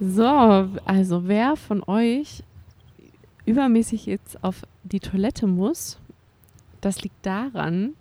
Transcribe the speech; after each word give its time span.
So, 0.00 0.68
also 0.84 1.26
wer 1.26 1.56
von 1.56 1.82
euch 1.82 2.44
übermäßig 3.46 4.06
jetzt 4.06 4.42
auf 4.44 4.62
die 4.84 5.00
Toilette 5.00 5.48
muss, 5.48 5.98
das 6.80 7.02
liegt 7.02 7.26
daran, 7.26 7.94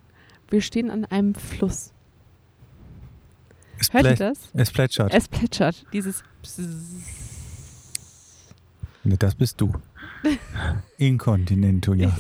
wir 0.50 0.62
stehen 0.62 0.92
an 0.92 1.06
einem 1.06 1.34
Fluss. 1.34 1.92
Es, 3.80 3.92
Hört 3.94 4.06
ihr 4.06 4.16
das? 4.16 4.50
es 4.54 4.72
plätschert. 4.72 5.14
Es 5.14 5.28
plätschert, 5.28 5.86
dieses. 5.92 6.24
Nee, 9.04 9.18
das 9.18 9.34
bist 9.34 9.60
du. 9.60 9.74
Inkontinento, 10.98 11.94
ja. 11.94 12.16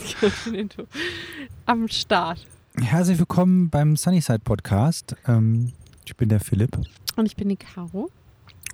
am 1.65 1.87
Start. 1.87 2.47
Herzlich 2.79 3.19
willkommen 3.19 3.69
beim 3.69 3.95
Sunnyside 3.95 4.39
Podcast. 4.39 5.15
Ähm, 5.27 5.73
ich 6.05 6.15
bin 6.15 6.29
der 6.29 6.39
Philipp 6.39 6.77
Und 7.15 7.25
ich 7.25 7.35
bin 7.35 7.49
die 7.49 7.57
Caro. 7.57 8.09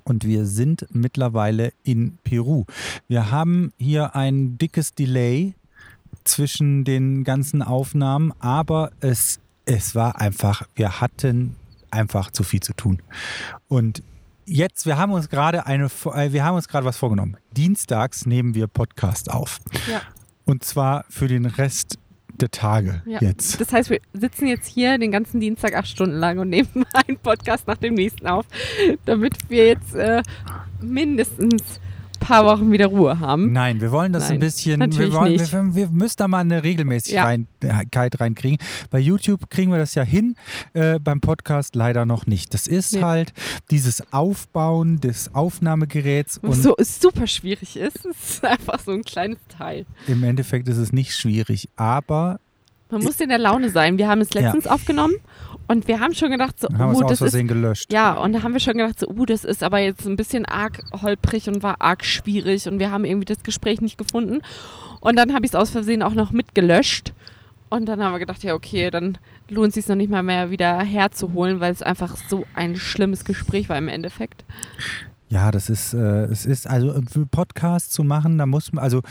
Und 0.04 0.26
wir 0.26 0.46
sind 0.46 0.86
mittlerweile 0.92 1.74
in 1.84 2.18
Peru. 2.24 2.66
Wir 3.08 3.32
haben 3.32 3.74
hier 3.78 4.16
ein 4.16 4.58
dickes 4.58 4.94
Delay 4.94 5.54
zwischen 6.24 6.84
den 6.84 7.24
ganzen 7.24 7.62
Aufnahmen, 7.62 8.34
aber 8.40 8.92
es, 9.00 9.40
es 9.66 9.96
war 9.96 10.20
einfach, 10.20 10.64
wir 10.76 11.02
hatten 11.02 11.56
einfach 11.92 12.32
zu 12.32 12.44
viel 12.44 12.62
zu 12.62 12.74
tun. 12.74 13.02
Und 13.68 14.04
jetzt, 14.46 14.86
wir 14.86 14.98
haben 14.98 15.12
uns 15.12 15.30
gerade 15.30 15.66
eine, 15.66 15.86
äh, 15.86 16.32
wir 16.32 16.44
haben 16.44 16.56
uns 16.56 16.68
gerade 16.68 16.86
was 16.86 16.98
vorgenommen. 16.98 17.38
Dienstags 17.56 18.26
nehmen 18.26 18.56
wir 18.56 18.68
Podcast 18.68 19.32
auf. 19.32 19.60
Ja. 19.90 20.02
Und 20.46 20.64
zwar 20.66 21.06
für 21.10 21.28
den 21.28 21.46
Rest 21.46 21.98
der 22.34 22.52
Tage 22.52 23.02
Ja. 23.06 23.20
jetzt. 23.22 23.60
Das 23.62 23.72
heißt, 23.72 23.90
wir 23.90 24.00
sitzen 24.14 24.48
jetzt 24.48 24.68
hier 24.68 24.98
den 24.98 25.12
ganzen 25.12 25.40
Dienstag 25.40 25.76
acht 25.76 25.88
Stunden 25.88 26.16
lang 26.18 26.40
und 26.40 26.50
nehmen 26.50 26.68
einen 27.08 27.18
Podcast 27.18 27.68
nach 27.68 27.78
dem 27.78 27.94
nächsten 27.94 28.28
auf, 28.28 28.46
damit 29.06 29.50
wir 29.50 29.68
jetzt 29.68 29.96
äh, 29.96 30.22
mindestens 30.82 31.80
paar 32.24 32.46
Wochen 32.46 32.72
wieder 32.72 32.88
Ruhe 32.88 33.20
haben. 33.20 33.52
Nein, 33.54 33.82
wir 33.82 33.92
wollen 33.92 34.14
das 34.14 34.24
Nein, 34.26 34.34
ein 34.34 34.40
bisschen, 34.40 34.80
wir, 34.98 35.14
wollen, 35.14 35.34
nicht. 35.34 35.52
wir, 35.52 35.76
wir 35.76 35.90
müssen 35.90 36.16
da 36.18 36.28
mal 36.28 36.40
eine 36.40 36.64
Regelmäßigkeit 36.64 38.20
reinkriegen. 38.20 38.58
Bei 38.90 39.00
YouTube 39.00 39.50
kriegen 39.50 39.72
wir 39.72 39.78
das 39.80 39.96
ja 39.96 40.04
hin, 40.04 40.36
äh, 40.74 41.00
beim 41.00 41.22
Podcast 41.22 41.76
leider 41.76 42.06
noch 42.06 42.26
nicht. 42.26 42.54
Das 42.54 42.68
ist 42.68 42.94
Nee. 42.94 43.02
halt 43.02 43.34
dieses 43.72 44.12
Aufbauen 44.14 45.00
des 45.00 45.34
Aufnahmegeräts 45.36 46.38
und 46.40 46.50
Was 46.50 46.64
so 46.64 46.76
super 46.80 47.28
schwierig 47.28 47.78
ist. 47.78 48.06
Es 48.06 48.30
ist 48.36 48.46
einfach 48.46 48.80
so 48.80 48.92
ein 48.92 49.04
kleines 49.04 49.40
Teil. 49.50 49.86
im 50.08 50.24
Endeffekt 50.24 50.68
ist 50.68 50.78
es 50.78 50.92
nicht 50.94 51.14
schwierig, 51.16 51.70
aber 51.76 52.40
Man 52.92 53.04
muss 53.04 53.20
in 53.20 53.30
der 53.30 53.40
Laune 53.40 53.70
sein. 53.70 53.98
Wir 53.98 54.08
haben 54.08 54.22
es 54.22 54.34
letztens 54.34 54.68
aufgenommen 54.68 55.16
und 55.68 55.88
wir 55.88 56.00
haben 56.00 56.14
schon 56.14 56.32
gedacht, 56.32 56.60
so, 56.60 56.68
haben 56.70 56.96
aus 56.96 57.20
das 57.20 57.22
ist 57.34 57.48
gelöscht. 57.48 57.92
Ja, 57.92 58.14
und 58.14 58.34
da 58.34 58.44
haben 58.44 58.54
wir 58.54 58.60
schon 58.60 58.78
gedacht, 58.78 59.00
so, 59.00 59.08
uh, 59.08 59.26
das 59.26 59.44
ist 59.44 59.64
aber 59.64 59.80
jetzt 59.80 60.06
ein 60.06 60.16
bisschen 60.16 60.46
arg 60.46 60.84
holprig 61.02 61.48
und 61.48 61.64
war 61.64 61.82
arg 61.82 62.04
schwierig 62.04 62.68
und 62.68 62.80
wir 62.80 62.92
haben 62.92 63.06
irgendwie 63.06 63.26
das 63.26 63.44
Gespräch 63.44 63.82
nicht 63.82 63.98
gefunden. 63.98 64.42
Und 65.00 65.18
dann 65.18 65.34
habe 65.34 65.46
ich 65.46 65.52
es 65.52 65.56
aus 65.56 65.70
Versehen 65.70 66.04
auch 66.04 66.14
noch 66.14 66.32
mitgelöscht. 66.32 67.14
Und 67.70 67.88
dann 67.88 68.04
haben 68.04 68.14
wir 68.14 68.20
gedacht, 68.20 68.44
ja, 68.44 68.54
okay, 68.54 68.92
dann 68.92 69.18
lohnt 69.50 69.70
es 69.70 69.74
sich 69.76 69.88
noch 69.88 69.96
nicht 69.96 70.12
mal 70.12 70.22
mehr 70.22 70.52
wieder 70.52 70.80
herzuholen, 70.80 71.60
weil 71.60 71.72
es 71.72 71.82
einfach 71.82 72.16
so 72.30 72.46
ein 72.54 72.76
schlimmes 72.76 73.26
Gespräch 73.26 73.68
war 73.68 73.78
im 73.78 73.88
Endeffekt. 73.88 74.46
Ja, 75.34 75.50
das 75.50 75.68
ist, 75.72 75.96
äh, 75.96 76.26
es 76.26 76.46
ist, 76.46 76.68
also 76.68 76.94
für 77.12 77.26
Podcast 77.26 77.92
zu 77.92 78.04
machen, 78.04 78.38
da 78.38 78.46
muss 78.46 78.72
man, 78.72 78.84
also 78.84 79.02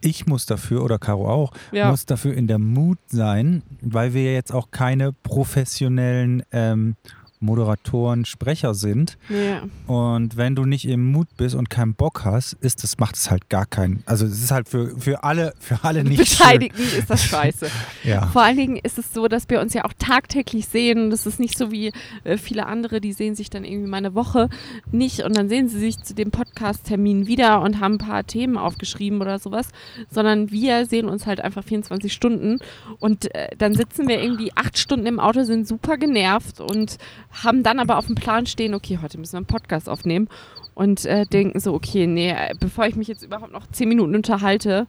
ich 0.00 0.26
muss 0.26 0.46
dafür, 0.46 0.82
oder 0.82 0.98
Caro 0.98 1.28
auch, 1.30 1.52
Ja. 1.70 1.90
muss 1.90 2.06
dafür 2.06 2.32
in 2.32 2.46
der 2.46 2.58
Mut 2.58 2.96
sein, 3.08 3.62
weil 3.82 4.14
wir 4.14 4.32
jetzt 4.32 4.54
auch 4.54 4.70
keine 4.70 5.12
professionellen 5.12 6.42
ähm, 6.50 6.96
Moderatoren, 7.40 8.24
Sprecher 8.24 8.74
sind. 8.74 9.18
Ja. 9.28 9.62
Und 9.86 10.36
wenn 10.36 10.54
du 10.54 10.64
nicht 10.64 10.86
im 10.86 11.12
Mut 11.12 11.28
bist 11.36 11.54
und 11.54 11.70
keinen 11.70 11.94
Bock 11.94 12.24
hast, 12.24 12.54
ist 12.54 12.82
das, 12.82 12.98
macht 12.98 13.16
es 13.16 13.30
halt 13.30 13.48
gar 13.48 13.66
keinen. 13.66 14.02
Also 14.06 14.26
es 14.26 14.42
ist 14.42 14.50
halt 14.50 14.68
für, 14.68 14.98
für 14.98 15.24
alle, 15.24 15.54
für 15.58 15.84
alle 15.84 16.04
nicht 16.04 16.18
Beteiligten 16.18 16.82
ist 16.82 17.10
das 17.10 17.24
scheiße. 17.24 17.66
schön. 17.68 18.10
Ja. 18.12 18.26
Vor 18.28 18.42
allen 18.42 18.56
Dingen 18.56 18.76
ist 18.76 18.98
es 18.98 19.12
so, 19.12 19.28
dass 19.28 19.48
wir 19.48 19.60
uns 19.60 19.74
ja 19.74 19.84
auch 19.84 19.92
tagtäglich 19.98 20.66
sehen. 20.66 21.10
Das 21.10 21.26
ist 21.26 21.40
nicht 21.40 21.56
so 21.58 21.70
wie 21.70 21.92
äh, 22.24 22.36
viele 22.38 22.66
andere, 22.66 23.00
die 23.00 23.12
sehen 23.12 23.34
sich 23.34 23.50
dann 23.50 23.64
irgendwie 23.64 23.88
mal 23.88 23.98
eine 23.98 24.14
Woche 24.14 24.48
nicht 24.90 25.22
und 25.22 25.36
dann 25.36 25.48
sehen 25.48 25.68
sie 25.68 25.78
sich 25.78 26.02
zu 26.02 26.14
dem 26.14 26.30
Podcast-Termin 26.30 27.26
wieder 27.26 27.60
und 27.62 27.80
haben 27.80 27.94
ein 27.94 27.98
paar 27.98 28.26
Themen 28.26 28.56
aufgeschrieben 28.56 29.20
oder 29.20 29.38
sowas, 29.38 29.68
sondern 30.10 30.50
wir 30.50 30.86
sehen 30.86 31.08
uns 31.08 31.26
halt 31.26 31.40
einfach 31.40 31.64
24 31.64 32.12
Stunden 32.12 32.58
und 32.98 33.34
äh, 33.34 33.48
dann 33.58 33.74
sitzen 33.74 34.08
wir 34.08 34.22
irgendwie 34.22 34.52
acht 34.54 34.78
Stunden 34.78 35.06
im 35.06 35.20
Auto, 35.20 35.42
sind 35.44 35.66
super 35.66 35.96
genervt 35.96 36.60
und 36.60 36.96
haben 37.42 37.62
dann 37.62 37.78
aber 37.78 37.98
auf 37.98 38.06
dem 38.06 38.14
Plan 38.14 38.46
stehen, 38.46 38.74
okay, 38.74 38.98
heute 39.02 39.18
müssen 39.18 39.34
wir 39.34 39.38
einen 39.38 39.46
Podcast 39.46 39.88
aufnehmen 39.88 40.28
und 40.74 41.04
äh, 41.04 41.26
denken 41.26 41.60
so, 41.60 41.74
okay, 41.74 42.06
nee, 42.06 42.34
bevor 42.60 42.86
ich 42.86 42.96
mich 42.96 43.08
jetzt 43.08 43.22
überhaupt 43.22 43.52
noch 43.52 43.66
zehn 43.68 43.88
Minuten 43.88 44.14
unterhalte, 44.14 44.86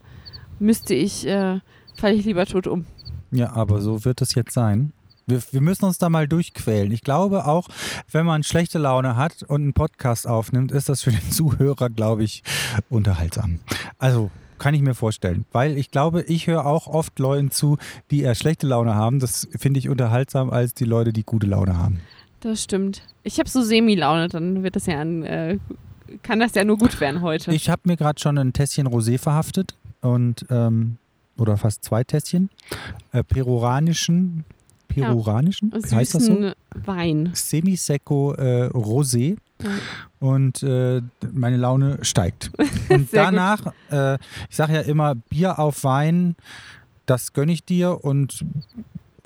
müsste 0.60 0.94
ich, 0.94 1.26
äh, 1.28 1.60
falle 1.96 2.14
ich 2.16 2.26
lieber 2.26 2.46
tot 2.46 2.68
um. 2.68 2.86
ja, 3.32 3.54
aber 3.54 3.82
so 3.82 4.06
wird 4.06 4.22
es 4.22 4.36
jetzt 4.36 4.54
sein. 4.54 4.94
Wir, 5.30 5.42
wir 5.52 5.62
müssen 5.62 5.84
uns 5.84 5.98
da 5.98 6.10
mal 6.10 6.26
durchquälen. 6.28 6.92
Ich 6.92 7.02
glaube 7.02 7.46
auch, 7.46 7.68
wenn 8.12 8.26
man 8.26 8.44
schlechte 8.44 8.80
Laune 8.80 9.18
hat 9.18 9.44
und 9.44 9.62
einen 9.62 9.74
Podcast 9.74 10.26
aufnimmt, 10.26 10.72
ist 10.72 10.88
das 10.88 11.02
für 11.04 11.12
den 11.12 11.32
Zuhörer, 11.32 11.90
glaube 11.90 12.24
ich, 12.24 12.44
unterhaltsam. 12.90 13.60
Also 13.98 14.32
kann 14.58 14.74
ich 14.74 14.82
mir 14.82 14.96
vorstellen, 14.96 15.46
weil 15.52 15.78
ich 15.78 15.92
glaube, 15.92 16.24
ich 16.24 16.48
höre 16.48 16.66
auch 16.66 16.88
oft 16.88 17.20
Leuten 17.20 17.52
zu, 17.52 17.78
die 18.10 18.22
eher 18.22 18.36
schlechte 18.36 18.68
Laune 18.68 18.96
haben. 18.96 19.20
Das 19.20 19.48
finde 19.56 19.80
ich 19.80 19.90
unterhaltsam 19.90 20.50
als 20.50 20.74
die 20.74 20.86
Leute, 20.86 21.14
die 21.14 21.24
gute 21.24 21.48
Laune 21.48 21.78
haben. 21.78 22.00
Das 22.42 22.64
stimmt. 22.64 23.02
Ich 23.24 23.40
habe 23.40 23.50
so 23.50 23.62
Semi-Laune, 23.62 24.28
dann 24.30 24.64
wird 24.64 24.76
das 24.76 24.86
ja 24.86 25.00
ein, 25.00 25.24
äh, 25.24 25.58
kann 26.24 26.40
das 26.40 26.54
ja 26.56 26.64
nur 26.64 26.78
gut 26.78 27.00
werden 27.02 27.22
heute. 27.22 27.52
Ich 27.54 27.70
habe 27.70 27.82
mir 27.86 27.98
gerade 27.98 28.20
schon 28.20 28.38
ein 28.38 28.54
Tässchen 28.54 28.88
Rosé 28.88 29.18
verhaftet 29.18 29.76
und 30.02 30.46
ähm, 30.50 30.98
oder 31.38 31.58
fast 31.58 31.84
zwei 31.84 32.04
Tässchen 32.04 32.50
äh, 33.12 33.24
peruranischen, 33.24 34.46
peruranischen, 34.88 35.72
wie 35.74 35.96
heißt 35.96 36.16
das 36.16 36.26
so? 36.26 36.52
Wein. 36.86 37.32
Semisecco 37.34 38.34
äh, 38.34 38.68
Rosé 38.68 39.38
Ja. 39.62 39.70
und 40.20 40.62
äh, 40.64 41.02
meine 41.32 41.58
Laune 41.58 42.00
steigt. 42.04 42.52
Und 42.90 43.10
danach, 43.12 43.74
äh, 43.92 44.16
ich 44.50 44.56
sage 44.56 44.74
ja 44.74 44.82
immer, 44.82 45.16
Bier 45.16 45.58
auf 45.60 45.84
Wein, 45.84 46.36
das 47.08 47.34
gönne 47.34 47.52
ich 47.52 47.66
dir 47.66 48.04
und 48.06 48.42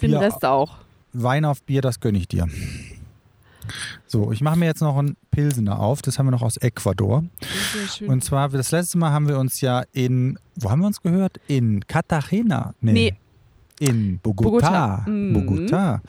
Den 0.01 0.11
Bier, 0.11 0.21
Rest 0.21 0.43
auch. 0.45 0.77
Wein 1.13 1.45
auf 1.45 1.61
Bier, 1.63 1.81
das 1.81 1.99
gönne 1.99 2.17
ich 2.17 2.27
dir. 2.27 2.47
So, 4.07 4.31
ich 4.31 4.41
mache 4.41 4.57
mir 4.57 4.65
jetzt 4.65 4.81
noch 4.81 4.97
einen 4.97 5.15
Pilsener 5.31 5.79
auf, 5.79 6.01
das 6.01 6.19
haben 6.19 6.27
wir 6.27 6.31
noch 6.31 6.41
aus 6.41 6.57
Ecuador. 6.57 7.23
Und 8.07 8.23
zwar, 8.23 8.49
das 8.49 8.71
letzte 8.71 8.97
Mal 8.97 9.11
haben 9.11 9.27
wir 9.27 9.39
uns 9.39 9.61
ja 9.61 9.83
in, 9.91 10.37
wo 10.55 10.69
haben 10.69 10.81
wir 10.81 10.87
uns 10.87 11.01
gehört? 11.01 11.39
In 11.47 11.85
Cartagena. 11.87 12.73
Nee. 12.81 13.15
In 13.79 14.19
Bogotá. 14.19 15.05
Bogotá. 15.05 15.09
Mhm. 15.09 15.35
Bogotá. 15.35 16.01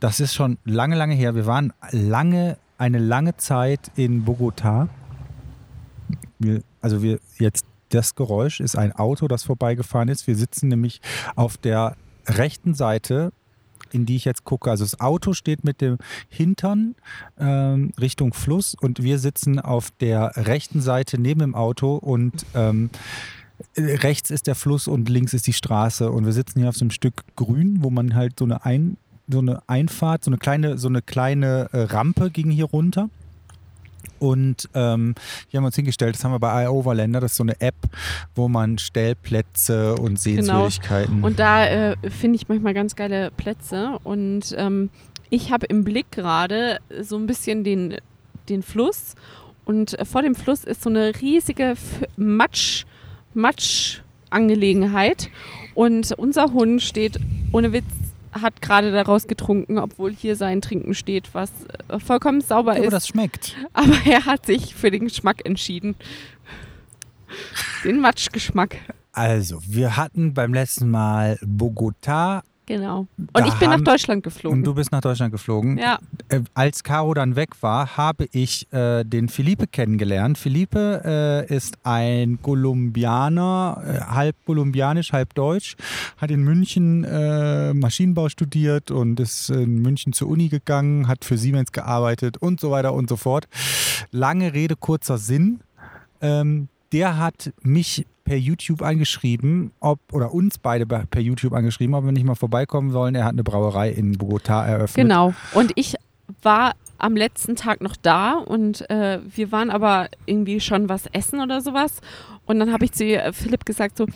Das 0.00 0.20
ist 0.20 0.34
schon 0.34 0.58
lange, 0.64 0.96
lange 0.96 1.14
her. 1.14 1.34
Wir 1.34 1.46
waren 1.46 1.72
lange, 1.90 2.56
eine 2.78 2.98
lange 2.98 3.36
Zeit 3.36 3.90
in 3.96 4.24
Bogotá. 4.24 4.88
Wir, 6.38 6.62
also 6.80 7.02
wir 7.02 7.20
jetzt, 7.38 7.66
das 7.90 8.14
Geräusch 8.14 8.60
ist 8.60 8.76
ein 8.76 8.92
Auto, 8.92 9.28
das 9.28 9.44
vorbeigefahren 9.44 10.08
ist. 10.08 10.26
Wir 10.26 10.36
sitzen 10.36 10.68
nämlich 10.68 11.00
auf 11.36 11.56
der 11.56 11.96
rechten 12.26 12.74
Seite, 12.74 13.32
in 13.94 14.06
die 14.06 14.16
ich 14.16 14.24
jetzt 14.24 14.44
gucke. 14.44 14.70
Also 14.70 14.84
das 14.84 15.00
Auto 15.00 15.32
steht 15.32 15.64
mit 15.64 15.80
dem 15.80 15.98
Hintern 16.28 16.94
ähm, 17.38 17.92
Richtung 18.00 18.34
Fluss 18.34 18.74
und 18.80 19.02
wir 19.02 19.18
sitzen 19.18 19.60
auf 19.60 19.90
der 20.00 20.32
rechten 20.36 20.80
Seite 20.80 21.20
neben 21.20 21.40
dem 21.40 21.54
Auto 21.54 21.96
und 21.96 22.44
ähm, 22.54 22.90
rechts 23.76 24.30
ist 24.30 24.46
der 24.46 24.54
Fluss 24.54 24.88
und 24.88 25.08
links 25.08 25.32
ist 25.32 25.46
die 25.46 25.52
Straße 25.52 26.10
und 26.10 26.26
wir 26.26 26.32
sitzen 26.32 26.60
hier 26.60 26.68
auf 26.68 26.76
so 26.76 26.84
einem 26.84 26.90
Stück 26.90 27.22
Grün, 27.36 27.78
wo 27.80 27.90
man 27.90 28.14
halt 28.14 28.38
so 28.38 28.44
eine, 28.44 28.64
Ein, 28.64 28.96
so 29.28 29.38
eine 29.38 29.62
Einfahrt, 29.68 30.24
so 30.24 30.30
eine 30.30 30.38
kleine, 30.38 30.78
so 30.78 30.88
eine 30.88 31.02
kleine 31.02 31.68
äh, 31.72 31.82
Rampe 31.82 32.30
ging 32.30 32.50
hier 32.50 32.66
runter. 32.66 33.08
Und 34.24 34.70
ähm, 34.72 35.14
hier 35.48 35.58
haben 35.58 35.64
wir 35.64 35.66
uns 35.66 35.76
hingestellt, 35.76 36.14
das 36.14 36.24
haben 36.24 36.32
wir 36.32 36.38
bei 36.38 36.64
iOverlander, 36.64 37.20
das 37.20 37.32
ist 37.32 37.36
so 37.36 37.42
eine 37.42 37.60
App, 37.60 37.74
wo 38.34 38.48
man 38.48 38.78
Stellplätze 38.78 39.96
und 39.96 40.18
Sehenswürdigkeiten. 40.18 41.22
Und 41.22 41.38
da 41.38 41.66
äh, 41.66 41.96
finde 42.08 42.36
ich 42.36 42.48
manchmal 42.48 42.72
ganz 42.72 42.96
geile 42.96 43.30
Plätze. 43.30 43.98
Und 44.02 44.54
ähm, 44.56 44.88
ich 45.28 45.52
habe 45.52 45.66
im 45.66 45.84
Blick 45.84 46.10
gerade 46.10 46.78
so 47.02 47.18
ein 47.18 47.26
bisschen 47.26 47.64
den, 47.64 47.98
den 48.48 48.62
Fluss. 48.62 49.14
Und 49.66 49.98
äh, 49.98 50.06
vor 50.06 50.22
dem 50.22 50.34
Fluss 50.34 50.64
ist 50.64 50.82
so 50.82 50.88
eine 50.88 51.12
riesige 51.20 51.72
F 51.72 52.06
Matsch, 52.16 52.86
Matsch-Angelegenheit. 53.34 55.28
Und 55.74 56.12
unser 56.12 56.54
Hund 56.54 56.80
steht, 56.80 57.20
ohne 57.52 57.74
Witz, 57.74 57.84
hat 58.40 58.60
gerade 58.60 58.92
daraus 58.92 59.26
getrunken, 59.26 59.78
obwohl 59.78 60.12
hier 60.12 60.36
sein 60.36 60.60
Trinken 60.60 60.94
steht, 60.94 61.34
was 61.34 61.50
äh, 61.88 61.98
vollkommen 61.98 62.40
sauber 62.40 62.72
ja, 62.72 62.78
aber 62.78 62.86
ist. 62.86 62.92
das 62.92 63.08
schmeckt. 63.08 63.56
Aber 63.72 63.94
er 64.04 64.26
hat 64.26 64.46
sich 64.46 64.74
für 64.74 64.90
den 64.90 65.04
Geschmack 65.04 65.44
entschieden. 65.44 65.94
Den 67.84 68.00
Matschgeschmack. 68.00 68.76
Also, 69.12 69.60
wir 69.66 69.96
hatten 69.96 70.34
beim 70.34 70.52
letzten 70.52 70.90
Mal 70.90 71.38
Bogotá 71.42 72.42
Genau. 72.66 73.06
Und 73.18 73.28
Da 73.34 73.46
ich 73.46 73.52
bin 73.54 73.68
nach 73.68 73.74
haben- 73.74 73.84
Deutschland 73.84 74.22
geflogen. 74.22 74.58
Und 74.60 74.64
du 74.64 74.72
bist 74.74 74.90
nach 74.90 75.02
Deutschland 75.02 75.32
geflogen. 75.32 75.76
ja, 75.76 75.98
Äh, 76.30 76.40
als 76.54 76.82
Caro 76.82 77.12
dann 77.12 77.36
weg 77.36 77.50
war, 77.60 77.96
habe 77.98 78.26
ich 78.32 78.72
äh, 78.72 79.04
den 79.04 79.28
Felipe 79.28 79.66
kennengelernt. 79.66 80.38
Felipe 80.38 81.02
äh, 81.50 81.54
ist 81.54 81.76
ein 81.82 82.38
Kolumbianer, 82.40 83.82
äh, 83.86 84.00
halb 84.14 84.36
kolumbianisch, 84.46 85.12
halb 85.12 85.34
deutsch, 85.34 85.76
hat 86.16 86.30
in 86.30 86.42
München 86.42 87.04
äh, 87.04 87.74
Maschinenbau 87.74 88.28
studiert 88.28 88.90
und 88.90 89.20
ist 89.20 89.50
in 89.50 89.82
München 89.82 90.12
zur 90.12 90.28
Uni 90.28 90.48
gegangen, 90.48 91.06
hat 91.08 91.24
für 91.24 91.36
Siemens 91.36 91.72
gearbeitet 91.72 92.38
und 92.38 92.60
so 92.60 92.70
weiter 92.70 92.94
und 92.94 93.08
so 93.08 93.16
fort. 93.16 93.46
Lange 94.10 94.54
Rede, 94.54 94.76
kurzer 94.76 95.18
Sinn. 95.18 95.60
Ähm, 96.22 96.68
der 96.92 97.18
hat 97.18 97.52
mich 97.62 98.06
per 98.24 98.36
YouTube 98.36 98.82
angeschrieben, 98.82 99.72
ob, 99.80 100.00
oder 100.12 100.32
uns 100.32 100.58
beide 100.58 100.86
per 100.86 101.20
YouTube 101.20 101.52
angeschrieben, 101.52 101.94
ob 101.94 102.04
wir 102.04 102.12
nicht 102.12 102.24
mal 102.24 102.34
vorbeikommen 102.34 102.90
sollen. 102.90 103.14
Er 103.14 103.24
hat 103.24 103.32
eine 103.32 103.44
Brauerei 103.44 103.90
in 103.90 104.16
Bogotá 104.16 104.64
eröffnet. 104.64 105.04
genau. 105.04 105.34
Und 105.52 105.72
ich 105.76 105.94
war 106.42 106.74
am 106.98 107.16
letzten 107.16 107.54
Tag 107.54 107.80
noch 107.82 107.96
da 107.96 108.34
und 108.34 108.88
äh, 108.88 109.20
wir 109.24 109.52
waren 109.52 109.70
aber 109.70 110.08
irgendwie 110.26 110.60
schon 110.60 110.88
was 110.88 111.06
essen 111.12 111.40
oder 111.40 111.60
sowas. 111.60 112.00
Und 112.46 112.58
dann 112.58 112.72
habe 112.72 112.84
ich 112.84 112.92
zu 112.92 113.04
Philipp 113.32 113.64
gesagt 113.66 113.98
so, 113.98 114.06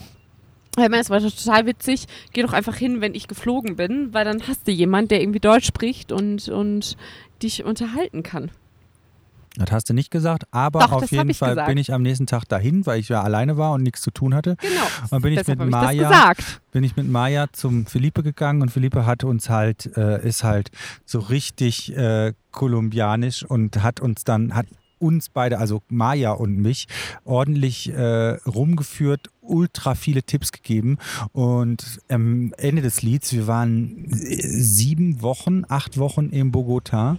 es 0.75 1.09
war 1.09 1.19
total 1.19 1.65
witzig. 1.65 2.05
Geh 2.31 2.41
doch 2.41 2.53
einfach 2.53 2.75
hin, 2.75 3.01
wenn 3.01 3.13
ich 3.13 3.27
geflogen 3.27 3.75
bin, 3.75 4.13
weil 4.13 4.25
dann 4.25 4.47
hast 4.47 4.67
du 4.67 4.71
jemand, 4.71 5.11
der 5.11 5.21
irgendwie 5.21 5.39
Deutsch 5.39 5.65
spricht 5.65 6.11
und, 6.11 6.47
und 6.47 6.95
dich 7.43 7.63
unterhalten 7.63 8.23
kann. 8.23 8.51
Das 9.55 9.71
hast 9.71 9.89
du 9.89 9.93
nicht 9.93 10.11
gesagt, 10.11 10.43
aber 10.51 10.79
Doch, 10.79 10.91
auf 10.91 11.11
jeden 11.11 11.29
ich 11.29 11.37
Fall 11.39 11.49
gesagt. 11.51 11.67
bin 11.67 11.77
ich 11.77 11.91
am 11.91 12.01
nächsten 12.01 12.27
Tag 12.27 12.45
dahin, 12.47 12.85
weil 12.85 12.99
ich 12.99 13.09
ja 13.09 13.21
alleine 13.23 13.57
war 13.57 13.73
und 13.73 13.83
nichts 13.83 14.01
zu 14.01 14.11
tun 14.11 14.35
hatte. 14.35 14.55
Genau. 14.61 14.81
Dann 15.09 15.21
bin 15.21 15.33
ich 15.33 15.39
Deshalb 15.39 15.59
mit 15.59 15.67
ich 15.69 15.73
das 15.73 15.83
Maya, 15.83 16.09
gesagt. 16.09 16.61
bin 16.71 16.83
ich 16.83 16.95
mit 16.95 17.07
Maya 17.09 17.47
zum 17.51 17.85
Philippe 17.85 18.23
gegangen 18.23 18.61
und 18.61 18.69
Philippe 18.69 19.05
hat 19.05 19.23
uns 19.23 19.49
halt, 19.49 19.97
äh, 19.97 20.25
ist 20.25 20.43
halt 20.43 20.69
so 21.05 21.19
richtig 21.19 21.95
äh, 21.97 22.33
kolumbianisch 22.51 23.43
und 23.43 23.81
hat 23.81 23.99
uns 23.99 24.23
dann, 24.23 24.55
hat 24.55 24.67
uns 24.99 25.29
beide, 25.29 25.57
also 25.57 25.81
Maya 25.87 26.31
und 26.31 26.57
mich, 26.57 26.87
ordentlich 27.23 27.91
äh, 27.91 28.37
rumgeführt, 28.45 29.29
ultra 29.49 29.95
viele 29.95 30.23
Tipps 30.23 30.51
gegeben. 30.51 30.97
Und 31.31 31.99
am 32.07 32.53
Ende 32.57 32.81
des 32.81 33.01
Lieds, 33.01 33.33
wir 33.33 33.47
waren 33.47 34.05
äh, 34.05 34.41
sieben 34.41 35.21
Wochen, 35.21 35.63
acht 35.67 35.97
Wochen 35.97 36.29
in 36.29 36.51
Bogota, 36.51 37.17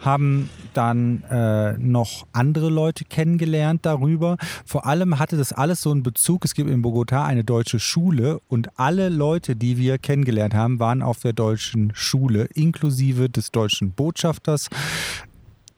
haben 0.00 0.50
dann 0.74 1.24
äh, 1.30 1.76
noch 1.78 2.26
andere 2.32 2.68
Leute 2.68 3.04
kennengelernt 3.04 3.86
darüber. 3.86 4.36
Vor 4.64 4.86
allem 4.86 5.18
hatte 5.18 5.36
das 5.36 5.52
alles 5.52 5.80
so 5.80 5.90
einen 5.90 6.02
Bezug. 6.02 6.44
Es 6.44 6.54
gibt 6.54 6.70
in 6.70 6.82
Bogota 6.82 7.24
eine 7.24 7.44
deutsche 7.44 7.80
Schule 7.80 8.40
und 8.48 8.78
alle 8.78 9.08
Leute, 9.08 9.56
die 9.56 9.78
wir 9.78 9.98
kennengelernt 9.98 10.54
haben, 10.54 10.78
waren 10.78 11.02
auf 11.02 11.20
der 11.20 11.32
deutschen 11.32 11.92
Schule, 11.94 12.44
inklusive 12.54 13.28
des 13.30 13.50
deutschen 13.50 13.92
Botschafters 13.92 14.68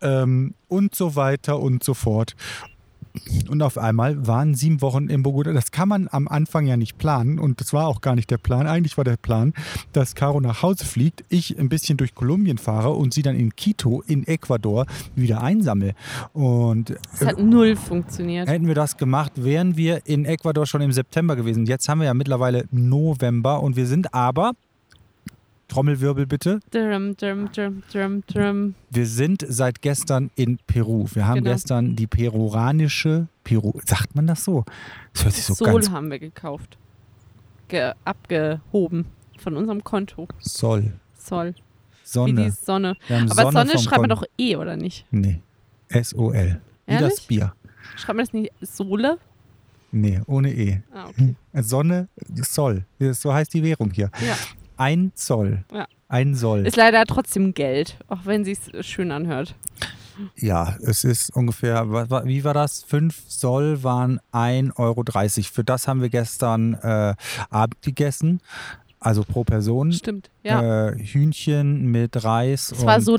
ähm, 0.03 0.55
und 0.69 0.95
so 0.95 1.17
weiter 1.17 1.59
und 1.59 1.83
so 1.85 1.95
fort. 1.95 2.35
Und 3.49 3.61
auf 3.63 3.77
einmal 3.77 4.27
waren 4.27 4.55
sieben 4.55 4.81
Wochen 4.81 5.09
in 5.09 5.23
Bogota. 5.23 5.53
Das 5.53 5.71
kann 5.71 5.89
man 5.89 6.09
am 6.11 6.29
Anfang 6.29 6.67
ja 6.67 6.77
nicht 6.77 6.97
planen 6.97 7.39
und 7.39 7.61
das 7.61 7.73
war 7.73 7.87
auch 7.87 8.01
gar 8.01 8.15
nicht 8.15 8.31
der 8.31 8.39
Plan. 8.39 8.67
Eigentlich 8.67 8.97
war 8.97 9.05
der 9.05 9.19
Plan, 9.19 9.53
dass 9.93 10.15
Caro 10.15 10.41
nach 10.41 10.63
Hause 10.63 10.87
fliegt, 10.87 11.25
ich 11.29 11.59
ein 11.59 11.69
bisschen 11.69 11.99
durch 11.99 12.15
Kolumbien 12.15 12.57
fahre 12.57 12.91
und 12.91 13.13
sie 13.13 13.23
dann 13.23 13.37
in 13.37 13.55
Quito 13.55 14.03
in 14.07 14.27
Ecuador 14.27 14.87
wieder 15.15 15.43
einsammle. 15.43 15.95
Und 16.33 16.95
Es 17.13 17.27
hat 17.27 17.39
null 17.39 17.77
funktioniert. 17.77 18.49
Hätten 18.49 18.67
wir 18.67 18.75
das 18.75 18.97
gemacht, 18.97 19.33
wären 19.37 19.77
wir 19.77 20.07
in 20.07 20.25
Ecuador 20.25 20.67
schon 20.67 20.81
im 20.81 20.93
September 20.93 21.37
gewesen. 21.37 21.67
Jetzt 21.67 21.89
haben 21.89 21.99
wir 21.99 22.07
ja 22.07 22.15
mittlerweile 22.15 22.65
November 22.71 23.63
und 23.63 23.77
wir 23.77 23.87
sind 23.87 24.15
aber, 24.15 24.53
Trommelwirbel 25.73 26.27
bitte, 26.27 26.61
Drum, 26.71 27.17
drum, 27.17 27.51
drum, 27.51 27.83
drum, 27.91 28.23
drum. 28.27 28.75
wir 28.91 29.07
sind 29.07 29.43
seit 29.49 29.81
gestern 29.81 30.31
in 30.35 30.59
Peru. 30.67 31.07
Wir 31.15 31.27
haben 31.27 31.37
Genau. 31.39 31.51
gestern 31.51 31.97
die 31.97 32.07
peruranische, 32.07 33.29
Peru, 33.43 33.73
sagt 33.87 34.15
man 34.15 34.27
das 34.27 34.45
so? 34.45 34.65
Das 35.15 35.25
hört 35.25 35.35
sich 35.35 35.45
so 35.45 35.55
Sol 35.55 35.73
ganz 35.73 35.91
haben 35.91 36.11
wir 36.11 36.19
gekauft. 36.19 36.77
Ge 37.69 37.93
abgehoben 38.05 39.07
von 39.39 39.57
unserem 39.57 39.83
Konto. 39.83 40.29
Sol, 40.41 40.93
Zoll. 41.15 41.55
Wie 42.05 42.35
die 42.35 42.51
Sonne. 42.51 42.97
Sonne. 43.09 43.31
Aber 43.31 43.51
Sonne, 43.53 43.71
vom 43.71 43.81
schreibt 43.81 44.01
man 44.03 44.11
doch 44.11 44.25
E, 44.39 44.57
oder 44.57 44.77
nicht? 44.77 45.07
Nee, 45.11 45.41
S-O-L. 45.89 46.61
Wie 46.87 46.99
das? 46.99 47.21
Bier. 47.23 47.55
Schreibt 47.97 48.17
man 48.19 48.27
das 48.27 48.33
nicht 48.35 48.53
Sohle? 48.61 49.17
Nee, 49.91 50.21
ohne 50.27 50.53
E. 50.53 50.83
Ah, 50.93 51.07
okay. 51.09 51.35
Sonne, 51.63 52.09
Zoll. 52.43 52.85
So 53.13 53.33
heißt 53.33 53.55
die 53.55 53.63
Währung 53.63 53.91
hier. 53.91 54.11
Ja. 54.21 54.37
Ein 54.83 55.13
Zoll. 55.15 55.65
Ja. 55.73 55.87
Ein 56.09 56.35
Soll. 56.35 56.67
Ist 56.67 56.77
leider 56.77 57.05
trotzdem 57.05 57.55
Geld, 57.55 57.99
auch 58.09 58.19
wenn 58.25 58.45
sie 58.45 58.59
es 58.75 58.85
schön 58.85 59.13
anhört. 59.13 59.55
Ja, 60.37 60.77
es 60.83 61.05
ist 61.05 61.31
ungefähr, 61.31 61.89
wie 62.27 62.43
war 62.43 62.53
das? 62.53 62.83
5 62.83 63.23
Soll 63.29 63.85
waren 63.85 64.19
1,30 64.33 64.77
Euro. 64.79 65.05
Für 65.53 65.63
das 65.63 65.87
haben 65.87 66.03
wir 66.03 66.09
gestern 66.09 66.75
äh, 66.75 67.15
Abend 67.49 67.81
gegessen. 67.81 68.41
Also 69.03 69.25
pro 69.25 69.43
Person. 69.43 69.93
Stimmt, 69.93 70.31
ja. 70.45 70.89
Äh, 70.91 70.99
Hühnchen 70.99 71.91
mit 71.91 72.23
Reis 72.25 72.71
Es 72.73 72.87
war 72.87 72.97
und 72.97 73.03
so. 73.03 73.17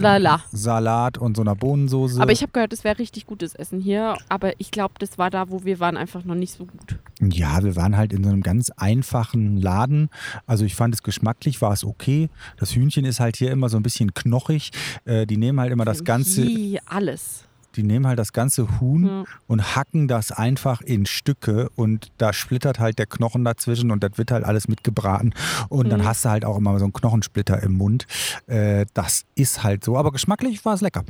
Salat 0.52 1.18
und 1.18 1.36
so 1.36 1.42
einer 1.42 1.56
Bohnensoße. 1.56 2.22
Aber 2.22 2.32
ich 2.32 2.42
habe 2.42 2.52
gehört, 2.54 2.72
es 2.72 2.84
wäre 2.84 2.98
richtig 3.00 3.26
gutes 3.26 3.54
Essen 3.54 3.82
hier. 3.82 4.16
Aber 4.30 4.54
ich 4.60 4.72
glaube, 4.72 4.94
das 5.00 5.18
war 5.18 5.30
da, 5.30 5.50
wo 5.50 5.66
wir 5.66 5.80
waren, 5.80 5.98
einfach 5.98 6.24
noch 6.24 6.36
nicht 6.36 6.54
so 6.54 6.66
gut. 6.66 6.98
ja, 7.22 7.64
wir 7.64 7.76
waren 7.76 7.98
halt 7.98 8.14
in 8.14 8.24
so 8.24 8.30
einem 8.30 8.42
ganz 8.42 8.70
einfachen 8.78 9.58
Laden. 9.58 10.10
Also 10.48 10.64
ich 10.64 10.76
fand 10.76 10.96
es 10.96 11.04
geschmacklich, 11.04 11.62
war 11.62 11.74
es 11.74 11.84
okay. 11.84 12.30
Das 12.58 12.74
Hühnchen 12.74 13.04
ist 13.04 13.20
halt 13.20 13.36
hier 13.36 13.52
immer 13.52 13.68
so 13.70 13.78
ein 13.78 13.84
bisschen 13.84 14.14
knochig. 14.14 14.72
Äh, 15.06 15.26
die 15.26 15.38
nehmen 15.38 15.60
halt 15.60 15.72
immer 15.72 15.86
das 15.86 16.04
ganze, 16.04 16.44
Wie 16.44 16.80
alles. 16.86 17.44
Die 17.76 17.84
nehmen 17.84 18.08
halt 18.08 18.20
das 18.20 18.34
ganze 18.34 18.80
Huhn 18.80 19.06
Ja. 19.06 19.24
und 19.48 19.76
hacken 19.76 20.08
das 20.08 20.32
einfach 20.32 20.82
in 20.82 21.06
Stücke 21.06 21.70
und 21.76 22.12
da 22.18 22.34
splittert 22.34 22.80
halt 22.80 23.00
der 23.00 23.06
Knochen 23.06 23.44
dazwischen 23.44 23.92
und 23.92 24.04
das 24.04 24.18
wird 24.18 24.32
halt 24.32 24.44
alles 24.44 24.68
mitgebraten 24.68 25.34
und 25.70 25.90
dann 25.90 26.02
Mhm. 26.02 26.06
hast 26.06 26.26
du 26.26 26.30
halt 26.30 26.46
auch 26.46 26.58
immer 26.58 26.78
so 26.80 26.86
einen 26.86 26.94
Knochensplitter 26.94 27.62
im 27.64 27.74
Mund. 27.74 28.06
Äh, 28.48 28.86
das 28.94 29.24
ist 29.36 29.64
halt 29.64 29.84
so, 29.84 29.98
aber 29.98 30.12
geschmacklich 30.12 30.64
war 30.66 30.74
es 30.76 30.82
lecker. 30.82 31.04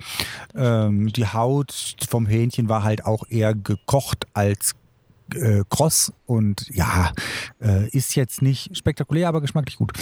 Ähm, 0.55 1.11
die 1.13 1.27
Haut 1.27 1.95
vom 2.07 2.25
Hähnchen 2.25 2.69
war 2.69 2.83
halt 2.83 3.05
auch 3.05 3.23
eher 3.29 3.53
gekocht 3.55 4.25
als 4.33 4.73
äh, 5.35 5.63
kross 5.69 6.11
und 6.25 6.67
ja, 6.69 7.11
äh, 7.61 7.87
ist 7.89 8.15
jetzt 8.15 8.41
nicht 8.41 8.75
spektakulär, 8.77 9.27
aber 9.29 9.41
geschmacklich 9.41 9.77
gut. 9.77 9.93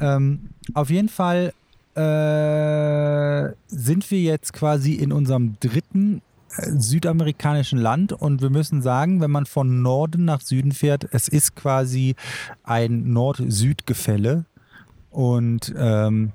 Ähm, 0.00 0.50
auf 0.74 0.90
jeden 0.90 1.08
Fall 1.08 1.52
äh, 1.94 3.52
sind 3.68 4.10
wir 4.10 4.20
jetzt 4.20 4.52
quasi 4.52 4.94
in 4.94 5.12
unserem 5.12 5.56
dritten 5.60 6.22
äh, 6.56 6.70
südamerikanischen 6.78 7.78
Land 7.78 8.12
und 8.12 8.42
wir 8.42 8.50
müssen 8.50 8.82
sagen, 8.82 9.20
wenn 9.20 9.30
man 9.30 9.46
von 9.46 9.82
Norden 9.82 10.24
nach 10.24 10.40
Süden 10.40 10.72
fährt, 10.72 11.06
es 11.12 11.28
ist 11.28 11.54
quasi 11.56 12.14
ein 12.62 13.12
Nord-Süd-Gefälle 13.12 14.44
und 15.10 15.72
ähm, 15.76 16.32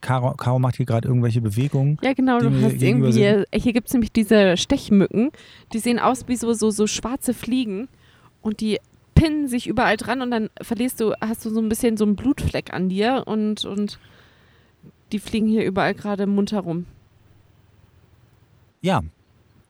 Caro, 0.00 0.32
Caro 0.32 0.58
macht 0.58 0.76
hier 0.76 0.86
gerade 0.86 1.06
irgendwelche 1.08 1.40
Bewegungen. 1.40 1.98
Ja, 2.02 2.14
genau. 2.14 2.38
Du 2.38 2.50
hast 2.62 2.80
irgendwie, 2.80 3.12
hier 3.12 3.72
gibt 3.72 3.88
es 3.88 3.92
nämlich 3.92 4.12
diese 4.12 4.56
Stechmücken, 4.56 5.30
die 5.72 5.78
sehen 5.78 5.98
aus 5.98 6.26
wie 6.26 6.36
so, 6.36 6.52
so, 6.54 6.70
so 6.70 6.86
schwarze 6.86 7.34
Fliegen 7.34 7.88
und 8.40 8.60
die 8.60 8.78
pinnen 9.14 9.48
sich 9.48 9.66
überall 9.66 9.96
dran 9.96 10.22
und 10.22 10.30
dann 10.30 10.48
verlierst 10.62 11.00
du, 11.00 11.12
hast 11.20 11.44
du 11.44 11.50
so 11.50 11.60
ein 11.60 11.68
bisschen 11.68 11.96
so 11.96 12.04
einen 12.04 12.16
Blutfleck 12.16 12.72
an 12.72 12.88
dir 12.88 13.24
und, 13.26 13.64
und 13.64 13.98
die 15.12 15.18
fliegen 15.18 15.46
hier 15.46 15.64
überall 15.64 15.94
gerade 15.94 16.26
munter 16.26 16.60
rum. 16.60 16.86
Ja, 18.80 19.02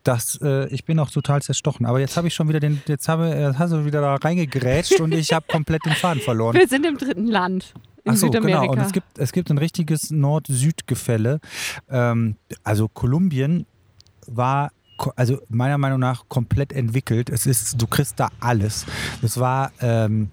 das, 0.05 0.39
äh, 0.43 0.69
ich 0.69 0.85
bin 0.85 0.99
auch 0.99 1.11
total 1.11 1.43
zerstochen. 1.43 1.87
Aber 1.87 2.01
jetzt 2.01 2.17
habe 2.17 2.29
ich 2.29 2.35
schon 2.35 2.49
wieder 2.49 2.61
den, 2.61 2.81
jetzt 2.87 3.09
habe, 3.09 3.31
äh, 3.31 3.55
hast 3.55 3.73
du 3.73 3.85
wieder 3.85 4.01
da 4.01 4.15
reingegrätscht 4.15 5.01
und 5.01 5.13
ich 5.13 5.33
habe 5.33 5.47
komplett 5.51 5.85
den 5.85 5.93
Faden 5.93 6.23
verloren. 6.23 6.57
Wir 6.57 6.69
sind 6.69 6.87
im 6.87 6.97
dritten 6.97 7.27
Land 7.27 7.75
in 8.05 8.13
Ach 8.13 8.17
so, 8.17 8.27
Südamerika. 8.27 8.61
genau. 8.61 8.73
Und 8.73 8.79
es 8.79 8.93
gibt, 8.93 9.19
es 9.19 9.33
gibt 9.33 9.51
ein 9.51 9.59
richtiges 9.59 10.11
Nord-Süd-Gefälle. 10.11 11.41
Ähm, 11.91 12.37
also 12.65 12.89
Kolumbien 12.89 13.67
war, 14.27 14.73
also 15.17 15.39
meiner 15.49 15.79
Meinung 15.79 16.01
nach, 16.01 16.25
komplett 16.29 16.73
entwickelt. 16.73 17.29
Es 17.29 17.47
ist, 17.47 17.81
du 17.81 17.87
kriegst 17.87 18.19
da 18.19 18.31
alles. 18.41 18.87
Es 19.23 19.39
war, 19.39 19.73
ähm, 19.81 20.31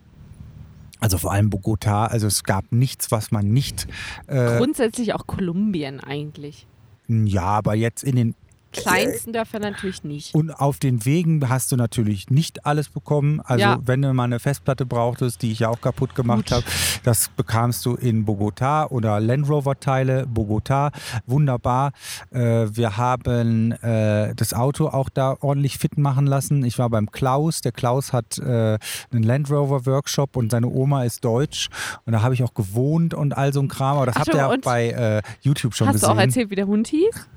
also 1.00 1.18
vor 1.18 1.32
allem 1.32 1.50
Bogota, 1.50 2.06
also 2.06 2.28
es 2.28 2.44
gab 2.44 2.72
nichts, 2.72 3.12
was 3.12 3.32
man 3.32 3.48
nicht, 3.48 3.88
äh, 4.28 4.58
Grundsätzlich 4.58 5.14
auch 5.14 5.28
Kolumbien 5.28 6.00
eigentlich. 6.00 6.68
ja, 7.08 7.44
aber 7.44 7.76
jetzt 7.76 8.04
in 8.04 8.16
den 8.16 8.36
kleinsten 8.84 9.34
Dörfer 9.34 9.60
natürlich 9.60 10.04
nicht. 10.04 10.34
Und 10.36 10.52
auf 10.52 10.80
den 10.80 11.06
Wegen 11.06 11.48
hast 11.50 11.72
du 11.72 11.76
natürlich 11.76 12.30
nicht 12.30 12.66
alles 12.66 12.90
bekommen. 12.90 13.42
Also 13.42 13.62
Ja. 13.62 13.80
wenn 13.86 14.02
du 14.02 14.14
mal 14.14 14.24
eine 14.26 14.40
Festplatte 14.40 14.86
brauchtest, 14.86 15.42
die 15.42 15.52
ich 15.52 15.60
ja 15.60 15.70
auch 15.70 15.82
kaputt 15.82 16.16
gemacht 16.16 16.52
habe, 16.52 16.64
das 17.04 17.30
bekamst 17.30 17.86
du 17.86 17.96
in 17.96 18.26
Bogotá 18.26 18.90
oder 18.90 19.20
Land 19.20 19.50
Rover 19.50 19.80
Teile, 19.80 20.26
Bogotá. 20.32 20.92
Wunderbar. 21.26 21.92
Äh, 22.32 22.40
wir 22.76 22.98
haben 22.98 23.72
äh, 23.72 24.34
das 24.36 24.54
Auto 24.54 24.88
auch 24.88 25.10
da 25.10 25.36
ordentlich 25.42 25.78
fit 25.78 25.98
machen 25.98 26.28
lassen. 26.28 26.64
Ich 26.66 26.78
war 26.80 26.90
beim 26.90 27.12
Klaus. 27.12 27.62
Der 27.62 27.72
Klaus 27.72 28.14
hat 28.14 28.38
äh, 28.38 28.78
einen 29.12 29.24
Land 29.24 29.50
Rover 29.50 29.86
Workshop 29.86 30.36
und 30.38 30.52
seine 30.52 30.68
Oma 30.68 31.04
ist 31.04 31.24
deutsch. 31.26 31.70
Und 32.06 32.14
da 32.14 32.22
habe 32.22 32.34
ich 32.34 32.44
auch 32.44 32.54
gewohnt 32.54 33.14
und 33.14 33.38
all 33.38 33.54
so 33.54 33.62
ein 33.62 33.68
Kram. 33.68 33.98
Aber 33.98 34.06
das 34.08 34.16
habt 34.16 34.28
Achtung, 34.30 34.40
ihr 34.40 34.48
auch 34.48 34.54
und 34.54 34.64
bei 34.64 34.90
äh, 34.90 35.22
YouTube 35.42 35.74
schon 35.76 35.88
Hast 35.88 35.96
du 35.96 36.00
gesehen. 36.02 36.18
auch 36.18 36.22
erzählt, 36.22 36.50
wie 36.50 36.56
der 36.56 36.68
Hund 36.68 36.88
hieß? 36.88 37.28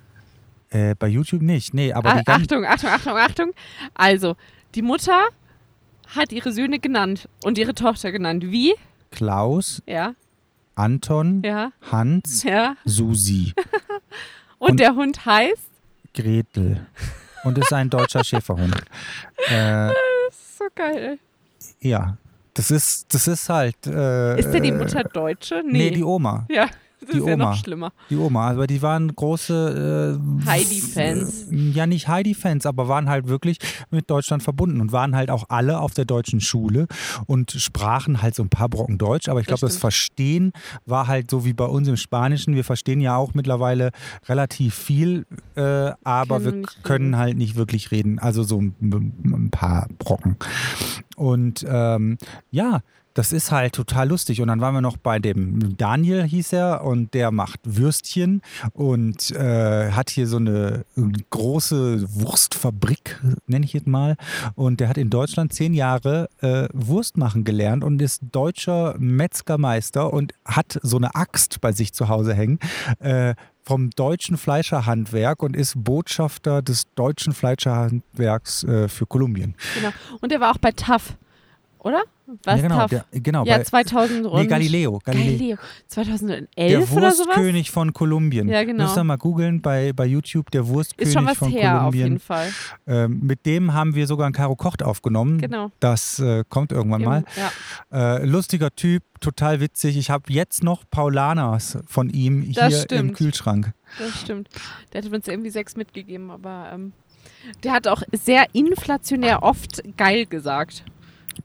Äh, 0.70 0.94
bei 0.98 1.08
YouTube 1.08 1.42
nicht. 1.42 1.72
Nee, 1.74 1.92
aber 1.92 2.10
Ah, 2.10 2.18
die 2.18 2.24
ganzen 2.24 2.42
Achtung, 2.42 2.64
Achtung, 2.66 2.90
Achtung, 2.90 3.16
Achtung. 3.16 3.50
Also, 3.94 4.36
die 4.74 4.82
Mutter 4.82 5.18
hat 6.08 6.32
ihre 6.32 6.52
Söhne 6.52 6.78
genannt 6.78 7.28
und 7.44 7.56
ihre 7.58 7.74
Tochter 7.74 8.12
genannt. 8.12 8.44
Wie? 8.46 8.74
Klaus, 9.10 9.82
Ja, 9.86 10.14
Anton, 10.74 11.42
ja, 11.44 11.72
Hans, 11.90 12.42
ja. 12.44 12.76
Susi, 12.84 13.52
Und, 14.58 14.70
Und- 14.72 14.80
der 14.80 14.94
Hund 14.94 15.24
heißt? 15.24 15.70
Gretel. 16.14 16.86
Und 17.44 17.56
ist 17.58 17.72
ein 17.72 17.88
deutscher 17.90 18.22
Schäferhund. 18.24 18.74
Äh, 19.48 19.88
So 20.30 20.64
geil. 20.74 21.18
ja, 21.80 22.16
das 22.54 22.70
ist, 22.72 23.12
das 23.14 23.28
ist 23.28 23.48
halt. 23.48 23.76
Äh, 23.86 24.38
Ist 24.40 24.50
denn 24.50 24.64
die 24.64 24.72
Mutter 24.72 25.04
Deutsche? 25.04 25.62
Nee, 25.64 25.90
Nee. 25.90 25.90
die 25.92 26.04
Oma. 26.04 26.44
ja, 26.50 26.66
das 27.00 27.10
die 27.10 27.18
ist 27.18 27.26
ja 27.26 27.34
Oma. 27.34 27.50
noch 27.50 27.56
schlimmer. 27.56 27.92
Die 28.10 28.16
Oma. 28.16 28.50
Aber 28.50 28.66
die 28.66 28.82
waren 28.82 29.14
große. 29.14 30.18
Äh, 30.44 30.46
Heidi-Fans. 30.46 31.46
Ja, 31.50 31.86
nicht 31.86 32.08
Heidi-Fans, 32.08 32.66
aber 32.66 32.88
waren 32.88 33.08
halt 33.08 33.28
wirklich 33.28 33.58
mit 33.90 34.10
Deutschland 34.10 34.42
verbunden 34.42 34.80
und 34.80 34.92
waren 34.92 35.16
halt 35.16 35.30
auch 35.30 35.44
alle 35.48 35.80
auf 35.80 35.94
der 35.94 36.04
deutschen 36.04 36.40
Schule 36.40 36.86
und 37.26 37.52
sprachen 37.52 38.22
halt 38.22 38.34
so 38.34 38.42
ein 38.42 38.48
paar 38.48 38.68
Brocken 38.68 38.98
Deutsch. 38.98 39.28
Aber 39.28 39.40
ich 39.40 39.46
glaube, 39.46 39.60
das. 39.60 39.78
Verstehen 39.78 40.52
war 40.86 41.06
halt 41.06 41.30
so 41.30 41.44
wie 41.44 41.52
bei 41.52 41.64
uns 41.64 41.88
im 41.88 41.96
Spanischen. 41.96 42.54
Wir 42.54 42.64
verstehen 42.64 43.00
ja 43.00 43.16
auch 43.16 43.34
mittlerweile 43.34 43.90
relativ 44.28 44.74
viel, 44.74 45.24
äh, 45.54 45.92
aber 46.04 46.40
Können 46.40 46.62
wir 46.62 46.68
können 46.82 47.16
halt 47.16 47.36
nicht 47.36 47.54
wirklich 47.56 47.90
reden. 47.90 48.18
Also 48.18 48.42
so 48.42 48.60
ein, 48.60 48.74
ein 48.80 49.50
paar 49.50 49.86
Brocken. 49.98 50.36
Und 51.16 51.64
ähm, 51.68 52.18
ja, 52.50 52.80
das 53.18 53.32
ist 53.32 53.50
halt 53.50 53.74
total 53.74 54.10
lustig. 54.10 54.40
Und 54.40 54.46
dann 54.46 54.60
waren 54.60 54.74
wir 54.74 54.80
noch 54.80 54.96
bei 54.96 55.18
dem 55.18 55.76
Daniel, 55.76 56.22
hieß 56.22 56.52
er, 56.52 56.84
und 56.84 57.14
der 57.14 57.32
macht 57.32 57.58
Würstchen 57.64 58.42
und 58.74 59.32
äh, 59.32 59.90
hat 59.90 60.10
hier 60.10 60.28
so 60.28 60.36
eine 60.36 60.84
große 61.30 62.04
Wurstfabrik, 62.14 63.20
nenne 63.48 63.64
ich 63.64 63.72
jetzt 63.72 63.88
mal. 63.88 64.16
Und 64.54 64.78
der 64.78 64.88
hat 64.88 64.98
in 64.98 65.10
Deutschland 65.10 65.52
zehn 65.52 65.74
Jahre 65.74 66.28
äh, 66.42 66.68
Wurst 66.72 67.16
machen 67.16 67.42
gelernt 67.42 67.82
und 67.82 68.00
ist 68.00 68.22
deutscher 68.30 68.94
Metzgermeister 68.98 70.12
und 70.12 70.32
hat 70.44 70.78
so 70.84 70.96
eine 70.96 71.16
Axt 71.16 71.60
bei 71.60 71.72
sich 71.72 71.92
zu 71.92 72.08
Hause 72.08 72.34
hängen. 72.34 72.60
Äh, 73.00 73.34
vom 73.64 73.90
deutschen 73.90 74.38
Fleischerhandwerk 74.38 75.42
und 75.42 75.56
ist 75.56 75.74
Botschafter 75.76 76.62
des 76.62 76.86
deutschen 76.94 77.34
Fleischerhandwerks 77.34 78.62
äh, 78.62 78.88
für 78.88 79.06
Kolumbien. 79.06 79.56
Genau. 79.74 79.90
Und 80.20 80.30
der 80.30 80.40
war 80.40 80.52
auch 80.52 80.58
bei 80.58 80.70
TAF, 80.70 81.16
oder? 81.80 82.02
Was 82.44 82.60
ja, 82.60 82.68
genau, 82.68 82.86
der, 82.86 83.04
genau 83.12 83.44
ja, 83.44 83.56
bei, 83.56 83.64
2000 83.64 84.26
und 84.26 84.42
nee, 84.42 84.46
Galileo. 84.46 84.98
Galileo. 85.02 85.32
Galileo. 85.32 85.56
2011 85.86 86.48
Der 86.56 86.78
oder 86.80 87.12
sowas? 87.12 87.26
Wurstkönig 87.26 87.70
von 87.70 87.92
Kolumbien. 87.94 88.48
Ja, 88.48 88.64
genau. 88.64 88.84
Müsst 88.84 88.98
ihr 88.98 89.04
mal 89.04 89.16
googeln 89.16 89.62
bei, 89.62 89.92
bei 89.94 90.04
YouTube, 90.04 90.50
der 90.50 90.68
Wurstkönig 90.68 91.08
Ist 91.08 91.14
schon 91.14 91.26
was 91.26 91.38
von 91.38 91.50
her 91.50 91.84
auf 91.86 91.94
jeden 91.94 92.18
Kolumbien. 92.18 92.20
Fall. 92.20 92.52
Ähm, 92.86 93.20
mit 93.22 93.46
dem 93.46 93.72
haben 93.72 93.94
wir 93.94 94.06
sogar 94.06 94.26
ein 94.26 94.34
Karo 94.34 94.56
Kocht 94.56 94.82
aufgenommen. 94.82 95.38
Genau. 95.40 95.70
Das 95.80 96.18
äh, 96.18 96.44
kommt 96.48 96.72
irgendwann 96.72 97.02
mal. 97.02 97.24
Ja. 97.90 98.16
Äh, 98.16 98.26
lustiger 98.26 98.74
Typ, 98.74 99.02
total 99.20 99.60
witzig. 99.60 99.96
Ich 99.96 100.10
habe 100.10 100.30
jetzt 100.30 100.62
noch 100.62 100.82
Paulanas 100.90 101.78
von 101.86 102.10
ihm 102.10 102.42
hier 102.42 102.54
Das 102.54 102.74
im 102.74 102.80
stimmt. 102.82 103.16
Kühlschrank. 103.16 103.72
Das 103.98 104.20
stimmt. 104.20 104.48
Der 104.92 105.02
hat 105.02 105.10
uns 105.10 105.26
irgendwie 105.28 105.50
sechs 105.50 105.76
mitgegeben, 105.76 106.30
aber 106.30 106.70
ähm, 106.74 106.92
der 107.62 107.72
hat 107.72 107.88
auch 107.88 108.02
sehr 108.12 108.46
inflationär 108.52 109.42
oft 109.42 109.82
geil 109.96 110.26
gesagt. 110.26 110.84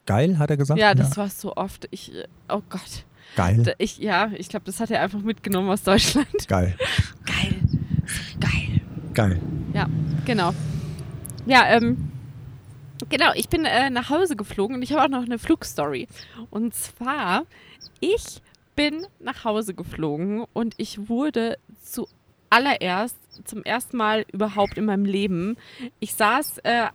Geil, 0.05 0.37
hat 0.39 0.49
er 0.49 0.57
gesagt? 0.57 0.79
Ja, 0.79 0.93
das 0.93 1.17
war 1.17 1.29
so 1.29 1.55
oft. 1.55 1.87
Ich, 1.91 2.13
äh, 2.13 2.27
oh 2.49 2.61
Gott. 2.69 3.05
Geil. 3.35 3.73
Ich, 3.77 3.97
ja, 3.97 4.31
ich 4.35 4.49
glaube, 4.49 4.65
das 4.65 4.79
hat 4.79 4.91
er 4.91 5.01
einfach 5.01 5.21
mitgenommen 5.21 5.69
aus 5.69 5.83
Deutschland. 5.83 6.47
Geil. 6.47 6.75
Geil. 7.25 7.55
Geil. 8.39 8.81
Geil. 9.13 9.41
Ja, 9.73 9.87
genau. 10.25 10.53
Ja, 11.45 11.65
ähm, 11.67 12.11
genau, 13.09 13.31
ich 13.35 13.49
bin 13.49 13.65
äh, 13.65 13.89
nach 13.89 14.09
Hause 14.09 14.35
geflogen 14.35 14.75
und 14.75 14.81
ich 14.81 14.93
habe 14.93 15.03
auch 15.03 15.09
noch 15.09 15.25
eine 15.25 15.39
Flugstory. 15.39 16.07
Und 16.49 16.75
zwar, 16.75 17.45
ich 17.99 18.41
bin 18.75 19.05
nach 19.19 19.43
Hause 19.43 19.73
geflogen 19.73 20.45
und 20.53 20.75
ich 20.77 21.09
wurde 21.09 21.57
zuallererst, 21.83 23.17
zum 23.45 23.63
ersten 23.63 23.97
Mal 23.97 24.25
überhaupt 24.31 24.77
in 24.77 24.85
meinem 24.85 25.05
Leben, 25.05 25.57
ich 25.99 26.13
saß 26.13 26.59
äh, 26.59 26.87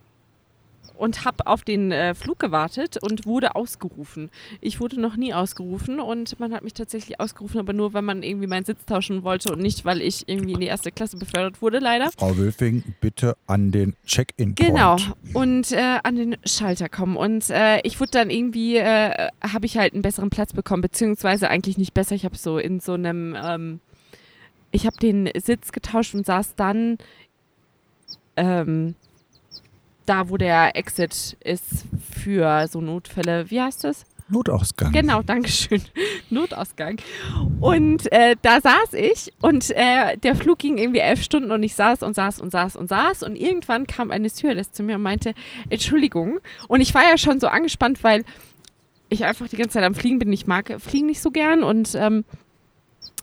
und 0.99 1.23
habe 1.23 1.47
auf 1.47 1.63
den 1.63 1.91
äh, 1.91 2.13
Flug 2.13 2.39
gewartet 2.39 2.97
und 3.01 3.25
wurde 3.25 3.55
ausgerufen. 3.55 4.29
Ich 4.59 4.79
wurde 4.81 4.99
noch 4.99 5.15
nie 5.15 5.33
ausgerufen 5.33 5.99
und 5.99 6.39
man 6.39 6.53
hat 6.53 6.63
mich 6.63 6.73
tatsächlich 6.73 7.19
ausgerufen, 7.19 7.59
aber 7.59 7.71
nur, 7.71 7.93
weil 7.93 8.01
man 8.01 8.21
irgendwie 8.21 8.47
meinen 8.47 8.65
Sitz 8.65 8.85
tauschen 8.85 9.23
wollte 9.23 9.53
und 9.53 9.61
nicht, 9.61 9.85
weil 9.85 10.01
ich 10.01 10.27
irgendwie 10.27 10.53
in 10.53 10.59
die 10.59 10.67
erste 10.67 10.91
Klasse 10.91 11.17
befördert 11.17 11.61
wurde, 11.61 11.79
leider. 11.79 12.11
Frau 12.11 12.37
Wölfing, 12.37 12.83
bitte 12.99 13.37
an 13.47 13.71
den 13.71 13.95
Check-in. 14.05 14.55
Genau. 14.55 14.97
Und 15.33 15.71
äh, 15.71 15.99
an 16.03 16.17
den 16.17 16.35
Schalter 16.45 16.89
kommen. 16.89 17.15
Und 17.15 17.49
äh, 17.49 17.79
ich 17.81 17.99
wurde 18.01 18.11
dann 18.11 18.29
irgendwie, 18.29 18.75
äh, 18.75 19.29
habe 19.41 19.65
ich 19.65 19.77
halt 19.77 19.93
einen 19.93 20.01
besseren 20.01 20.29
Platz 20.29 20.51
bekommen, 20.51 20.81
beziehungsweise 20.81 21.49
eigentlich 21.49 21.77
nicht 21.77 21.93
besser. 21.93 22.15
Ich 22.15 22.25
habe 22.25 22.37
so 22.37 22.57
in 22.57 22.81
so 22.81 22.93
einem, 22.93 23.37
ähm, 23.41 23.79
ich 24.71 24.85
habe 24.85 24.97
den 24.97 25.29
Sitz 25.37 25.71
getauscht 25.71 26.13
und 26.13 26.25
saß 26.25 26.55
dann 26.55 26.97
ähm, 28.35 28.95
da, 30.09 30.29
wo 30.29 30.37
der 30.37 30.75
Exit 30.75 31.37
ist 31.43 31.85
für 32.11 32.67
so 32.67 32.81
Notfälle. 32.81 33.49
Wie 33.49 33.61
heißt 33.61 33.83
das? 33.83 34.05
Notausgang. 34.29 34.91
Genau, 34.91 35.21
Dankeschön. 35.21 35.81
Notausgang. 36.29 36.97
Und 37.59 38.11
äh, 38.11 38.35
da 38.41 38.61
saß 38.61 38.93
ich 38.93 39.33
und 39.41 39.71
äh, 39.71 40.17
der 40.17 40.35
Flug 40.35 40.59
ging 40.59 40.77
irgendwie 40.77 40.99
elf 40.99 41.23
Stunden 41.23 41.51
und 41.51 41.63
ich 41.63 41.75
saß 41.75 42.03
und 42.03 42.15
saß 42.15 42.39
und 42.39 42.51
saß 42.51 42.75
und 42.75 42.89
saß 42.89 43.23
und 43.23 43.35
irgendwann 43.35 43.87
kam 43.87 44.11
eine 44.11 44.29
Stewardess 44.29 44.71
zu 44.71 44.83
mir 44.83 44.95
und 44.95 45.01
meinte, 45.01 45.33
Entschuldigung. 45.69 46.39
Und 46.67 46.81
ich 46.81 46.93
war 46.93 47.03
ja 47.03 47.17
schon 47.17 47.39
so 47.39 47.47
angespannt, 47.47 48.03
weil 48.03 48.23
ich 49.09 49.25
einfach 49.25 49.47
die 49.47 49.57
ganze 49.57 49.73
Zeit 49.73 49.83
am 49.83 49.95
Fliegen 49.95 50.19
bin. 50.19 50.31
Ich 50.31 50.45
mag 50.45 50.75
Fliegen 50.79 51.07
nicht 51.07 51.21
so 51.21 51.31
gern 51.31 51.63
und 51.63 51.95
ähm, 51.95 52.23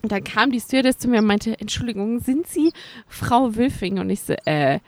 dann 0.02 0.24
kam 0.24 0.50
die 0.50 0.60
Stewardess 0.60 0.98
zu 0.98 1.08
mir 1.08 1.20
und 1.20 1.26
meinte, 1.26 1.58
Entschuldigung, 1.58 2.20
sind 2.20 2.46
Sie 2.46 2.72
Frau 3.08 3.56
Wülfing? 3.56 3.98
Und 3.98 4.10
ich 4.10 4.22
so, 4.22 4.34
äh, 4.44 4.80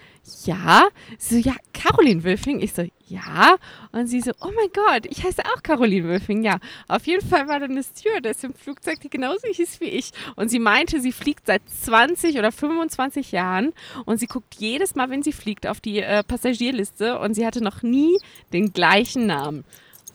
ja. 0.45 0.89
Sie 1.19 1.41
so, 1.41 1.49
ja, 1.51 1.57
Caroline 1.73 2.23
Wülfing. 2.25 2.61
Ich 2.61 2.73
so, 2.75 2.85
ja. 3.07 3.57
Und 3.93 4.07
sie 4.07 4.21
so, 4.21 4.33
oh 4.41 4.51
mein 4.55 4.69
Gott, 4.73 5.07
ich 5.07 5.25
heiße 5.25 5.43
auch 5.47 5.63
Caroline 5.63 6.09
Wülfing. 6.09 6.45
Ja, 6.45 6.59
auf 6.89 7.07
jeden 7.07 7.27
Fall 7.27 7.49
war 7.49 7.59
da 7.59 7.67
eine 7.67 7.83
Stewardess 7.83 8.45
im 8.45 8.55
Flugzeug, 8.55 9.01
die 9.01 9.11
genauso 9.11 9.49
hieß 9.49 9.81
wie 9.81 9.87
ich. 9.87 10.13
Und 10.37 10.51
sie 10.51 10.59
meinte, 10.59 11.01
sie 11.01 11.13
fliegt 11.13 11.47
seit 11.47 11.63
20 11.69 12.39
oder 12.39 12.53
25 12.53 13.33
Jahren 13.33 13.73
und 14.05 14.19
sie 14.19 14.27
guckt 14.27 14.57
jedes 14.59 14.95
Mal, 14.95 15.11
wenn 15.11 15.23
sie 15.23 15.33
fliegt, 15.33 15.67
auf 15.67 15.81
die 15.81 16.01
äh, 16.01 16.23
Passagierliste 16.23 17.19
und 17.19 17.35
sie 17.35 17.47
hatte 17.47 17.63
noch 17.63 17.83
nie 17.83 18.19
den 18.53 18.73
gleichen 18.73 19.27
Namen 19.27 19.65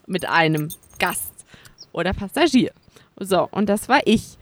mit 0.06 0.28
einem 0.28 0.70
Gast 1.00 1.46
oder 1.92 2.14
Passagier. 2.14 2.72
So, 3.20 3.48
und 3.52 3.70
das 3.70 3.90
war 3.90 4.02
ich. 4.06 4.38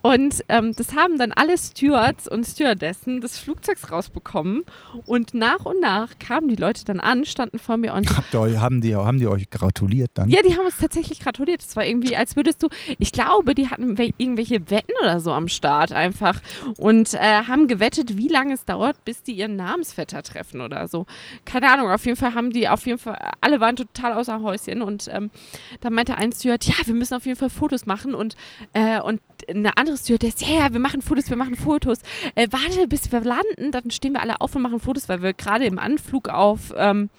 Und 0.00 0.42
ähm, 0.48 0.72
das 0.74 0.96
haben 0.96 1.18
dann 1.18 1.32
alle 1.32 1.56
Stewards 1.58 2.26
und 2.26 2.44
Stewardessen 2.46 3.20
des 3.20 3.38
Flugzeugs 3.38 3.92
rausbekommen. 3.92 4.64
Und 5.06 5.34
nach 5.34 5.64
und 5.64 5.80
nach 5.80 6.18
kamen 6.18 6.48
die 6.48 6.56
Leute 6.56 6.84
dann 6.84 6.98
an, 6.98 7.24
standen 7.24 7.58
vor 7.58 7.76
mir 7.76 7.92
und 7.94 8.16
Habt 8.16 8.32
ihr 8.34 8.40
euch, 8.40 8.56
haben, 8.58 8.80
die, 8.80 8.96
haben 8.96 9.18
die 9.18 9.26
euch 9.28 9.50
gratuliert 9.50 10.10
dann? 10.14 10.28
ja, 10.30 10.40
die 10.42 10.56
haben 10.56 10.64
uns 10.64 10.78
tatsächlich 10.78 11.20
gratuliert. 11.20 11.60
Es 11.62 11.76
war 11.76 11.84
irgendwie, 11.84 12.16
als 12.16 12.34
würdest 12.36 12.62
du, 12.62 12.68
ich 12.98 13.12
glaube, 13.12 13.54
die 13.54 13.68
hatten 13.68 13.96
wel- 13.96 14.14
irgendwelche 14.16 14.70
Wetten 14.70 14.92
oder 15.02 15.20
so 15.20 15.30
am 15.32 15.46
Start 15.48 15.92
einfach 15.92 16.40
und 16.78 17.14
äh, 17.14 17.18
haben 17.18 17.68
gewettet, 17.68 18.16
wie 18.16 18.28
lange 18.28 18.54
es 18.54 18.64
dauert, 18.64 19.04
bis 19.04 19.22
die 19.22 19.32
ihren 19.32 19.56
Namensvetter 19.56 20.22
treffen 20.22 20.62
oder 20.62 20.88
so. 20.88 21.06
Keine 21.44 21.70
Ahnung, 21.70 21.90
auf 21.90 22.04
jeden 22.06 22.16
Fall 22.16 22.34
haben 22.34 22.50
die, 22.50 22.68
auf 22.68 22.86
jeden 22.86 22.98
Fall, 22.98 23.18
alle 23.40 23.60
waren 23.60 23.76
total 23.76 24.14
außer 24.14 24.40
Häuschen 24.42 24.82
und 24.82 25.08
ähm, 25.12 25.30
da 25.80 25.90
meinte 25.90 26.16
ein 26.16 26.32
Steward, 26.32 26.64
ja, 26.64 26.74
wir 26.86 26.94
müssen 26.94 27.14
auf 27.14 27.26
jeden 27.26 27.38
Fall 27.38 27.50
Fotos 27.50 27.86
machen 27.86 28.14
und, 28.14 28.36
äh, 28.72 29.00
und 29.00 29.20
eine 29.48 29.76
andere 29.82 29.96
Stewardess, 29.96 30.40
ja, 30.40 30.60
ja, 30.60 30.72
wir 30.72 30.80
machen 30.80 31.02
Fotos, 31.02 31.28
wir 31.28 31.36
machen 31.36 31.56
Fotos. 31.56 31.98
Äh, 32.36 32.46
warte, 32.50 32.86
bis 32.86 33.10
wir 33.10 33.20
landen, 33.20 33.72
dann 33.72 33.90
stehen 33.90 34.12
wir 34.12 34.22
alle 34.22 34.40
auf 34.40 34.54
und 34.54 34.62
machen 34.62 34.78
Fotos, 34.78 35.08
weil 35.08 35.22
wir 35.22 35.32
gerade 35.32 35.64
im 35.64 35.78
Anflug 35.78 36.28
auf 36.28 36.72
ähm, 36.76 37.10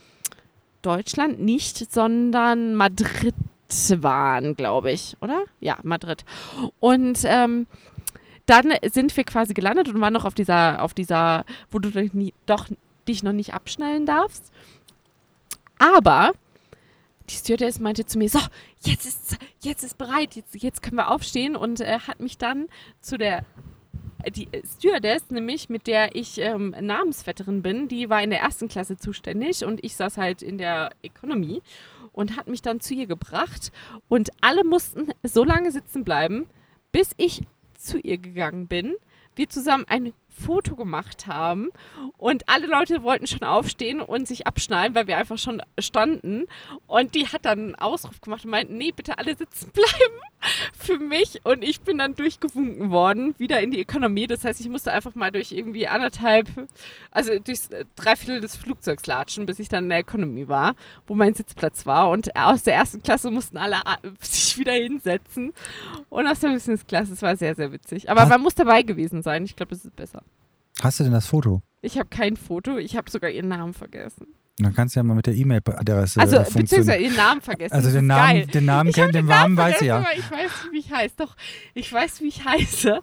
Deutschland 0.82 1.41
nicht, 1.41 1.91
sondern 1.91 2.75
Madrid 2.75 3.36
waren, 3.98 4.55
glaube 4.55 4.91
ich, 4.91 5.17
oder? 5.20 5.43
Ja, 5.60 5.77
Madrid. 5.84 6.24
Und 6.79 7.20
ähm, 7.25 7.67
dann 8.46 8.74
sind 8.91 9.15
wir 9.17 9.24
quasi 9.24 9.53
gelandet 9.53 9.89
und 9.89 10.00
waren 10.00 10.13
noch 10.13 10.25
auf 10.25 10.36
dieser, 10.36 10.82
auf 10.82 10.93
dieser, 10.93 11.43
wo 11.72 11.79
du 11.79 11.89
dich 11.89 12.13
nie, 12.13 12.34
doch 12.46 12.67
dich 13.08 13.24
noch 13.24 13.34
nicht 13.34 13.53
abschnallen 13.53 14.05
darfst. 14.05 14.51
Aber 15.79 16.34
die 17.34 17.40
Stewardess 17.40 17.80
meinte 17.80 18.06
zu 18.06 18.18
mir, 18.18 18.30
so, 18.30 18.40
jetzt 18.82 19.06
ist 19.06 19.38
jetzt 19.62 19.84
ist 19.84 19.98
bereit, 19.98 20.36
jetzt, 20.36 20.56
jetzt 20.62 20.82
können 20.82 20.98
wir 20.98 21.10
aufstehen 21.10 21.56
und 21.56 21.82
äh, 21.82 22.00
hat 22.00 22.20
mich 22.20 22.38
dann 22.38 22.68
zu 23.02 23.18
der 23.18 23.46
die 24.32 24.48
Stewardess, 24.66 25.32
nämlich 25.32 25.68
mit 25.68 25.86
der 25.86 26.16
ich 26.16 26.38
ähm, 26.38 26.74
Namensvetterin 26.80 27.62
bin, 27.62 27.90
die 27.90 28.10
war 28.10 28.24
in 28.24 28.30
der 28.30 28.40
ersten 28.40 28.70
Klasse 28.70 28.96
zuständig 28.96 29.66
und 29.66 29.84
ich 29.84 29.98
saß 29.98 30.18
halt 30.18 30.42
in 30.42 30.58
der 30.58 30.92
Economy 31.02 31.62
und 32.13 32.38
hat 32.38 32.48
mich 32.48 32.62
dann 32.62 32.80
zu 32.80 32.94
ihr 32.94 33.08
gebracht 33.08 33.74
und 34.08 34.30
alle 34.40 34.63
mussten 34.63 35.10
so 35.24 35.44
lange 35.44 35.72
sitzen 35.72 36.06
bleiben, 36.06 36.48
bis 36.94 37.12
ich 37.18 37.42
zu 37.78 37.98
ihr 38.00 38.18
gegangen 38.18 38.68
bin. 38.68 38.96
Wir 39.36 39.50
zusammen 39.50 39.86
ein 39.90 40.13
Foto 40.34 40.75
gemacht 40.75 41.28
haben 41.28 41.70
und 42.18 42.50
alle 42.50 42.68
Leute 42.68 43.04
wollten 43.04 43.28
schon 43.28 43.44
aufstehen 43.44 44.02
und 44.02 44.28
sich 44.28 44.48
abschnallen, 44.48 44.96
weil 44.96 45.08
wir 45.08 45.18
einfach 45.18 45.38
schon 45.38 45.62
standen. 45.80 46.46
Und 46.88 47.16
die 47.16 47.28
hat 47.28 47.46
dann 47.46 47.60
einen 47.60 47.75
Ausruf 47.75 48.20
gemacht 48.22 48.46
und 48.46 48.52
meinte, 48.52 48.74
nee, 48.74 48.92
bitte 48.92 49.18
alle 49.18 49.36
sitzen 49.36 49.72
bleiben 49.74 50.20
für 50.74 51.00
mich. 51.00 51.42
Und 51.44 51.63
ich 51.63 51.82
bin 51.82 51.98
dann 51.98 52.16
durchgewunken 52.16 52.92
worden, 52.92 53.36
wieder 53.38 53.62
in 53.62 53.72
die 53.72 53.82
Ökonomie. 53.82 54.28
Das 54.28 54.44
heißt, 54.44 54.60
ich 54.60 54.70
musste 54.70 54.92
einfach 54.92 55.16
mal 55.16 55.32
durch 55.32 55.52
irgendwie 55.52 55.88
anderthalb, 55.88 56.50
also 57.12 57.38
durchs 57.40 57.70
Dreiviertel 57.96 58.42
des 58.42 58.56
Flugzeugs 58.56 59.06
latschen, 59.06 59.46
bis 59.46 59.60
ich 59.60 59.70
dann 59.70 59.86
in 59.86 59.90
der 59.90 60.02
Ökonomie 60.02 60.48
war, 60.48 60.75
wo 61.08 61.16
mein 61.16 61.34
Sitzplatz 61.34 61.86
war. 61.86 62.10
Und 62.10 62.36
aus 62.36 62.63
der 62.63 62.75
ersten 62.75 63.02
Klasse 63.04 63.32
mussten 63.32 63.58
alle 63.58 63.82
sich 64.22 64.58
wieder 64.58 64.74
hinsetzen. 64.74 65.54
Und 66.10 66.28
aus 66.28 66.40
der 66.40 66.50
Business-Klasse, 66.50 67.12
das 67.12 67.22
war 67.22 67.36
sehr, 67.36 67.56
sehr 67.56 67.72
witzig. 67.72 68.10
Aber 68.10 68.25
man 68.25 68.42
muss 68.42 68.56
dabei 68.56 68.84
gewesen 68.84 69.22
sein. 69.22 69.46
Ich 69.46 69.56
glaube, 69.56 69.72
das 69.75 69.86
ist 69.86 69.96
besser. 69.96 70.23
Hast 70.82 71.00
du 71.00 71.03
denn 71.03 71.13
das 71.13 71.27
Foto? 71.27 71.62
Ich 71.82 71.98
habe 71.98 72.10
kein 72.10 72.38
Foto, 72.38 72.77
ich 72.77 72.96
habe 72.96 73.10
sogar 73.10 73.30
ihren 73.30 73.50
Namen 73.50 73.74
vergessen. 73.74 74.27
Dann 74.58 74.74
kannst 74.74 74.96
du 74.96 75.00
ja 75.00 75.03
mal 75.03 75.15
mit 75.15 75.25
der 75.25 75.34
E-Mail-Adresse. 75.34 76.20
Also, 76.20 76.38
beziehungsweise 76.38 76.96
ihren 76.96 77.15
Namen 77.15 77.42
vergessen. 77.42 77.74
Also, 77.74 77.92
den 77.92 78.06
Namen, 78.06 78.34
geil. 78.34 78.48
den 78.48 78.65
Namen 78.65 78.92
kennt, 78.92 79.15
den 79.15 79.25
Namen 79.25 79.58
weiß 79.58 79.82
ich 79.82 79.88
ja. 79.88 80.06
Ich 80.15 80.30
weiß, 80.30 80.51
wie 80.72 80.80
ich 80.80 80.92
heiße. 80.92 81.15
Doch, 81.18 81.36
ich 81.74 81.92
weiß, 81.92 82.22
wie 82.22 82.27
ich 82.27 82.46
heiße. 82.46 83.01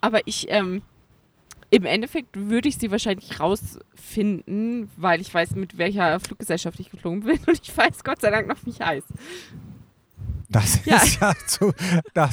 Aber 0.00 0.20
ich, 0.26 0.46
ähm, 0.50 0.82
im 1.70 1.84
Endeffekt 1.84 2.34
würde 2.34 2.68
ich 2.68 2.78
sie 2.78 2.90
wahrscheinlich 2.90 3.38
rausfinden, 3.38 4.90
weil 4.96 5.20
ich 5.20 5.32
weiß, 5.32 5.54
mit 5.54 5.78
welcher 5.78 6.18
Fluggesellschaft 6.18 6.80
ich 6.80 6.90
geflogen 6.90 7.20
bin 7.20 7.38
und 7.46 7.60
ich 7.62 7.76
weiß 7.76 8.02
Gott 8.02 8.20
sei 8.20 8.30
Dank 8.30 8.48
noch, 8.48 8.56
wie 8.64 8.70
ich 8.70 8.80
heiße. 8.80 9.06
Das 10.50 10.84
ja. 10.84 10.96
ist 10.96 11.20
ja 11.20 11.32
so, 11.46 11.72
das, 12.14 12.32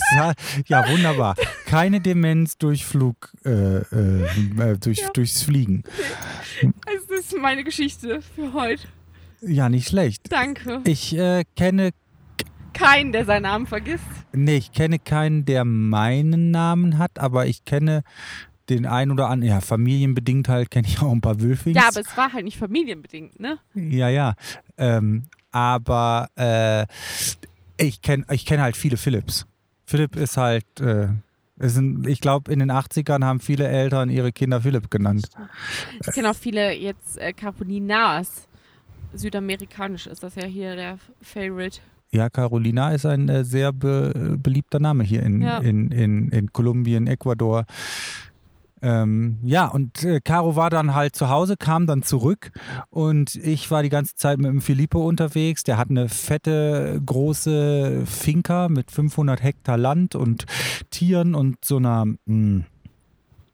ja 0.67 0.89
wunderbar. 0.89 1.35
Keine 1.65 1.99
Demenz 1.99 2.57
durch 2.57 2.85
Flug, 2.85 3.33
äh, 3.45 3.49
äh, 3.49 4.23
äh, 4.57 4.77
durch, 4.77 4.99
ja. 4.99 5.09
durchs 5.13 5.43
Fliegen. 5.43 5.83
Also 6.85 7.05
das 7.09 7.19
ist 7.19 7.37
meine 7.37 7.63
Geschichte 7.63 8.21
für 8.21 8.53
heute. 8.53 8.87
Ja, 9.41 9.69
nicht 9.69 9.89
schlecht. 9.89 10.31
Danke. 10.31 10.81
Ich 10.85 11.15
äh, 11.17 11.43
kenne 11.55 11.91
keinen, 12.73 13.11
der 13.11 13.25
seinen 13.25 13.43
Namen 13.43 13.67
vergisst. 13.67 14.03
Nee, 14.33 14.57
ich 14.57 14.71
kenne 14.71 14.99
keinen, 14.99 15.45
der 15.45 15.65
meinen 15.65 16.51
Namen 16.51 16.97
hat, 16.97 17.19
aber 17.19 17.45
ich 17.47 17.65
kenne 17.65 18.03
den 18.69 18.85
einen 18.85 19.11
oder 19.11 19.29
anderen, 19.29 19.53
ja, 19.53 19.61
familienbedingt 19.61 20.49
halt, 20.49 20.71
kenne 20.71 20.87
ich 20.87 21.01
auch 21.01 21.11
ein 21.11 21.21
paar 21.21 21.39
Wülfings. 21.39 21.75
Ja, 21.75 21.89
aber 21.89 22.01
es 22.01 22.17
war 22.17 22.33
halt 22.33 22.45
nicht 22.45 22.57
familienbedingt, 22.57 23.39
ne? 23.39 23.59
Ja, 23.75 24.09
ja. 24.09 24.33
Ähm, 24.77 25.25
aber 25.51 26.29
äh, 26.35 26.85
ich 27.77 28.01
kenne 28.01 28.25
ich 28.31 28.45
kenn 28.45 28.61
halt 28.61 28.77
viele 28.77 28.97
Philips. 28.97 29.45
Philipp 29.85 30.15
ist 30.15 30.37
halt, 30.37 30.65
äh, 30.79 31.09
ist 31.57 31.77
ein, 31.77 32.05
ich 32.07 32.19
glaube, 32.19 32.51
in 32.51 32.59
den 32.59 32.71
80ern 32.71 33.23
haben 33.23 33.39
viele 33.39 33.67
Eltern 33.67 34.09
ihre 34.09 34.31
Kinder 34.31 34.61
Philipp 34.61 34.89
genannt. 34.89 35.29
Ich 36.05 36.13
kenne 36.13 36.31
auch 36.31 36.35
viele 36.35 36.73
jetzt 36.73 37.17
äh, 37.17 37.33
Carolinas. 37.33 38.47
Südamerikanisch 39.13 40.07
ist 40.07 40.23
das 40.23 40.35
ja 40.35 40.45
hier 40.45 40.75
der 40.75 40.97
Favorite. 41.21 41.79
Ja, 42.11 42.29
Carolina 42.29 42.91
ist 42.91 43.05
ein 43.05 43.29
äh, 43.29 43.43
sehr 43.43 43.73
be 43.73 44.37
beliebter 44.41 44.79
Name 44.79 45.03
hier 45.03 45.23
in, 45.23 45.41
ja. 45.41 45.59
in, 45.59 45.91
in, 45.91 46.29
in 46.29 46.51
Kolumbien, 46.51 47.07
Ecuador. 47.07 47.65
Ähm, 48.81 49.39
ja, 49.43 49.67
und 49.67 50.03
äh, 50.03 50.19
Caro 50.21 50.55
war 50.55 50.69
dann 50.69 50.93
halt 50.93 51.15
zu 51.15 51.29
Hause, 51.29 51.55
kam 51.57 51.87
dann 51.87 52.03
zurück 52.03 52.51
und 52.89 53.35
ich 53.35 53.71
war 53.71 53.83
die 53.83 53.89
ganze 53.89 54.15
Zeit 54.15 54.37
mit 54.37 54.47
dem 54.47 54.61
Filippo 54.61 55.05
unterwegs. 55.07 55.63
Der 55.63 55.77
hat 55.77 55.89
eine 55.89 56.09
fette, 56.09 57.01
große 57.05 58.03
Finca 58.05 58.67
mit 58.67 58.91
500 58.91 59.41
Hektar 59.41 59.77
Land 59.77 60.15
und 60.15 60.45
Tieren 60.89 61.35
und 61.35 61.63
so 61.63 61.77
einer... 61.77 62.05
Mh, 62.05 62.17
hm, 62.25 62.65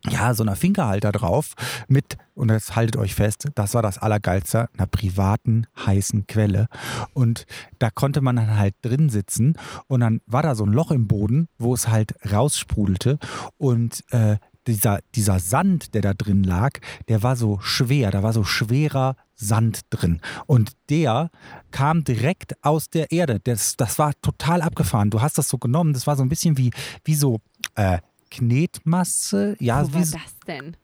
ja, 0.10 0.34
so 0.34 0.44
einer 0.44 0.56
Finca 0.56 0.88
halt 0.88 1.04
da 1.04 1.12
drauf 1.12 1.54
mit, 1.88 2.18
und 2.34 2.50
jetzt 2.50 2.76
haltet 2.76 2.98
euch 2.98 3.14
fest, 3.14 3.50
das 3.56 3.74
war 3.74 3.82
das 3.82 4.00
Allergeilste, 4.00 4.68
einer 4.76 4.88
privaten 4.88 5.68
heißen 5.86 6.26
Quelle. 6.28 6.68
Und 7.14 7.46
da 7.78 7.90
konnte 7.90 8.22
man 8.22 8.36
dann 8.36 8.58
halt 8.58 8.76
drin 8.82 9.10
sitzen 9.10 9.56
und 9.88 10.00
dann 10.00 10.22
war 10.26 10.42
da 10.42 10.56
so 10.56 10.66
ein 10.66 10.74
Loch 10.74 10.92
im 10.92 11.08
Boden, 11.08 11.48
wo 11.60 11.74
es 11.74 11.88
halt 11.88 12.16
raussprudelte 12.32 13.20
und 13.58 14.04
äh, 14.12 14.38
dieser, 14.68 15.00
dieser 15.16 15.40
Sand, 15.40 15.94
der 15.94 16.02
da 16.02 16.14
drin 16.14 16.44
lag, 16.44 16.80
der 17.08 17.24
war 17.24 17.36
so 17.36 17.60
schwer, 17.62 18.12
da 18.12 18.24
war 18.24 18.34
so 18.34 18.44
schwerer 18.44 19.16
Sand 19.36 19.82
drin. 19.90 20.22
Und 20.46 20.74
der 20.90 21.30
kam 21.72 22.04
direkt 22.04 22.54
aus 22.64 22.90
der 22.90 23.12
Erde. 23.12 23.40
Das, 23.44 23.76
das 23.76 23.98
war 23.98 24.14
total 24.22 24.62
abgefahren. 24.62 25.10
Du 25.10 25.22
hast 25.22 25.38
das 25.38 25.50
so 25.50 25.58
genommen, 25.58 25.94
das 25.94 26.08
war 26.08 26.16
so 26.16 26.24
ein 26.24 26.30
bisschen 26.30 26.58
wie, 26.58 26.72
wie 27.04 27.16
so 27.16 27.40
äh, 27.76 28.00
Knetmasse. 28.30 29.56
Ja, 29.60 29.88
Wo 29.88 29.94
war 29.94 30.02
das 30.02 30.40
denn? 30.48 30.78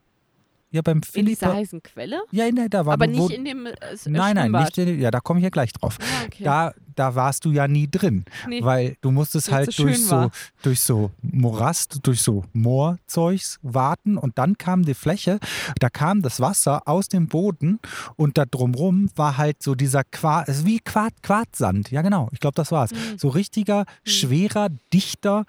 Ja, 0.70 0.82
beim 0.82 1.02
Philipp. 1.02 1.18
In 1.18 1.26
dieser 1.26 1.54
heißen 1.54 1.82
Quelle? 1.82 2.22
Ja, 2.32 2.46
in 2.46 2.56
der, 2.56 2.68
da 2.68 2.86
war 2.86 2.94
Aber 2.94 3.08
nicht 3.08 3.20
wo, 3.20 3.30
in 3.30 3.46
dem 3.46 3.66
äh, 3.66 3.74
Nein, 4.06 4.36
nein, 4.36 4.52
nicht 4.52 4.78
in, 4.78 5.00
ja, 5.00 5.12
da 5.12 5.22
komme 5.22 5.40
ich 5.40 5.46
ja 5.46 5.50
gleich 5.50 5.72
drauf. 5.72 5.98
Ah, 6.02 6.26
okay. 6.26 6.44
Da, 6.44 6.74
da 6.96 7.16
warst 7.16 7.46
du 7.46 7.52
ja 7.52 7.70
nie 7.70 7.90
drin, 7.90 8.26
nee. 8.48 8.62
weil 8.62 8.98
du 9.02 9.12
musstest 9.12 9.50
halt 9.50 9.72
so 9.72 9.84
durch, 9.84 10.04
so, 10.04 10.30
durch 10.64 10.82
so 10.82 11.12
Morast, 11.22 12.00
durch 12.04 12.22
so 12.22 12.44
Moorzeugs 12.52 13.60
warten 13.62 14.18
und 14.18 14.38
dann 14.38 14.58
kam 14.58 14.84
die 14.84 14.94
Fläche, 14.94 15.40
da 15.80 15.90
kam 15.90 16.22
das 16.22 16.42
Wasser 16.42 16.86
aus 16.86 17.08
dem 17.08 17.28
Boden 17.28 17.80
und 18.16 18.38
da 18.38 18.46
drumrum 18.46 19.10
war 19.16 19.38
halt 19.38 19.64
so 19.64 19.74
dieser 19.74 20.04
Quarz, 20.04 20.66
wie 20.66 20.80
Quarz, 20.80 21.14
Quarzsand, 21.22 21.92
ja 21.92 22.02
genau, 22.02 22.30
ich 22.34 22.40
glaube, 22.40 22.56
das 22.56 22.72
war's. 22.72 22.92
Mhm. 22.92 23.18
So 23.18 23.30
richtiger, 23.30 23.82
mhm. 23.82 24.10
schwerer, 24.10 24.70
dichter 24.92 25.46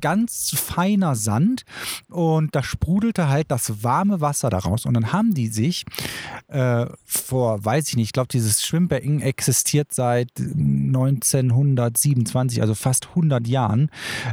ganz 0.00 0.50
feiner 0.50 1.14
Sand 1.14 1.64
und 2.08 2.54
da 2.54 2.62
sprudelte 2.62 3.28
halt 3.28 3.50
das 3.50 3.82
warme 3.82 4.20
Wasser 4.20 4.50
daraus. 4.50 4.84
Und 4.86 4.94
dann 4.94 5.12
haben 5.12 5.34
die 5.34 5.48
sich 5.48 5.84
äh, 6.48 6.86
vor, 7.04 7.64
weiß 7.64 7.88
ich 7.88 7.96
nicht, 7.96 8.06
ich 8.06 8.12
glaube, 8.12 8.28
dieses 8.28 8.62
Schwimmbecken 8.62 9.20
existiert 9.20 9.92
seit 9.92 10.30
1927, 10.38 12.60
also 12.60 12.74
fast 12.74 13.08
100 13.08 13.46
Jahren. 13.46 13.90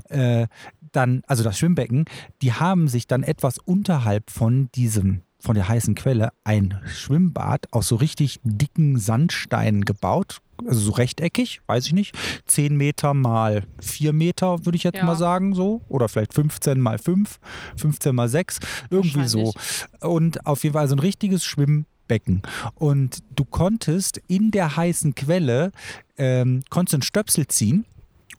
Äh, 0.10 0.47
dann, 0.91 1.24
also 1.28 1.43
das 1.43 1.58
Schwimmbecken, 1.58 2.06
die 2.41 2.54
haben 2.54 2.88
sich 2.88 3.08
dann 3.08 3.24
etwas 3.24 3.58
unterhalb 3.58 4.30
von 4.30 4.69
diesem 4.76 5.21
von 5.41 5.56
der 5.56 5.67
heißen 5.67 5.95
Quelle 5.95 6.32
ein 6.43 6.80
Schwimmbad 6.86 7.71
aus 7.71 7.88
so 7.88 7.95
richtig 7.95 8.39
dicken 8.43 8.97
Sandsteinen 8.97 9.86
gebaut. 9.86 10.39
Also 10.67 10.80
so 10.80 10.91
rechteckig, 10.91 11.62
weiß 11.65 11.88
ich 11.88 11.93
nicht. 11.93 12.15
10 12.45 12.77
Meter 12.77 13.13
mal 13.13 13.63
4 13.82 14.13
Meter, 14.13 14.65
würde 14.65 14.75
ich 14.75 14.84
jetzt 14.84 14.97
ja. 14.97 15.06
mal 15.06 15.15
sagen, 15.15 15.56
so. 15.56 15.82
Oder 15.88 16.08
vielleicht 16.08 16.34
15 16.34 16.80
mal 16.80 16.99
5, 16.99 17.39
15 17.77 18.15
mal 18.15 18.30
6, 18.30 18.60
irgendwie 18.91 19.27
so. 19.27 19.54
Und 20.01 20.45
auf 20.45 20.63
jeden 20.63 20.73
Fall 20.73 20.88
so 20.88 20.95
ein 20.95 20.99
richtiges 20.99 21.43
Schwimmbecken. 21.43 22.43
Und 22.75 23.19
du 23.36 23.43
konntest 23.43 24.21
in 24.27 24.51
der 24.51 24.77
heißen 24.77 25.15
Quelle, 25.15 25.71
ähm, 26.17 26.62
konntest 26.69 26.93
einen 26.93 27.04
Stöpsel 27.04 27.47
ziehen 27.47 27.86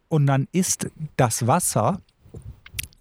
und 0.08 0.26
dann 0.26 0.46
ist 0.52 0.88
das 1.16 1.46
Wasser 1.46 2.00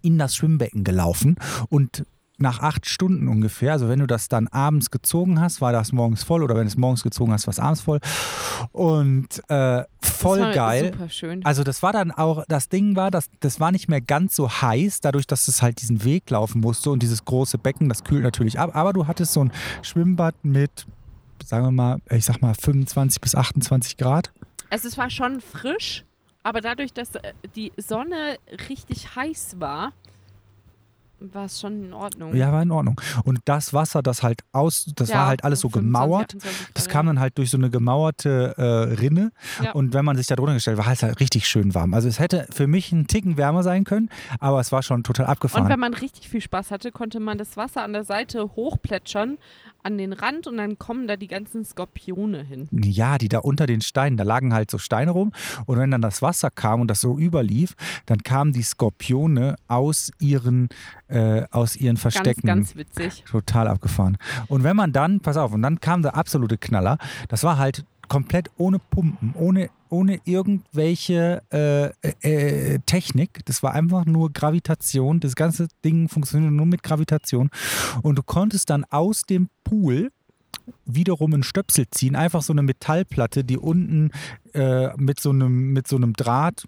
in 0.02 0.18
das 0.18 0.36
Schwimmbecken 0.36 0.84
gelaufen 0.84 1.36
und 1.70 2.06
nach 2.42 2.60
acht 2.60 2.86
Stunden 2.86 3.28
ungefähr, 3.28 3.74
also 3.74 3.88
wenn 3.90 4.00
du 4.00 4.08
das 4.08 4.28
dann 4.28 4.48
abends 4.48 4.92
gezogen 4.92 5.40
hast, 5.40 5.62
war 5.62 5.72
das 5.72 5.92
morgens 5.92 6.24
voll 6.24 6.44
oder 6.44 6.56
wenn 6.56 6.64
du 6.64 6.68
es 6.68 6.78
morgens 6.78 7.04
gezogen 7.04 7.32
hast, 7.32 7.48
war 7.48 7.52
es 7.52 7.60
abends 7.60 7.82
voll. 7.82 8.00
Und 8.72 9.28
äh, 9.50 9.84
voll 10.02 10.40
das 10.40 10.48
war 10.48 10.54
geil. 10.54 10.92
Super 10.94 11.10
schön. 11.10 11.46
Also 11.46 11.64
das 11.64 11.84
war 11.84 11.94
dann 11.94 12.12
auch, 12.12 12.44
das 12.48 12.70
Ding 12.70 12.96
war, 12.96 13.12
das, 13.12 13.30
das 13.40 13.60
war 13.60 13.72
nicht 13.72 13.90
mehr 13.90 14.02
ganz 14.02 14.36
so 14.36 14.50
heiß, 14.50 15.02
dadurch, 15.02 15.28
dass 15.28 15.48
es 15.48 15.62
halt 15.62 15.82
diesen 15.82 16.04
Weg 16.04 16.30
laufen 16.30 16.62
musste 16.62 16.92
und 16.92 17.04
dieses 17.04 17.26
große 17.26 17.58
Becken, 17.58 17.90
das 17.90 18.04
kühlt 18.04 18.24
natürlich 18.24 18.60
ab. 18.60 18.76
Aber 18.76 18.94
du 18.94 19.08
hattest 19.08 19.34
so 19.34 19.44
ein 19.44 19.52
Schwimmbad 19.82 20.36
mit, 20.44 20.86
sagen 21.46 21.66
wir 21.66 21.72
mal, 21.72 22.00
ich 22.10 22.26
sag 22.26 22.42
mal 22.42 22.54
25 22.54 23.22
bis 23.22 23.36
28 23.36 23.98
Grad. 23.98 24.32
Also 24.70 24.88
es 24.88 24.98
war 24.98 25.10
schon 25.10 25.42
frisch, 25.42 26.06
aber 26.44 26.62
dadurch, 26.62 26.94
dass 26.94 27.16
äh, 27.16 27.34
die 27.56 27.72
Sonne 27.78 28.38
richtig 28.70 29.16
heiß 29.16 29.58
war, 29.60 29.94
war 31.22 31.46
es 31.46 31.60
schon 31.60 31.86
in 31.86 31.94
Ordnung. 31.94 32.36
Ja, 32.36 32.52
war 32.52 32.62
in 32.64 32.72
Ordnung. 32.72 33.00
Und 33.24 33.40
das 33.46 33.74
Wasser, 33.74 34.02
das 34.02 34.24
halt 34.24 34.42
aus, 34.52 34.92
das 34.96 35.10
Ja, 35.10 35.18
war 35.18 35.28
halt 35.28 35.44
alles 35.44 35.60
so 35.62 35.70
25, 35.70 35.86
gemauert. 36.04 36.36
28 36.36 36.68
Das 36.74 36.86
Grad, 36.86 36.94
kam 36.94 37.06
dann 37.08 37.20
halt 37.20 37.38
durch 37.38 37.50
so 37.52 37.58
eine 37.58 37.70
gemauerte 37.70 38.56
äh, 38.58 38.64
Rinne. 38.96 39.32
Ja. 39.64 39.72
Und 39.74 39.94
wenn 39.94 40.04
man 40.04 40.18
sich 40.18 40.28
da 40.28 40.36
drunter 40.36 40.54
gestellt 40.54 40.78
war, 40.78 40.92
es 40.92 41.04
halt 41.04 41.20
richtig 41.20 41.48
schön 41.48 41.74
warm. 41.76 41.94
Also 41.94 42.08
es 42.08 42.20
hätte 42.20 42.48
für 42.52 42.68
mich 42.68 42.92
einen 42.92 43.08
Ticken 43.08 43.38
wärmer 43.38 43.64
sein 43.64 43.84
können, 43.84 44.10
aber 44.40 44.60
es 44.60 44.72
war 44.72 44.84
schon 44.84 45.04
total 45.04 45.28
abgefahren. 45.28 45.66
Und 45.66 45.70
wenn 45.70 45.80
man 45.80 45.94
richtig 45.94 46.30
viel 46.30 46.42
Spaß 46.42 46.72
hatte, 46.72 46.92
konnte 46.92 47.20
man 47.20 47.38
das 47.38 47.58
Wasser 47.58 47.84
an 47.84 47.94
der 47.94 48.04
Seite 48.04 48.56
hochplätschern 48.56 49.38
an 49.84 49.98
den 49.98 50.14
Rand 50.14 50.48
und 50.48 50.58
dann 50.58 50.78
kommen 50.78 51.08
da 51.08 51.16
die 51.16 51.28
ganzen 51.28 51.66
Skorpione 51.66 52.44
hin. 52.44 52.68
Ja, 52.72 53.18
die 53.18 53.30
da 53.30 53.40
unter 53.40 53.66
den 53.66 53.82
Steinen, 53.82 54.18
da 54.18 54.24
lagen 54.24 54.54
halt 54.54 54.72
so 54.72 54.78
Steine 54.78 55.12
rum. 55.12 55.32
Und 55.66 55.78
wenn 55.78 55.92
dann 55.92 56.02
das 56.02 56.22
Wasser 56.22 56.50
kam 56.50 56.82
und 56.82 56.88
das 56.88 57.02
so 57.02 57.18
überlief, 57.18 57.76
dann 58.06 58.24
kamen 58.24 58.54
die 58.54 58.64
Skorpione 58.64 59.56
aus 59.68 60.12
ihren, 60.20 60.70
äh, 61.08 61.44
aus 61.52 61.76
ihren 61.76 61.98
Verstecken. 61.98 62.48
Ganz, 62.48 62.74
ganz 62.74 62.76
witzig. 62.76 63.24
Total 63.30 63.68
abgefahren. 63.68 64.18
Und 64.48 64.64
wenn 64.64 64.76
man 64.76 64.92
dann, 64.92 65.20
pass 65.20 65.38
auf, 65.38 65.54
und 65.54 65.62
dann 65.62 65.80
kam 65.80 66.02
der 66.02 66.16
absolute 66.16 66.58
Knaller, 66.58 66.98
das 67.28 67.44
war 67.44 67.58
halt 67.58 67.86
komplett 68.12 68.52
ohne 68.58 68.78
Pumpen, 68.78 69.34
ohne, 69.36 69.70
ohne 69.88 70.20
irgendwelche 70.26 71.42
äh, 71.50 71.92
äh, 72.24 72.80
Technik. 72.86 73.40
Das 73.46 73.64
war 73.64 73.74
einfach 73.74 74.04
nur 74.04 74.34
Gravitation. 74.34 75.22
Das 75.22 75.34
ganze 75.34 75.70
Ding 75.86 76.10
funktionierte 76.10 76.54
nur 76.54 76.66
mit 76.66 76.84
Gravitation. 76.84 77.50
Und 78.02 78.18
du 78.18 78.24
konntest 78.24 78.70
dann 78.70 78.84
aus 78.84 79.22
dem 79.22 79.48
Pool 79.64 80.12
wiederum 80.86 81.34
einen 81.34 81.44
Stöpsel 81.44 81.86
ziehen, 81.90 82.18
einfach 82.18 82.42
so 82.42 82.52
eine 82.52 82.64
Metallplatte, 82.64 83.46
die 83.46 83.58
unten 83.58 84.12
äh, 84.54 84.90
mit, 84.98 85.22
so 85.22 85.30
einem, 85.30 85.72
mit 85.72 85.88
so 85.88 85.96
einem 85.96 86.12
Draht 86.12 86.68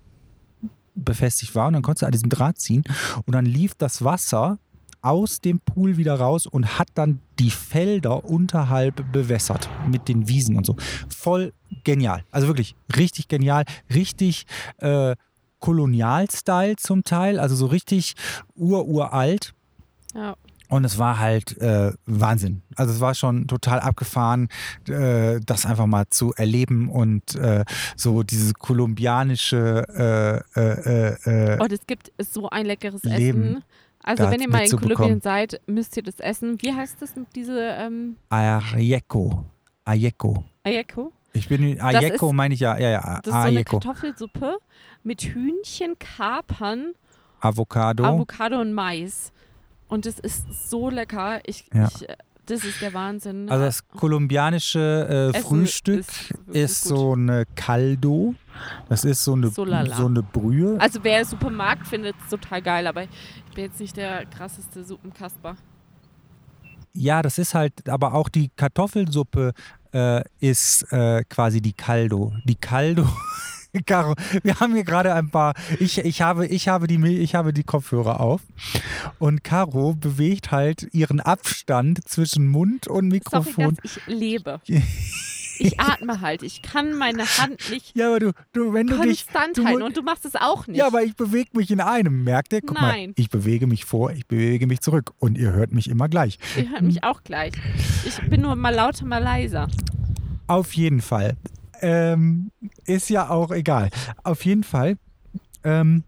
befestigt 0.95 1.55
war. 1.55 1.67
Und 1.67 1.73
dann 1.73 1.81
konntest 1.81 2.03
du 2.03 2.05
an 2.05 2.13
diesem 2.13 2.29
Draht 2.29 2.57
ziehen 2.57 2.85
und 3.25 3.35
dann 3.35 3.45
lief 3.45 3.73
das 3.75 4.01
Wasser 4.01 4.59
aus 5.03 5.41
dem 5.41 5.59
Pool 5.59 5.97
wieder 5.97 6.15
raus 6.15 6.47
und 6.47 6.79
hat 6.79 6.87
dann 6.95 7.19
die 7.37 7.51
Felder 7.51 8.23
unterhalb 8.25 9.11
bewässert 9.11 9.69
mit 9.87 10.07
den 10.07 10.27
Wiesen 10.27 10.55
und 10.55 10.65
so. 10.65 10.75
Voll 11.09 11.53
genial. 11.83 12.23
Also 12.31 12.47
wirklich 12.47 12.75
richtig 12.95 13.27
genial. 13.27 13.65
Richtig 13.93 14.45
äh, 14.77 15.15
Kolonial-Style 15.59 16.77
zum 16.77 17.03
Teil. 17.03 17.39
Also 17.39 17.55
so 17.55 17.67
richtig 17.67 18.15
ururalt. 18.55 19.53
Ja. 20.15 20.35
Und 20.69 20.85
es 20.85 20.97
war 20.97 21.19
halt 21.19 21.57
äh, 21.61 21.91
Wahnsinn. 22.05 22.63
Also 22.75 22.93
es 22.93 22.99
war 22.99 23.13
schon 23.13 23.47
total 23.47 23.79
abgefahren, 23.79 24.47
äh, 24.87 25.39
das 25.45 25.65
einfach 25.65 25.85
mal 25.85 26.05
zu 26.09 26.33
erleben 26.33 26.89
und 26.89 27.35
äh, 27.35 27.63
so 27.95 28.23
dieses 28.23 28.55
kolumbianische 28.55 30.43
äh, 30.55 30.59
äh, 30.59 31.55
äh, 31.55 31.59
Und 31.59 31.71
es 31.71 31.85
gibt 31.85 32.11
so 32.17 32.49
ein 32.49 32.65
leckeres 32.65 33.03
Leben 33.03 33.43
Essen. 33.43 33.63
Also 34.03 34.29
wenn 34.29 34.41
ihr 34.41 34.49
mal 34.49 34.63
in. 34.63 34.71
Kolumbien 34.77 35.21
seid, 35.21 35.61
müsst 35.65 35.95
ihr 35.97 36.03
das 36.03 36.19
essen. 36.19 36.61
Wie 36.61 36.73
heißt 36.73 37.01
das 37.01 37.15
mit 37.15 37.27
diese 37.35 37.59
ähm, 37.59 38.17
Ayeco. 38.29 39.45
Ayeco. 39.85 40.43
Ayeko? 40.63 41.11
Ich 41.33 41.47
bin 41.49 41.79
Ayeco, 41.81 42.27
ist- 42.27 42.33
meine 42.33 42.53
ich 42.53 42.59
ja, 42.59 42.77
ja, 42.77 42.89
ja, 42.91 43.01
Das 43.01 43.27
ist 43.27 43.31
so 43.31 43.31
eine 43.31 43.57
Ayeco. 43.59 43.79
Kartoffelsuppe 43.79 44.57
mit 45.03 45.21
Hühnchen, 45.21 45.97
Kapern, 45.99 46.93
Avocado. 47.39 48.03
Avocado 48.03 48.59
und 48.61 48.73
Mais. 48.73 49.31
Und 49.87 50.05
es 50.05 50.19
ist 50.19 50.69
so 50.69 50.89
lecker. 50.89 51.41
Ich, 51.45 51.65
Ja. 51.73 51.87
ich, 51.93 52.07
äh, 52.07 52.15
das 52.45 52.63
ist 52.63 52.81
der 52.81 52.93
Wahnsinn. 52.93 53.49
also 53.49 53.63
das 53.63 53.87
kolumbianische 53.87 55.31
äh, 55.33 55.39
Frühstück 55.41 55.99
ist 55.99 56.47
ist, 56.47 56.83
so 56.83 57.13
eine 57.13 57.45
Caldo. 57.55 58.35
Das 58.89 59.03
ist 59.03 59.23
so 59.23 59.33
eine, 59.33 59.47
So 59.49 59.65
so 59.65 60.05
eine 60.05 60.23
Brühe. 60.23 60.77
Also 60.79 60.99
wer 61.03 61.25
Supermarkt 61.25 61.87
findet 61.87 62.15
es 62.23 62.29
total 62.29 62.61
geil, 62.61 62.87
aber 62.87 63.03
ich 63.03 63.09
bin 63.55 63.65
jetzt 63.65 63.79
nicht 63.79 63.97
der 63.97 64.25
krasseste 64.25 64.83
Suppenkasper. 64.83 65.55
Ja, 66.93 67.21
das 67.21 67.39
ist 67.39 67.55
halt, 67.55 67.89
aber 67.89 68.13
auch 68.13 68.29
die 68.29 68.49
Kartoffelsuppe 68.55 69.53
äh, 69.93 70.21
ist 70.39 70.83
äh, 70.91 71.23
quasi 71.27 71.61
die 71.61 71.73
Caldo. 71.73 72.33
Die 72.45 72.55
Caldo. 72.55 73.07
Caro, 73.85 74.15
wir 74.43 74.59
haben 74.59 74.75
hier 74.75 74.83
gerade 74.83 75.13
ein 75.13 75.29
paar. 75.29 75.53
Ich, 75.79 75.97
ich, 75.97 76.21
habe, 76.21 76.45
ich, 76.45 76.67
habe 76.67 76.87
die, 76.87 77.17
ich 77.17 77.35
habe 77.35 77.53
die 77.53 77.63
Kopfhörer 77.63 78.19
auf 78.19 78.41
und 79.19 79.43
Caro 79.43 79.93
bewegt 79.95 80.51
halt 80.51 80.87
ihren 80.93 81.19
Abstand 81.19 82.07
zwischen 82.07 82.47
Mund 82.47 82.87
und 82.87 83.05
Sorry, 83.05 83.09
Mikrofon. 83.09 83.77
dass 83.81 83.97
ich 83.97 84.07
lebe. 84.07 84.61
Ich 85.59 85.79
atme 85.79 86.19
halt. 86.19 86.41
Ich 86.41 86.63
kann 86.63 86.95
meine 86.97 87.25
Hand 87.25 87.69
nicht 87.69 87.95
Ja, 87.95 88.07
aber 88.07 88.19
du, 88.19 88.31
du 88.53 88.73
wenn 88.73 88.87
du 88.87 88.97
dich. 88.97 89.27
konstant 89.27 89.57
du, 89.57 89.65
halten 89.65 89.83
und 89.83 89.95
du 89.95 90.01
machst 90.01 90.25
es 90.25 90.35
auch 90.35 90.65
nicht. 90.65 90.77
Ja, 90.77 90.87
aber 90.87 91.03
ich 91.03 91.15
bewege 91.15 91.51
mich 91.53 91.69
in 91.69 91.79
einem. 91.79 92.23
Merkt 92.23 92.53
ihr? 92.53 92.61
Guck 92.61 92.81
Nein. 92.81 93.09
mal, 93.09 93.13
ich 93.17 93.29
bewege 93.29 93.67
mich 93.67 93.85
vor, 93.85 94.11
ich 94.11 94.25
bewege 94.25 94.65
mich 94.65 94.81
zurück 94.81 95.13
und 95.19 95.37
ihr 95.37 95.53
hört 95.53 95.71
mich 95.71 95.91
immer 95.91 96.09
gleich. 96.09 96.39
Ihr 96.57 96.71
hört 96.71 96.81
mich 96.81 97.03
auch 97.03 97.23
gleich. 97.23 97.53
Ich 98.03 98.19
bin 98.29 98.41
nur 98.41 98.55
mal 98.55 98.73
lauter, 98.73 99.05
mal 99.05 99.21
leiser. 99.21 99.67
Auf 100.47 100.73
jeden 100.73 101.01
Fall. 101.01 101.37
Ähm, 101.83 102.51
ist 102.85 103.09
ja 103.09 103.29
auch 103.29 103.51
egal. 103.51 103.89
Auf 104.23 104.45
jeden 104.45 104.63
Fall. 104.63 104.97
Ähm, 105.63 106.03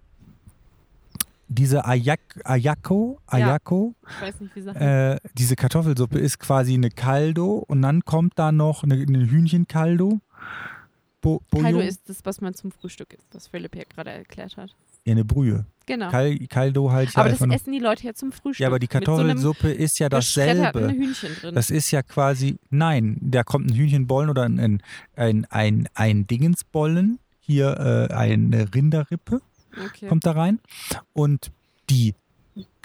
diese 1.48 1.86
Ayak, 1.86 2.22
Ayako, 2.44 3.20
Ja. 3.32 3.38
Ayako, 3.38 3.94
weiß 4.20 4.40
nicht, 4.42 4.58
äh, 4.76 5.20
diese 5.36 5.56
Kartoffelsuppe 5.56 6.18
ist 6.18 6.40
quasi 6.40 6.74
eine 6.74 6.90
Caldo 6.90 7.64
und 7.68 7.82
dann 7.82 8.04
kommt 8.04 8.34
da 8.38 8.52
noch 8.52 8.84
eine, 8.84 8.96
eine 8.96 9.30
Hühnchencaldo. 9.30 10.20
Bo, 11.22 11.42
Caldo 11.52 11.80
ist 11.80 12.10
das, 12.10 12.26
was 12.26 12.42
man 12.42 12.54
zum 12.54 12.72
Frühstück 12.72 13.14
isst, 13.14 13.28
was 13.34 13.48
Philipp 13.48 13.76
hier 13.76 13.86
gerade 13.86 14.12
erklärt 14.12 14.58
hat. 14.58 14.76
Ja, 15.06 15.12
eine 15.12 15.26
Brühe. 15.26 15.66
Genau. 15.86 16.10
Cal, 16.10 16.38
Caldo 16.48 16.92
halt 16.92 17.14
ja 17.14 17.22
aber 17.22 17.30
das 17.30 17.42
essen 17.42 17.72
die 17.72 17.80
Leute 17.80 18.06
ja 18.08 18.14
zum 18.16 18.32
Frühstück. 18.32 18.62
Ja, 18.62 18.68
aber 18.68 18.80
die 18.80 18.86
Mit 18.86 19.06
so 19.06 19.14
Kartoffelsuppe 19.14 19.72
ist 19.72 20.00
ja 20.00 20.10
dasselbe. 20.10 20.64
geschredderten 20.64 20.90
Hühnchen 20.90 21.36
drin. 21.36 21.56
Das 21.56 21.70
ist 21.70 21.92
ja 21.92 22.02
quasi, 22.02 22.58
nein, 22.72 23.18
da 23.22 23.44
kommt 23.44 23.70
ein 23.70 23.76
Hühnchenbollen 23.76 24.30
oder 24.30 24.44
ein, 24.44 24.60
ein, 24.60 24.82
ein, 25.16 25.46
ein, 25.52 25.90
ein 25.94 26.28
Dingensbollen, 26.28 27.20
hier 27.40 28.10
äh, 28.10 28.14
eine 28.14 28.74
Rinderrippe 28.74 29.42
okay. 29.86 30.08
kommt 30.08 30.26
da 30.26 30.32
rein. 30.32 30.60
Und 31.14 31.52
die 31.90 32.16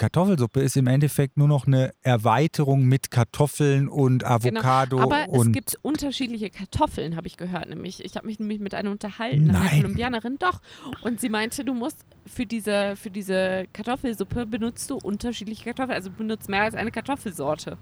Kartoffelsuppe 0.01 0.61
ist 0.61 0.75
im 0.77 0.87
Endeffekt 0.87 1.37
nur 1.37 1.47
noch 1.47 1.67
eine 1.67 1.93
Erweiterung 2.01 2.85
mit 2.85 3.11
Kartoffeln 3.11 3.87
und 3.87 4.23
Avocado 4.25 4.97
Genau. 4.97 5.03
Aber 5.07 5.25
es 5.31 5.37
und 5.39 5.51
gibt 5.51 5.77
unterschiedliche 5.83 6.49
Kartoffeln, 6.49 7.15
habe 7.15 7.27
ich 7.27 7.37
gehört. 7.37 7.69
Nämlich, 7.69 8.03
ich 8.03 8.15
habe 8.15 8.25
mich 8.25 8.39
nämlich 8.39 8.59
mit 8.59 8.73
einer 8.73 8.89
unterhalten, 8.89 9.51
einer 9.51 9.59
Nein. 9.59 9.81
Kolumbianerin, 9.83 10.37
doch. 10.39 10.59
Und 11.03 11.21
sie 11.21 11.29
meinte, 11.29 11.63
du 11.63 11.75
musst 11.75 11.97
für 12.25 12.47
diese, 12.47 12.95
für 12.95 13.11
diese 13.11 13.65
Kartoffelsuppe 13.73 14.47
benutzt 14.47 14.89
du 14.89 14.95
unterschiedliche 14.97 15.65
Kartoffeln. 15.65 15.95
Also 15.95 16.09
benutzt 16.09 16.49
mehr 16.49 16.63
als 16.63 16.73
eine 16.73 16.89
Kartoffelsorte. 16.89 17.77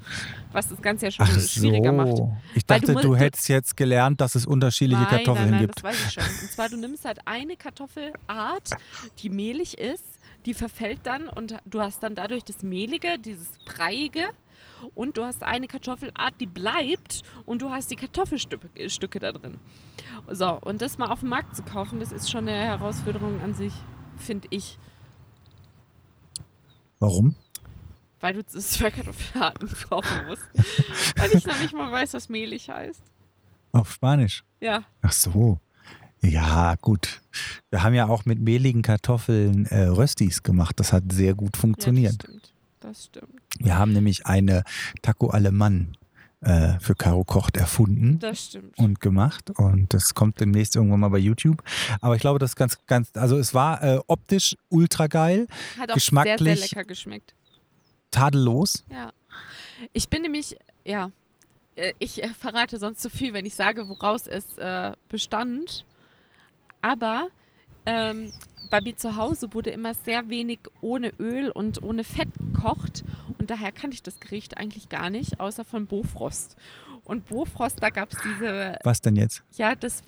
Was 0.52 0.68
das 0.68 0.82
Ganze 0.82 1.06
ja 1.06 1.12
schon 1.12 1.26
Ach 1.30 1.40
schwieriger 1.40 1.94
macht. 1.94 2.18
so. 2.18 2.36
Ich 2.54 2.64
Weil 2.68 2.82
dachte, 2.82 2.96
du 2.96 3.00
du- 3.02 3.16
hättest 3.16 3.48
jetzt 3.48 3.78
gelernt, 3.78 4.20
dass 4.20 4.36
es 4.36 4.46
unterschiedliche 4.46 5.04
nein, 5.04 5.10
Kartoffeln 5.10 5.52
nein, 5.52 5.60
nein, 5.60 5.62
gibt. 5.68 5.78
das 5.78 5.84
weiß 5.86 5.96
ich 6.08 6.12
schon. 6.14 6.24
Und 6.24 6.52
zwar, 6.52 6.68
du 6.68 6.76
nimmst 6.76 7.06
halt 7.06 7.20
eine 7.24 7.56
Kartoffelart, 7.56 8.72
die 9.20 9.30
mehlig 9.30 9.78
ist, 9.78 10.04
die 10.46 10.54
verfällt 10.54 11.02
dann 11.04 11.28
und 11.28 11.56
du 11.66 11.82
hast 11.82 12.02
dann 12.04 12.16
dadurch 12.16 12.44
das 12.44 12.64
Mehlige, 12.64 13.20
dieses 13.20 13.50
Breiige 13.66 14.30
und 14.96 15.18
du 15.18 15.26
hast 15.26 15.44
eine 15.44 15.68
Kartoffelart, 15.68 16.36
die 16.40 16.46
bleibt 16.46 17.24
und 17.46 17.62
du 17.62 17.70
hast 17.70 17.92
die 17.92 17.96
Kartoffelstücke 17.96 18.90
Stücke 18.90 19.20
da 19.20 19.32
drin. 19.32 19.60
So, 20.30 20.60
und 20.62 20.82
das 20.82 20.98
mal 20.98 21.12
auf 21.12 21.22
dem 21.22 21.30
Markt 21.30 21.56
zu 21.56 21.64
kaufen, 21.64 22.00
das 22.00 22.12
ist 22.12 22.30
schon 22.30 22.48
eine 22.48 22.58
Herausforderung 22.58 23.42
an 23.42 23.54
sich, 23.54 23.74
finde 24.18 24.48
ich. 24.52 24.78
Warum? 27.00 27.36
Weil 28.20 28.34
du 28.34 28.46
zwei 28.46 28.92
Kartoffelarten 28.92 29.70
kaufen 29.90 30.28
musst. 30.28 30.44
Weil 31.16 31.32
ich 31.34 31.46
noch 31.46 31.60
nicht 31.60 31.74
mal 31.74 31.92
weiß, 31.92 32.14
was 32.14 32.28
mehlig 32.28 32.70
heißt. 32.70 33.02
Auf 33.72 33.92
Spanisch. 33.92 34.44
Ja, 34.60 34.84
Ach 35.02 35.12
so. 35.12 35.60
Ja, 36.22 36.76
gut. 36.82 37.22
Wir 37.70 37.84
haben 37.84 37.94
ja 37.94 38.08
auch 38.08 38.26
mit 38.26 38.40
mehligen 38.40 38.82
Kartoffeln 38.82 39.66
äh, 39.68 39.84
Röstis 39.86 40.44
gemacht. 40.44 40.80
Das 40.80 40.92
hat 40.92 41.04
sehr 41.12 41.34
gut 41.34 41.56
ja 41.56 41.62
funktioniert. 41.62 42.16
das 42.18 42.26
stimmt. 42.30 42.54
Das 42.82 43.06
stimmt. 43.06 43.34
Wir 43.60 43.78
haben 43.78 43.94
nämlich 43.94 44.26
eine 44.26 44.64
Taco 45.02 45.28
Alemann 45.30 45.96
äh, 46.42 46.80
für 46.80 46.96
Caro 46.96 47.24
Kocht 47.26 47.58
erfunden 47.58 48.20
Das 48.20 48.46
stimmt. 48.46 48.78
und 48.78 49.00
gemacht. 49.02 49.50
Und 49.52 49.94
das 49.94 50.14
kommt 50.14 50.40
demnächst 50.40 50.76
irgendwann 50.76 51.00
mal 51.02 51.10
bei 51.10 51.18
YouTube. 51.18 51.62
Aber 52.02 52.16
ich 52.16 52.22
glaube, 52.22 52.40
das 52.40 52.52
ist 52.52 52.56
ganz, 52.56 52.78
ganz, 52.88 53.10
also 53.16 53.38
es 53.38 53.54
war 53.54 53.84
äh, 53.84 54.00
optisch 54.08 54.56
ultra 54.70 55.08
geil, 55.08 55.48
Hat 55.78 55.92
auch 55.92 55.96
sehr, 56.00 56.26
sehr 56.26 56.36
geschmacklich- 56.38 56.62
lecker 56.62 56.84
geschmeckt. 56.86 57.34
tadellos. 58.12 58.84
Ja. 58.92 59.12
Ich 59.94 60.10
bin 60.10 60.22
nämlich, 60.22 60.58
ja, 60.86 61.12
äh, 61.76 61.94
ich 62.00 62.22
verrate 62.40 62.78
sonst 62.80 63.02
zu 63.02 63.10
viel, 63.10 63.34
wenn 63.34 63.46
ich 63.46 63.56
sage, 63.56 63.88
woraus 63.88 64.28
es 64.28 64.58
äh, 64.58 64.92
bestand. 65.10 65.86
Aber 66.82 67.28
ähm, 67.86 68.32
bei 68.70 68.82
mir 68.82 68.96
zu 68.96 69.16
Hause 69.16 69.54
wurde 69.54 69.70
immer 69.72 69.94
sehr 69.94 70.30
wenig 70.30 70.60
ohne 70.82 71.12
Öl 71.20 71.50
und 71.50 71.82
ohne 71.82 72.04
Fett 72.04 72.30
gekocht. 72.54 73.04
Und 73.38 73.50
daher 73.50 73.72
kannte 73.72 73.96
ich 73.96 74.04
das 74.04 74.20
Gericht 74.20 74.58
eigentlich 74.58 74.90
gar 74.90 75.10
nicht, 75.10 75.40
außer 75.40 75.66
von 75.66 75.88
Bofrost. 75.88 76.56
Und 77.06 77.26
Bofrost, 77.26 77.82
da 77.82 77.90
gab 77.90 78.12
es 78.12 78.20
diese, 78.22 78.78
Was 78.84 79.02
denn 79.02 79.16
jetzt? 79.16 79.42
ja, 79.58 79.74
das, 79.74 80.04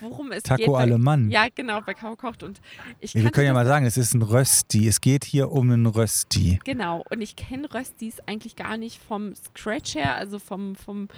worum 0.00 0.32
es 0.32 0.42
Taco 0.42 0.58
geht. 0.58 0.66
bei- 0.66 0.80
Alemann. 0.80 1.30
Ja, 1.30 1.46
genau, 1.54 1.80
bei 1.80 1.94
Kau 1.94 2.14
kocht. 2.14 2.42
Und 2.42 2.60
ich 3.00 3.14
Ja, 3.14 3.22
wir 3.22 3.30
können 3.30 3.46
ja 3.46 3.54
mal 3.54 3.64
sagen, 3.64 3.86
es 3.86 3.96
ist 3.96 4.12
ein 4.12 4.20
Rösti. 4.20 4.86
Es 4.86 5.00
geht 5.00 5.24
hier 5.24 5.50
um 5.50 5.70
einen 5.70 5.86
Rösti. 5.86 6.58
Genau, 6.64 7.02
und 7.10 7.22
ich 7.22 7.36
kenne 7.36 7.72
Röstis 7.72 8.16
eigentlich 8.26 8.54
gar 8.56 8.76
nicht 8.76 9.00
vom 9.02 9.34
Scratch 9.34 9.94
her, 9.94 10.14
also 10.16 10.38
vom, 10.38 10.74
vom 10.76 11.08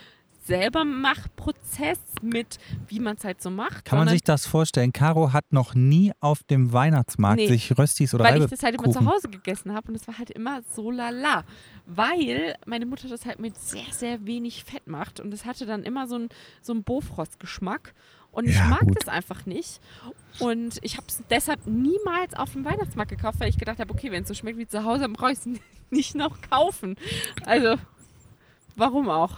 Selbermachprozess 0.46 1.98
mit, 2.22 2.58
wie 2.88 3.00
man 3.00 3.16
es 3.16 3.24
halt 3.24 3.42
so 3.42 3.50
macht. 3.50 3.84
Kann 3.84 3.98
man 3.98 4.08
sich 4.08 4.22
das 4.22 4.46
vorstellen? 4.46 4.92
Caro 4.92 5.32
hat 5.32 5.52
noch 5.52 5.74
nie 5.74 6.12
auf 6.20 6.42
dem 6.44 6.72
Weihnachtsmarkt 6.72 7.38
Nee, 7.40 7.48
sich 7.48 7.76
Röstis 7.78 8.14
oder 8.14 8.24
weil 8.24 8.42
ich 8.42 8.50
das 8.50 8.62
halt 8.62 8.74
immer 8.76 8.90
zu 8.90 9.04
Hause 9.04 9.28
gegessen 9.28 9.74
habe 9.74 9.88
und 9.88 9.94
es 9.96 10.06
war 10.06 10.18
halt 10.18 10.30
immer 10.30 10.60
so 10.74 10.90
lala. 10.90 11.44
Weil 11.86 12.56
meine 12.66 12.86
Mutter 12.86 13.08
das 13.08 13.26
halt 13.26 13.38
mit 13.38 13.56
sehr, 13.58 13.86
sehr 13.90 14.24
wenig 14.26 14.64
Fett 14.64 14.86
macht 14.86 15.20
und 15.20 15.32
es 15.32 15.44
hatte 15.44 15.66
dann 15.66 15.82
immer 15.82 16.06
so 16.06 16.16
einen 16.16 16.28
so 16.62 16.72
einen 16.72 16.84
Bofrost-Geschmack. 16.84 17.94
Und 18.32 18.48
ich 18.48 18.56
Ja, 18.56 18.64
mag 18.66 18.80
gut. 18.80 18.96
das 19.00 19.06
einfach 19.08 19.46
nicht. 19.46 19.80
Und 20.40 20.78
ich 20.82 20.96
habe 20.96 21.06
es 21.08 21.22
deshalb 21.30 21.66
niemals 21.68 22.34
auf 22.34 22.52
dem 22.52 22.64
Weihnachtsmarkt 22.64 23.12
gekauft, 23.12 23.38
weil 23.38 23.48
ich 23.48 23.58
gedacht 23.58 23.78
habe, 23.78 23.92
okay, 23.92 24.10
wenn 24.10 24.22
es 24.24 24.28
so 24.28 24.34
schmeckt 24.34 24.58
wie 24.58 24.66
zu 24.66 24.82
Hause, 24.82 25.02
dann 25.02 25.12
brauche 25.12 25.30
ich 25.30 25.38
es 25.38 25.48
nicht 25.90 26.16
noch 26.16 26.40
kaufen. 26.50 26.96
Also, 27.46 27.76
warum 28.74 29.08
auch? 29.08 29.36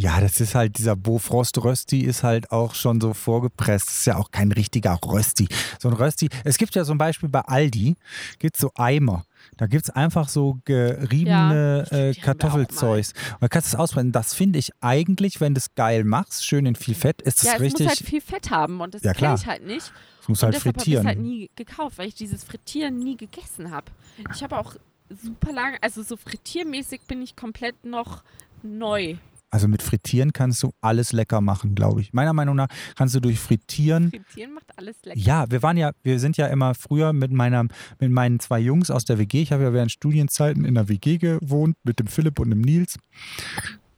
Ja, 0.00 0.18
das 0.22 0.40
ist 0.40 0.54
halt, 0.54 0.78
dieser 0.78 0.96
Bofrost 0.96 1.62
Rösti 1.62 2.00
ist 2.00 2.22
halt 2.22 2.52
auch 2.52 2.74
schon 2.74 3.02
so 3.02 3.12
vorgepresst. 3.12 3.86
Das 3.88 3.96
ist 3.98 4.06
ja 4.06 4.16
auch 4.16 4.30
kein 4.30 4.50
richtiger 4.50 4.98
Rösti. 5.04 5.46
So 5.78 5.88
ein 5.88 5.94
Rösti, 5.94 6.30
es 6.44 6.56
gibt 6.56 6.74
ja 6.74 6.84
zum 6.86 6.96
Beispiel 6.96 7.28
bei 7.28 7.40
Aldi, 7.42 7.96
gibt 8.38 8.56
so 8.56 8.70
Eimer. 8.76 9.26
Da 9.58 9.66
gibt 9.66 9.84
es 9.84 9.90
einfach 9.90 10.30
so 10.30 10.58
geriebene 10.64 11.86
Ja, 11.90 11.96
äh, 11.98 12.14
Kartoffelzeugs. 12.14 13.12
Und 13.34 13.42
da 13.42 13.48
kannst 13.48 13.72
du 13.72 13.76
es 13.76 13.80
ausbrennen. 13.80 14.10
Das 14.10 14.32
finde 14.32 14.58
ich 14.58 14.70
eigentlich, 14.80 15.38
wenn 15.42 15.52
du 15.54 15.58
es 15.58 15.74
geil 15.74 16.04
machst, 16.04 16.46
schön 16.46 16.64
in 16.64 16.76
viel 16.76 16.94
Fett, 16.94 17.20
ist 17.20 17.40
das 17.40 17.44
ja, 17.48 17.54
es 17.56 17.60
richtig. 17.60 17.86
muss 17.86 17.98
halt 17.98 18.08
viel 18.08 18.20
Fett 18.22 18.50
haben 18.50 18.80
und 18.80 18.94
das 18.94 19.02
Ja, 19.02 19.12
kenne 19.12 19.34
ich 19.34 19.46
halt 19.46 19.66
nicht. 19.66 19.92
es 20.22 20.28
muss 20.28 20.38
Und 20.42 20.46
halt 20.46 20.54
deshalb 20.54 20.76
habe 20.76 20.78
ich 20.78 20.82
frittieren. 20.84 21.02
es 21.06 21.08
halt 21.08 21.18
nie 21.20 21.50
gekauft, 21.56 21.98
weil 21.98 22.08
ich 22.08 22.14
dieses 22.14 22.42
Frittieren 22.44 22.98
nie 22.98 23.18
gegessen 23.18 23.70
habe. 23.70 23.86
Ich 24.34 24.42
habe 24.42 24.56
auch 24.56 24.76
super 25.10 25.52
lange, 25.52 25.76
also 25.82 26.02
so 26.02 26.16
frittiermäßig 26.16 27.02
bin 27.06 27.20
ich 27.20 27.36
komplett 27.36 27.84
noch 27.84 28.22
neu. 28.62 29.16
Also 29.50 29.66
mit 29.66 29.82
Frittieren 29.82 30.32
kannst 30.32 30.62
du 30.62 30.70
alles 30.80 31.12
lecker 31.12 31.40
machen, 31.40 31.74
glaube 31.74 32.00
ich. 32.00 32.12
Meiner 32.12 32.32
Meinung 32.32 32.56
nach 32.56 32.68
kannst 32.96 33.14
du 33.14 33.20
durch 33.20 33.38
Frittieren 33.38 34.10
Frittieren 34.10 34.54
macht 34.54 34.66
alles 34.76 34.96
lecker. 35.04 35.18
Ja, 35.18 35.50
wir 35.50 35.62
waren 35.62 35.76
ja, 35.76 35.90
wir 36.02 36.20
sind 36.20 36.36
ja 36.36 36.46
immer 36.46 36.74
früher 36.74 37.12
mit 37.12 37.32
meiner, 37.32 37.64
mit 37.98 38.10
meinen 38.10 38.38
zwei 38.38 38.60
Jungs 38.60 38.90
aus 38.90 39.04
der 39.04 39.18
WG. 39.18 39.42
Ich 39.42 39.52
habe 39.52 39.64
ja 39.64 39.72
während 39.72 39.90
Studienzeiten 39.90 40.64
in 40.64 40.74
der 40.74 40.88
WG 40.88 41.18
gewohnt 41.18 41.76
mit 41.82 41.98
dem 41.98 42.06
Philipp 42.06 42.38
und 42.38 42.50
dem 42.50 42.60
Nils. 42.60 42.96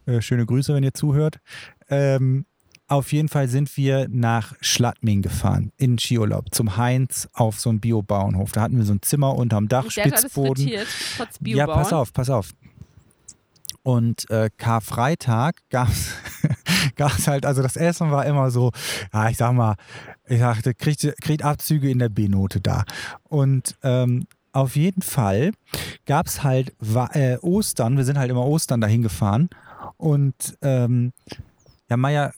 Äh, 0.05 0.21
schöne 0.21 0.45
Grüße, 0.45 0.73
wenn 0.73 0.83
ihr 0.83 0.93
zuhört. 0.93 1.37
Ähm, 1.89 2.45
auf 2.87 3.13
jeden 3.13 3.29
Fall 3.29 3.47
sind 3.47 3.75
wir 3.77 4.07
nach 4.09 4.53
Schladming 4.59 5.21
gefahren, 5.21 5.71
in 5.77 5.97
Skiurlaub, 5.97 6.53
zum 6.53 6.77
Heinz 6.77 7.29
auf 7.33 7.59
so 7.59 7.69
einen 7.69 7.79
Biobauernhof. 7.79 8.51
Da 8.51 8.61
hatten 8.61 8.77
wir 8.77 8.83
so 8.83 8.93
ein 8.93 9.01
Zimmer 9.01 9.35
unterm 9.35 9.67
Dach, 9.67 9.85
Und 9.85 9.93
Spitzboden. 9.93 10.69
Ja, 11.41 11.65
pass 11.65 11.93
auf, 11.93 12.11
pass 12.11 12.29
auf. 12.29 12.49
Und 13.83 14.29
äh, 14.29 14.49
Karfreitag 14.57 15.57
gab 15.69 15.89
es 15.89 16.15
halt, 17.27 17.45
also 17.45 17.61
das 17.61 17.75
Essen 17.75 18.11
war 18.11 18.25
immer 18.25 18.49
so, 18.49 18.71
ja, 19.13 19.29
ich 19.29 19.37
sag 19.37 19.53
mal, 19.53 19.75
ich 20.25 20.39
dachte, 20.39 20.73
kriegt, 20.73 21.05
kriegt 21.21 21.43
Abzüge 21.43 21.89
in 21.89 21.99
der 21.99 22.09
B-Note 22.09 22.61
da. 22.61 22.85
Und 23.23 23.75
ähm, 23.83 24.25
auf 24.53 24.75
jeden 24.75 25.01
Fall 25.01 25.51
gab 26.05 26.27
es 26.27 26.43
halt 26.43 26.73
äh, 27.13 27.37
Ostern, 27.37 27.97
wir 27.97 28.05
sind 28.05 28.17
halt 28.17 28.31
immer 28.31 28.45
Ostern 28.45 28.79
dahin 28.79 29.01
gefahren. 29.01 29.49
Und 29.97 30.57
ähm, 30.61 31.11
ja, 31.89 31.97
Maya, 31.97 32.31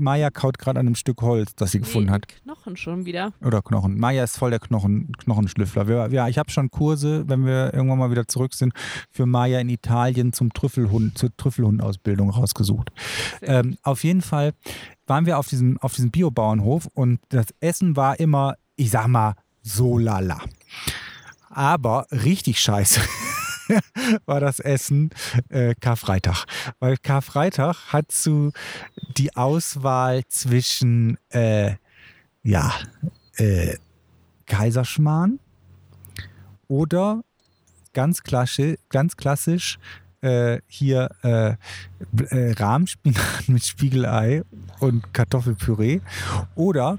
Maya 0.00 0.30
kaut 0.30 0.58
gerade 0.58 0.80
an 0.80 0.86
einem 0.86 0.94
Stück 0.94 1.22
Holz, 1.22 1.54
das 1.54 1.72
sie 1.72 1.80
gefunden 1.80 2.08
Nee, 2.08 2.14
hat. 2.14 2.28
Knochen 2.42 2.76
schon 2.76 3.04
wieder. 3.04 3.32
Oder 3.42 3.62
Knochen. 3.62 3.98
Maya 3.98 4.24
ist 4.24 4.36
voll 4.38 4.50
der 4.50 4.58
Knochen, 4.58 5.12
Knochenschlüffler. 5.18 5.86
Wir, 5.86 6.08
ja, 6.10 6.28
ich 6.28 6.38
habe 6.38 6.50
schon 6.50 6.70
Kurse, 6.70 7.28
wenn 7.28 7.44
wir 7.44 7.72
irgendwann 7.74 7.98
mal 7.98 8.10
wieder 8.10 8.26
zurück 8.26 8.54
sind, 8.54 8.72
für 9.10 9.26
Maya 9.26 9.60
in 9.60 9.68
Italien 9.68 10.32
zum 10.32 10.52
Trüffelhund, 10.52 11.16
zur 11.16 11.36
Trüffelhundausbildung 11.36 12.30
rausgesucht. 12.30 12.90
Ähm, 13.42 13.76
auf 13.82 14.02
jeden 14.04 14.22
Fall 14.22 14.52
waren 15.06 15.26
wir 15.26 15.38
auf 15.38 15.48
diesem, 15.48 15.78
auf 15.78 15.94
diesem 15.94 16.10
Biobauernhof 16.10 16.86
und 16.94 17.20
das 17.28 17.46
Essen 17.60 17.96
war 17.96 18.18
immer, 18.18 18.56
ich 18.76 18.90
sag 18.90 19.08
mal, 19.08 19.34
so 19.62 19.98
lala. 19.98 20.40
Aber 21.48 22.06
richtig 22.10 22.60
scheiße 22.60 23.00
war 24.26 24.40
das 24.40 24.60
Essen 24.60 25.10
äh, 25.48 25.74
Karfreitag. 25.80 26.44
Weil 26.78 26.96
Karfreitag 26.96 27.92
hat 27.92 28.10
zu 28.12 28.52
die 29.16 29.36
Auswahl 29.36 30.22
zwischen 30.28 31.18
äh, 31.30 31.74
ja, 32.42 32.72
äh, 33.36 33.76
Kaiserschmarrn 34.46 35.38
oder 36.68 37.22
ganz 37.92 38.22
klassisch, 38.22 38.76
ganz 38.88 39.16
klassisch 39.16 39.78
äh, 40.22 40.60
hier 40.66 41.08
äh, 41.22 41.54
äh, 42.30 42.52
Rahmspinat 42.52 43.22
mit 43.48 43.64
Spiegelei 43.64 44.42
und 44.80 45.12
Kartoffelpüree 45.14 46.00
oder 46.54 46.98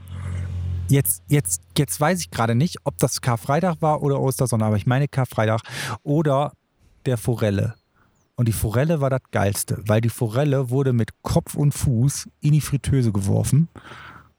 Jetzt, 0.87 1.23
jetzt, 1.29 1.61
jetzt 1.77 2.01
weiß 2.01 2.19
ich 2.19 2.31
gerade 2.31 2.53
nicht, 2.53 2.79
ob 2.83 2.97
das 2.97 3.21
Karfreitag 3.21 3.77
war 3.79 4.03
oder 4.03 4.19
Ostersonntag, 4.19 4.67
aber 4.67 4.75
ich 4.75 4.85
meine 4.85 5.07
Karfreitag 5.07 5.61
oder 6.03 6.51
der 7.05 7.17
Forelle. 7.17 7.75
Und 8.35 8.47
die 8.47 8.53
Forelle 8.53 9.01
war 9.01 9.09
das 9.09 9.21
Geilste, 9.31 9.81
weil 9.85 10.01
die 10.01 10.09
Forelle 10.09 10.69
wurde 10.69 10.93
mit 10.93 11.09
Kopf 11.21 11.55
und 11.55 11.73
Fuß 11.73 12.29
in 12.39 12.53
die 12.53 12.61
Fritteuse 12.61 13.11
geworfen 13.11 13.67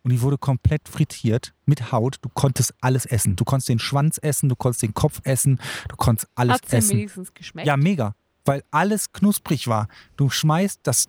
und 0.02 0.10
die 0.10 0.20
wurde 0.22 0.38
komplett 0.38 0.88
frittiert 0.88 1.54
mit 1.66 1.92
Haut. 1.92 2.16
Du 2.22 2.28
konntest 2.28 2.74
alles 2.80 3.06
essen. 3.06 3.36
Du 3.36 3.44
konntest 3.44 3.68
den 3.68 3.78
Schwanz 3.78 4.18
essen, 4.20 4.48
du 4.48 4.56
konntest 4.56 4.82
den 4.82 4.94
Kopf 4.94 5.20
essen, 5.22 5.60
du 5.88 5.94
konntest 5.96 6.28
alles 6.34 6.54
Hat 6.54 6.64
es 6.64 6.70
denn 6.70 6.78
essen. 6.80 6.96
wenigstens 6.96 7.34
geschmeckt? 7.34 7.66
Ja, 7.68 7.76
mega, 7.76 8.14
weil 8.44 8.64
alles 8.72 9.12
knusprig 9.12 9.68
war. 9.68 9.86
Du 10.16 10.30
schmeißt 10.30 10.80
das, 10.82 11.08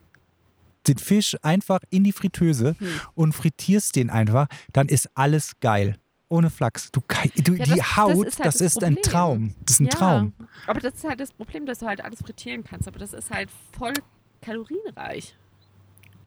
den 0.87 0.97
Fisch 0.97 1.35
einfach 1.41 1.79
in 1.89 2.03
die 2.03 2.11
Fritteuse 2.11 2.75
Hm. 2.77 2.87
und 3.15 3.33
frittierst 3.33 3.95
den 3.95 4.09
einfach, 4.11 4.47
dann 4.73 4.87
ist 4.89 5.09
alles 5.15 5.53
geil. 5.61 5.97
Ohne 6.33 6.49
Flachs. 6.49 6.91
Du, 6.91 6.99
du, 6.99 7.15
Ja, 7.15 7.35
die 7.35 7.57
das- 7.57 7.69
das 7.77 7.97
Haut, 7.97 8.27
ist 8.27 8.39
halt 8.39 8.47
das 8.47 8.57
das 8.57 8.61
ist 8.75 8.83
ein. 8.83 8.95
Traum. 9.03 9.53
Das 9.65 9.75
ist 9.75 9.79
ein 9.81 9.85
ja, 9.85 9.91
Traum. 9.91 10.33
Aber 10.67 10.79
das 10.79 10.95
ist 10.95 11.03
halt 11.03 11.19
das 11.19 11.31
Problem, 11.31 11.65
dass 11.65 11.79
du 11.79 11.85
halt 11.85 12.01
alles 12.03 12.19
frittieren 12.21 12.63
kannst. 12.63 12.87
Aber 12.87 12.97
das 12.99 13.13
ist 13.13 13.29
halt 13.29 13.49
voll 13.77 13.93
kalorienreich. 14.41 15.35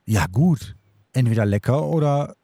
Ja, 0.04 0.26
gut. 0.26 0.76
Entweder 1.12 1.44
lecker 1.46 1.82
oder 1.84 2.36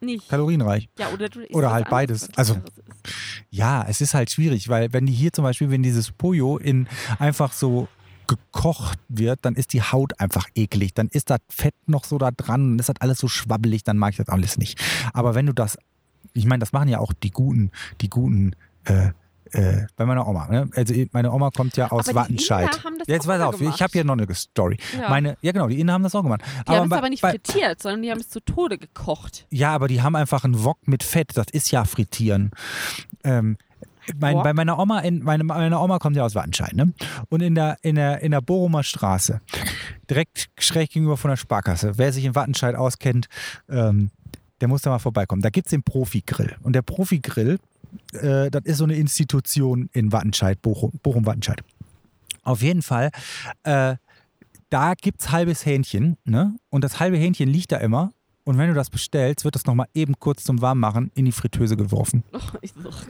Nicht. 0.00 0.28
kalorienreich. 0.28 0.88
ja, 0.98 1.10
oder 1.10 1.28
Oder 1.50 1.70
halt 1.72 1.88
beides. 1.90 2.28
Also-. 2.36 2.56
Ja, 3.50 3.84
es 3.88 4.00
ist 4.00 4.14
halt 4.14 4.30
schwierig, 4.30 4.68
weil 4.68 4.92
wenn 4.92 5.06
die 5.06 5.12
hier 5.12 5.32
zum 5.32 5.42
Beispiel, 5.44 5.70
wenn 5.70 5.82
dieses 5.82 6.12
Pollo 6.12 6.56
in 6.58 6.86
einfach 7.18 7.52
so 7.52 7.88
gekocht 8.28 8.98
wird, 9.08 9.40
dann 9.42 9.56
ist 9.56 9.72
die 9.72 9.82
Haut 9.82 10.18
einfach 10.20 10.46
eklig. 10.54 10.94
Dann 10.94 11.08
ist 11.08 11.30
das 11.30 11.40
Fett 11.48 11.74
noch 11.86 12.04
so 12.04 12.16
da 12.16 12.30
dran, 12.30 12.70
dann 12.72 12.78
ist 12.78 12.88
das 12.88 12.96
alles 13.00 13.18
so 13.18 13.26
schwabbelig, 13.28 13.82
dann 13.82 13.98
mag 13.98 14.12
ich 14.12 14.18
das 14.18 14.28
alles 14.28 14.56
nicht. 14.56 14.80
Aber 15.12 15.34
wenn 15.34 15.46
du 15.46 15.52
das, 15.52 15.76
ich 16.32 16.46
meine, 16.46 16.60
das 16.60 16.72
machen 16.72 16.88
ja 16.88 16.98
auch 16.98 17.12
die 17.12 17.30
guten, 17.30 17.70
die 18.00 18.08
guten, 18.08 18.54
äh, 18.84 19.10
äh, 19.52 19.86
bei 19.96 20.06
meiner 20.06 20.28
Oma. 20.28 20.46
Ne? 20.48 20.70
Also 20.74 20.94
meine 21.12 21.32
Oma 21.32 21.50
kommt 21.50 21.76
ja 21.76 21.90
aus 21.90 22.08
Aber 22.08 22.20
Wattenscheid. 22.20 22.66
Inder 22.66 22.84
haben 22.84 22.98
das 22.98 23.08
Jetzt 23.08 23.26
mal 23.26 23.42
auf, 23.42 23.54
ich 23.54 23.60
gemacht. 23.60 23.80
habe 23.80 23.92
hier 23.92 24.04
noch 24.04 24.16
eine 24.16 24.32
Story. 24.34 24.76
Ja. 24.96 25.08
Meine, 25.08 25.36
ja 25.40 25.52
genau, 25.52 25.66
die 25.66 25.80
Innen 25.80 25.90
haben 25.90 26.02
das 26.02 26.14
auch 26.14 26.22
gemacht. 26.22 26.42
Die 26.68 26.72
haben 26.72 26.90
es 26.90 26.96
aber 26.96 27.08
nicht 27.08 27.22
bei, 27.22 27.30
frittiert, 27.30 27.82
sondern 27.82 28.02
die 28.02 28.10
haben 28.10 28.20
es 28.20 28.28
zu 28.28 28.40
Tode 28.40 28.78
gekocht. 28.78 29.46
ja, 29.50 29.74
aber 29.74 29.88
die 29.88 30.02
haben 30.02 30.14
einfach 30.14 30.44
einen 30.44 30.62
Wok 30.64 30.86
mit 30.86 31.02
Fett. 31.02 31.36
Das 31.36 31.46
ist 31.52 31.70
ja 31.72 31.84
frittieren. 31.84 32.52
Ähm, 33.24 33.56
mein, 34.18 34.42
bei 34.42 34.52
meiner 34.52 34.78
Oma, 34.78 35.00
in, 35.00 35.22
meine, 35.22 35.44
meine 35.44 35.78
Oma 35.78 35.98
kommt 35.98 36.16
ja 36.16 36.24
aus 36.24 36.34
Wattenscheid, 36.34 36.74
ne? 36.74 36.92
Und 37.28 37.42
in 37.42 37.54
der, 37.54 37.76
in 37.82 37.96
der, 37.96 38.20
in 38.22 38.30
der 38.30 38.40
Bochumer 38.40 38.82
Straße, 38.82 39.40
direkt 40.08 40.48
schräg 40.58 40.90
gegenüber 40.90 41.16
von 41.16 41.30
der 41.30 41.36
Sparkasse, 41.36 41.92
wer 41.96 42.12
sich 42.12 42.24
in 42.24 42.34
Wattenscheid 42.34 42.74
auskennt, 42.74 43.28
ähm, 43.68 44.10
der 44.60 44.68
muss 44.68 44.82
da 44.82 44.90
mal 44.90 44.98
vorbeikommen. 44.98 45.42
Da 45.42 45.50
gibt 45.50 45.66
es 45.66 45.70
den 45.70 45.82
Profi-Grill. 45.82 46.56
Und 46.62 46.74
der 46.74 46.82
Profi-Grill, 46.82 47.58
äh, 48.12 48.50
das 48.50 48.64
ist 48.64 48.78
so 48.78 48.84
eine 48.84 48.94
Institution 48.94 49.88
in 49.92 50.12
Wattenscheid, 50.12 50.60
Bochum, 50.62 50.92
Bochum-Wattenscheid. 51.02 51.62
Auf 52.42 52.62
jeden 52.62 52.82
Fall, 52.82 53.10
äh, 53.64 53.96
da 54.70 54.94
gibt 54.94 55.20
es 55.20 55.30
halbes 55.30 55.66
Hähnchen, 55.66 56.16
ne? 56.24 56.56
Und 56.70 56.84
das 56.84 57.00
halbe 57.00 57.16
Hähnchen 57.16 57.48
liegt 57.48 57.72
da 57.72 57.78
immer. 57.78 58.12
Und 58.44 58.56
wenn 58.56 58.68
du 58.68 58.74
das 58.74 58.90
bestellst, 58.90 59.44
wird 59.44 59.54
das 59.54 59.66
nochmal 59.66 59.88
eben 59.94 60.18
kurz 60.18 60.44
zum 60.44 60.60
Warmmachen 60.62 61.10
in 61.14 61.24
die 61.24 61.32
Fritteuse 61.32 61.76
geworfen. 61.76 62.24
Oh. 62.32 62.38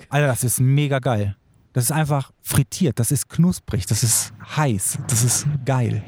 Alter, 0.08 0.26
das 0.26 0.44
ist 0.44 0.60
mega 0.60 0.98
geil. 0.98 1.36
Das 1.72 1.84
ist 1.84 1.92
einfach 1.92 2.32
frittiert, 2.42 2.98
das 2.98 3.12
ist 3.12 3.28
knusprig, 3.28 3.86
das 3.86 4.02
ist 4.02 4.32
heiß, 4.56 4.98
das 5.06 5.22
ist 5.22 5.46
geil. 5.64 6.02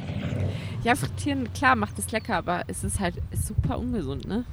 Ja, 0.83 0.97
frittieren, 0.97 1.53
klar, 1.53 1.77
macht 1.77 1.99
es 2.01 2.11
lecker, 2.11 2.37
aber 2.37 2.65
es 2.67 2.83
ist 2.83 2.99
halt 2.99 3.23
super 3.33 3.79
ungesund, 3.79 4.27
ne? 4.27 4.45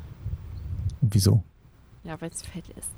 Wieso? 1.02 1.44
Ja, 2.04 2.20
weil 2.22 2.30
es 2.30 2.42
Fett 2.42 2.68
ist. 2.70 2.90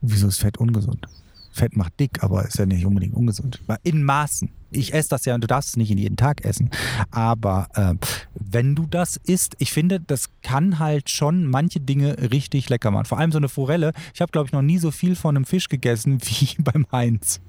Wieso 0.00 0.28
ist 0.28 0.38
Fett 0.38 0.58
ungesund? 0.58 1.06
Fett 1.52 1.76
macht 1.76 2.00
dick, 2.00 2.22
aber 2.22 2.46
ist 2.46 2.58
ja 2.58 2.66
nicht 2.66 2.86
unbedingt 2.86 3.14
ungesund. 3.14 3.60
In 3.82 4.02
Maßen. 4.04 4.50
Ich 4.70 4.94
esse 4.94 5.10
das 5.10 5.26
ja 5.26 5.34
und 5.34 5.42
du 5.42 5.46
darfst 5.46 5.70
es 5.70 5.76
nicht 5.76 5.90
jeden 5.90 6.16
Tag 6.16 6.46
essen. 6.46 6.70
Aber 7.10 7.68
äh, 7.74 7.94
wenn 8.34 8.74
du 8.74 8.86
das 8.86 9.18
isst, 9.18 9.54
ich 9.58 9.70
finde, 9.70 10.00
das 10.00 10.30
kann 10.42 10.78
halt 10.78 11.10
schon 11.10 11.46
manche 11.46 11.78
Dinge 11.78 12.16
richtig 12.30 12.70
lecker 12.70 12.90
machen. 12.90 13.04
Vor 13.04 13.18
allem 13.18 13.32
so 13.32 13.38
eine 13.38 13.50
Forelle. 13.50 13.92
Ich 14.14 14.22
habe, 14.22 14.32
glaube 14.32 14.46
ich, 14.46 14.52
noch 14.52 14.62
nie 14.62 14.78
so 14.78 14.90
viel 14.90 15.14
von 15.14 15.36
einem 15.36 15.44
Fisch 15.44 15.68
gegessen 15.68 16.20
wie 16.24 16.62
beim 16.62 16.86
Heinz. 16.90 17.42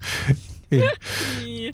In, 0.81 1.73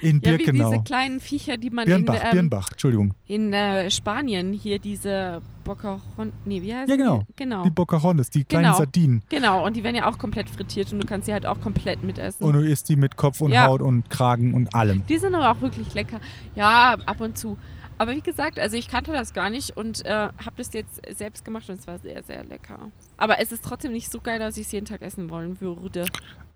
in 0.00 0.20
ja, 0.22 0.32
wie 0.32 0.36
Birkenau. 0.36 0.70
diese 0.70 0.82
kleinen 0.84 1.20
Viecher, 1.20 1.56
die 1.56 1.70
man 1.70 1.86
Birnbach, 1.86 2.14
in, 2.16 2.20
ähm, 2.22 2.30
Birnbach, 2.32 2.68
Entschuldigung. 2.72 3.14
in 3.26 3.52
äh, 3.52 3.90
Spanien 3.90 4.52
hier 4.52 4.78
diese 4.78 5.40
Bocaron, 5.64 6.32
nee, 6.44 6.60
wie 6.62 6.74
heißt 6.74 6.88
Ja, 6.90 6.96
genau. 6.96 7.24
Die? 7.28 7.36
Genau. 7.36 7.64
Die 7.64 7.70
Bocarones, 7.70 8.30
die 8.30 8.44
kleinen 8.44 8.64
Genau. 8.66 8.76
Sardinen. 8.78 9.22
Genau, 9.30 9.64
und 9.66 9.76
die 9.76 9.82
werden 9.84 9.96
ja 9.96 10.06
auch 10.08 10.18
komplett 10.18 10.50
frittiert 10.50 10.92
und 10.92 11.00
du 11.00 11.06
kannst 11.06 11.26
sie 11.26 11.32
halt 11.32 11.46
auch 11.46 11.60
komplett 11.60 12.02
mitessen. 12.04 12.44
Und 12.46 12.52
du 12.54 12.60
isst 12.60 12.88
die 12.88 12.96
mit 12.96 13.16
Kopf 13.16 13.40
und 13.40 13.52
Ja. 13.52 13.66
Haut 13.66 13.80
und 13.80 14.10
Kragen 14.10 14.52
und 14.54 14.74
allem. 14.74 15.04
Die 15.08 15.18
sind 15.18 15.34
aber 15.34 15.50
auch 15.50 15.60
wirklich 15.62 15.94
lecker. 15.94 16.20
Ja, 16.54 16.96
ab 17.06 17.20
und 17.20 17.38
zu. 17.38 17.56
Aber 17.96 18.10
wie 18.16 18.20
gesagt, 18.22 18.58
also 18.58 18.76
ich 18.76 18.88
kannte 18.88 19.12
das 19.12 19.32
gar 19.34 19.50
nicht 19.50 19.76
und 19.76 20.04
äh, 20.04 20.10
habe 20.10 20.52
das 20.56 20.72
jetzt 20.72 21.00
selbst 21.16 21.44
gemacht 21.44 21.68
und 21.70 21.78
es 21.78 21.86
war 21.86 21.98
sehr, 22.00 22.24
sehr 22.24 22.42
lecker. 22.44 22.90
Aber 23.16 23.38
es 23.40 23.52
ist 23.52 23.64
trotzdem 23.64 23.92
nicht 23.92 24.10
so 24.10 24.20
geil, 24.20 24.40
dass 24.40 24.56
ich 24.56 24.66
es 24.66 24.72
jeden 24.72 24.84
Tag 24.84 25.00
essen 25.00 25.30
wollen 25.30 25.60
würde. 25.60 26.04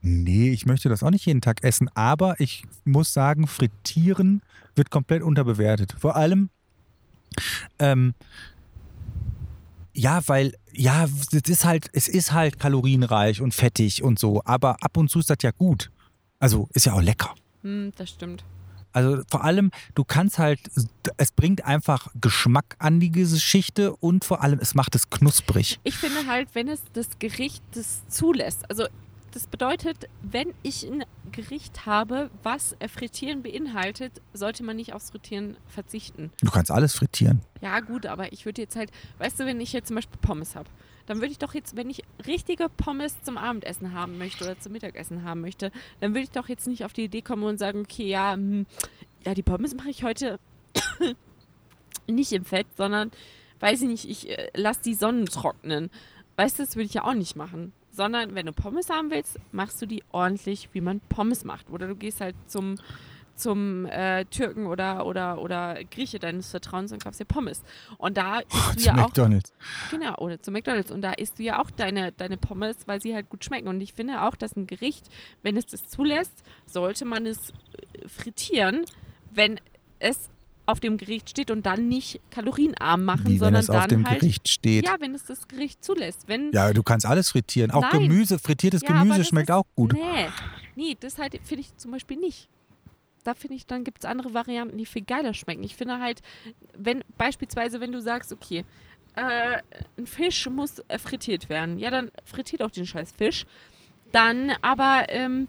Nee, 0.00 0.50
ich 0.50 0.66
möchte 0.66 0.88
das 0.88 1.02
auch 1.02 1.10
nicht 1.10 1.26
jeden 1.26 1.40
Tag 1.40 1.64
essen, 1.64 1.88
aber 1.94 2.38
ich 2.40 2.64
muss 2.84 3.12
sagen, 3.12 3.46
frittieren 3.46 4.42
wird 4.74 4.90
komplett 4.90 5.22
unterbewertet. 5.22 5.94
Vor 5.98 6.16
allem, 6.16 6.50
ähm, 7.78 8.14
ja, 9.92 10.20
weil, 10.26 10.54
ja, 10.72 11.04
es 11.04 11.32
ist 11.32 11.64
halt, 11.64 11.90
es 11.92 12.06
ist 12.06 12.32
halt 12.32 12.60
kalorienreich 12.60 13.40
und 13.40 13.52
fettig 13.52 14.02
und 14.02 14.18
so, 14.18 14.42
aber 14.44 14.76
ab 14.82 14.96
und 14.96 15.10
zu 15.10 15.18
ist 15.18 15.30
das 15.30 15.38
ja 15.42 15.50
gut. 15.50 15.90
Also 16.38 16.68
ist 16.72 16.86
ja 16.86 16.92
auch 16.92 17.02
lecker. 17.02 17.34
Hm, 17.62 17.92
das 17.96 18.10
stimmt. 18.10 18.44
Also 18.92 19.22
vor 19.28 19.44
allem, 19.44 19.70
du 19.94 20.04
kannst 20.04 20.38
halt, 20.38 20.60
es 21.16 21.32
bringt 21.32 21.64
einfach 21.64 22.08
Geschmack 22.20 22.76
an 22.78 23.00
die 23.00 23.10
Geschichte 23.10 23.94
und 23.96 24.24
vor 24.24 24.42
allem, 24.42 24.60
es 24.60 24.74
macht 24.74 24.94
es 24.94 25.10
knusprig. 25.10 25.78
Ich 25.84 25.96
finde 25.96 26.26
halt, 26.26 26.48
wenn 26.54 26.68
es 26.68 26.80
das 26.92 27.18
Gericht 27.18 27.62
das 27.72 28.06
zulässt, 28.08 28.70
also 28.70 28.86
das 29.32 29.46
bedeutet, 29.46 30.08
wenn 30.22 30.54
ich 30.62 30.84
ein 30.84 31.04
Gericht 31.32 31.86
habe, 31.86 32.30
was 32.42 32.76
äh, 32.78 32.88
Frittieren 32.88 33.42
beinhaltet, 33.42 34.20
sollte 34.32 34.62
man 34.62 34.76
nicht 34.76 34.92
aufs 34.92 35.10
Frittieren 35.10 35.56
verzichten. 35.66 36.30
Du 36.40 36.50
kannst 36.50 36.70
alles 36.70 36.94
frittieren. 36.94 37.40
Ja, 37.60 37.80
gut, 37.80 38.06
aber 38.06 38.32
ich 38.32 38.44
würde 38.44 38.62
jetzt 38.62 38.76
halt, 38.76 38.90
weißt 39.18 39.40
du, 39.40 39.46
wenn 39.46 39.60
ich 39.60 39.72
jetzt 39.72 39.88
zum 39.88 39.96
Beispiel 39.96 40.18
Pommes 40.20 40.56
habe, 40.56 40.68
dann 41.06 41.18
würde 41.18 41.32
ich 41.32 41.38
doch 41.38 41.54
jetzt, 41.54 41.76
wenn 41.76 41.88
ich 41.88 42.02
richtige 42.26 42.68
Pommes 42.68 43.22
zum 43.22 43.38
Abendessen 43.38 43.92
haben 43.92 44.18
möchte 44.18 44.44
oder 44.44 44.58
zum 44.58 44.72
Mittagessen 44.72 45.24
haben 45.24 45.40
möchte, 45.40 45.72
dann 46.00 46.12
würde 46.12 46.24
ich 46.24 46.30
doch 46.30 46.48
jetzt 46.48 46.66
nicht 46.66 46.84
auf 46.84 46.92
die 46.92 47.04
Idee 47.04 47.22
kommen 47.22 47.44
und 47.44 47.58
sagen, 47.58 47.80
okay, 47.80 48.06
ja, 48.06 48.34
hm, 48.34 48.66
ja, 49.24 49.34
die 49.34 49.42
Pommes 49.42 49.74
mache 49.74 49.90
ich 49.90 50.04
heute 50.04 50.38
nicht 52.06 52.32
im 52.32 52.44
Fett, 52.44 52.66
sondern, 52.76 53.10
weiß 53.60 53.82
ich 53.82 53.88
nicht, 53.88 54.08
ich 54.08 54.30
äh, 54.30 54.50
lasse 54.54 54.82
die 54.82 54.94
Sonnen 54.94 55.26
trocknen. 55.26 55.90
Weißt 56.36 56.58
du, 56.58 56.62
das 56.62 56.76
würde 56.76 56.86
ich 56.86 56.94
ja 56.94 57.04
auch 57.04 57.14
nicht 57.14 57.36
machen. 57.36 57.72
Sondern, 57.98 58.36
wenn 58.36 58.46
du 58.46 58.52
Pommes 58.52 58.90
haben 58.90 59.10
willst, 59.10 59.40
machst 59.50 59.82
du 59.82 59.86
die 59.86 60.04
ordentlich, 60.12 60.68
wie 60.72 60.80
man 60.80 61.00
Pommes 61.08 61.42
macht. 61.42 61.68
Oder 61.68 61.88
du 61.88 61.96
gehst 61.96 62.20
halt 62.20 62.36
zum, 62.46 62.76
zum 63.34 63.86
äh, 63.86 64.24
Türken 64.26 64.66
oder, 64.66 65.04
oder, 65.04 65.42
oder 65.42 65.82
Grieche 65.90 66.20
deines 66.20 66.52
Vertrauens 66.52 66.92
und 66.92 67.02
kaufst 67.02 67.18
dir 67.18 67.24
Pommes. 67.24 67.60
Und 67.96 68.16
da 68.16 68.38
isst 68.54 68.74
du 68.74 68.78
Zu 68.78 68.86
ja 68.86 68.92
auch 68.92 69.08
McDonalds. 69.08 69.52
Genau, 69.90 70.14
oder 70.18 70.40
zu 70.40 70.52
McDonalds. 70.52 70.92
Und 70.92 71.02
da 71.02 71.10
isst 71.12 71.40
du 71.40 71.42
ja 71.42 71.60
auch 71.60 71.72
deine, 71.72 72.12
deine 72.12 72.36
Pommes, 72.36 72.76
weil 72.86 73.02
sie 73.02 73.16
halt 73.16 73.28
gut 73.30 73.44
schmecken. 73.44 73.66
Und 73.66 73.80
ich 73.80 73.94
finde 73.94 74.22
auch, 74.22 74.36
dass 74.36 74.54
ein 74.54 74.68
Gericht, 74.68 75.08
wenn 75.42 75.56
es 75.56 75.66
das 75.66 75.88
zulässt, 75.88 76.44
sollte 76.66 77.04
man 77.04 77.26
es 77.26 77.50
äh, 77.50 78.06
frittieren, 78.06 78.84
wenn 79.32 79.58
es 79.98 80.30
auf 80.68 80.80
dem 80.80 80.98
Gericht 80.98 81.30
steht 81.30 81.50
und 81.50 81.64
dann 81.64 81.88
nicht 81.88 82.20
kalorienarm 82.30 83.04
machen, 83.04 83.24
Wie 83.26 83.30
wenn 83.32 83.38
sondern 83.38 83.62
es 83.62 83.70
auf 83.70 83.86
dem 83.86 84.06
halt. 84.06 84.20
Gericht 84.20 84.48
steht. 84.48 84.84
Ja, 84.84 84.96
wenn 85.00 85.14
es 85.14 85.24
das 85.24 85.48
Gericht 85.48 85.82
zulässt. 85.82 86.28
Wenn, 86.28 86.52
Ja, 86.52 86.72
du 86.74 86.82
kannst 86.82 87.06
alles 87.06 87.30
frittieren. 87.30 87.70
Auch 87.70 87.80
Nein. 87.90 88.02
Gemüse, 88.02 88.38
frittiertes 88.38 88.82
Ja, 88.82 89.02
Gemüse 89.02 89.24
schmeckt 89.24 89.48
ist- 89.48 89.54
auch 89.54 89.64
gut. 89.74 89.94
Nee, 89.94 90.28
nee, 90.76 90.96
das 91.00 91.18
halt 91.18 91.40
finde 91.42 91.62
ich 91.62 91.74
zum 91.78 91.90
Beispiel 91.92 92.18
nicht. 92.18 92.48
Da 93.24 93.34
finde 93.34 93.56
ich, 93.56 93.66
dann 93.66 93.82
gibt 93.82 93.98
es 94.00 94.04
andere 94.04 94.34
Varianten, 94.34 94.76
die 94.76 94.84
viel 94.86 95.02
geiler 95.02 95.32
schmecken. 95.34 95.62
Ich 95.64 95.74
finde 95.74 96.00
halt, 96.00 96.20
wenn 96.76 97.02
beispielsweise, 97.16 97.80
wenn 97.80 97.92
du 97.92 98.00
sagst, 98.00 98.32
okay, 98.32 98.64
äh, 99.16 99.58
ein 99.96 100.06
Fisch 100.06 100.48
muss 100.48 100.80
äh, 100.88 100.98
frittiert 100.98 101.48
werden, 101.48 101.78
ja, 101.78 101.90
dann 101.90 102.10
frittiert 102.24 102.62
auch 102.62 102.70
den 102.70 102.86
scheiß 102.86 103.12
Fisch. 103.16 103.46
Dann 104.12 104.52
aber, 104.62 105.06
ähm, 105.08 105.48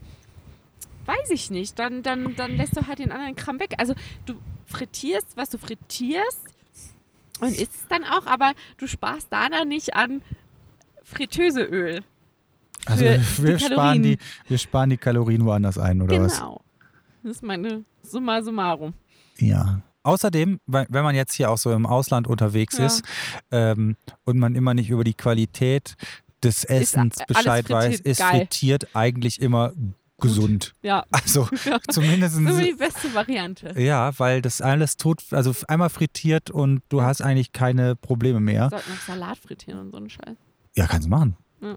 weiß 1.06 1.30
ich 1.32 1.52
nicht, 1.52 1.78
dann, 1.78 2.04
dann, 2.04 2.36
dann 2.36 2.56
lässt 2.56 2.76
du 2.78 2.88
halt 2.88 3.00
den 3.00 3.12
anderen 3.12 3.36
Kram 3.36 3.60
weg. 3.60 3.74
Also 3.78 3.94
du 4.26 4.36
frittierst, 4.70 5.36
was 5.36 5.50
du 5.50 5.58
frittierst 5.58 6.40
und 7.40 7.50
isst 7.50 7.76
es 7.76 7.88
dann 7.90 8.04
auch, 8.04 8.26
aber 8.26 8.54
du 8.78 8.88
sparst 8.88 9.28
da 9.32 9.50
dann 9.50 9.68
nicht 9.68 9.96
an 9.96 10.22
Fritteuseöl. 11.04 12.04
Also 12.86 13.04
wir 13.04 13.58
die 13.58 13.66
sparen, 13.66 14.04
die, 14.04 14.18
wir 14.48 14.58
sparen 14.58 14.90
die 14.90 14.98
Kalorien 14.98 15.46
woanders 15.46 15.78
ein, 15.78 16.02
oder 16.02 16.22
was? 16.22 16.38
Genau. 16.38 16.62
Das 17.24 17.34
ist 17.34 17.44
meine 17.44 17.84
Summa 18.02 18.42
summarum. 18.42 18.94
Ja. 19.38 19.82
Außerdem, 20.04 20.60
wenn 20.66 21.04
man 21.04 21.14
jetzt 21.14 21.34
hier 21.34 21.52
auch 21.52 21.58
so 21.58 21.74
im 21.74 21.86
Ausland 21.86 22.28
unterwegs 22.28 22.78
Ja. 22.78 22.86
ist 22.86 23.04
ähm, 23.52 23.98
und 24.24 24.38
man 24.38 24.56
immer 24.56 24.74
nicht 24.74 24.90
über 24.90 25.04
die 25.04 25.14
Qualität 25.14 25.96
des 26.42 26.64
Essens 26.64 27.18
Bescheid 27.28 27.70
weiß, 27.70 28.00
ist 28.00 28.22
frittiert 28.22 28.96
eigentlich 28.96 29.42
immer 29.42 29.74
gesund. 30.20 30.76
Ja. 30.82 31.06
Also 31.12 31.48
Ja. 31.66 31.80
zumindest 31.90 32.36
Das 32.46 32.56
ist 32.56 32.66
die 32.66 32.74
beste 32.74 33.14
Variante. 33.14 33.74
ja, 33.82 34.18
weil 34.20 34.42
das 34.42 34.62
alles 34.62 34.98
tot, 34.98 35.22
also 35.32 35.54
einmal 35.68 35.90
frittiert 35.90 36.50
und 36.52 36.82
du 36.90 37.02
hast 37.02 37.22
eigentlich 37.22 37.52
keine 37.52 37.96
Probleme 37.96 38.40
mehr. 38.40 38.70
Sollten 38.70 38.90
noch 38.92 39.00
Salat 39.02 39.38
frittieren 39.38 39.80
und 39.80 39.92
so 39.92 39.98
einen 39.98 40.10
Scheiß. 40.10 40.38
Ja, 40.76 40.88
kannst 40.88 41.08
du 41.08 41.10
machen. 41.10 41.36
Ja. 41.62 41.76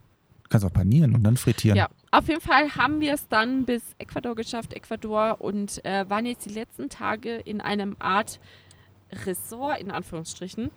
Kannst 0.49 0.67
auch 0.67 0.73
panieren 0.73 1.15
und 1.15 1.23
dann 1.25 1.37
frittieren. 1.39 1.77
Ja, 1.79 1.89
auf 2.11 2.29
jeden 2.29 2.41
Fall 2.43 2.75
haben 2.77 3.01
wir 3.01 3.15
es 3.15 3.27
dann 3.29 3.65
bis 3.65 3.83
Ecuador 3.99 4.35
geschafft, 4.35 4.75
Ecuador, 4.75 5.41
und 5.41 5.83
äh, 5.85 6.09
waren 6.11 6.27
jetzt 6.27 6.45
die 6.45 6.53
letzten 6.53 6.89
Tage 6.91 7.37
in 7.37 7.61
einem 7.63 7.97
Art 7.99 8.39
Ressort, 9.25 9.81
in 9.81 9.91
Anführungsstrichen. 9.91 10.71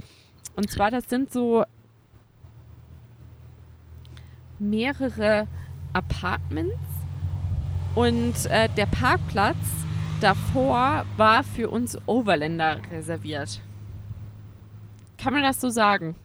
Und 0.56 0.70
zwar, 0.70 0.92
das 0.92 1.10
sind 1.10 1.34
so 1.34 1.66
mehrere 4.60 5.48
Apartments 5.94 6.78
und 7.96 8.46
äh, 8.48 8.70
der 8.76 8.86
Parkplatz 8.86 9.58
davor 10.22 11.06
war 11.18 11.44
für 11.44 11.70
uns 11.70 11.98
Overländer 12.06 12.78
reserviert. 12.92 13.62
Kann 15.18 15.34
man 15.34 15.44
das 15.44 15.60
so 15.62 15.70
sagen? 15.70 16.16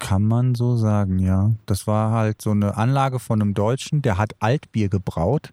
Kann 0.00 0.24
man 0.24 0.54
so 0.54 0.76
sagen, 0.76 1.18
ja. 1.20 1.52
Das 1.66 1.86
war 1.86 2.10
halt 2.10 2.42
so 2.42 2.50
eine 2.50 2.76
Anlage 2.76 3.20
von 3.20 3.40
einem 3.40 3.54
Deutschen, 3.54 4.02
der 4.02 4.18
hat 4.18 4.34
Altbier 4.40 4.88
gebraut. 4.88 5.52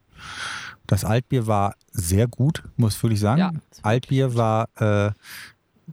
Das 0.88 1.06
Altbier 1.06 1.46
war 1.46 1.76
sehr 1.92 2.28
gut, 2.28 2.64
muss 2.76 2.96
ich 2.96 3.04
wirklich 3.04 3.20
sagen. 3.20 3.40
Ja. 3.40 3.52
Altbier 3.84 4.36
war 4.36 4.68
äh, 4.78 5.12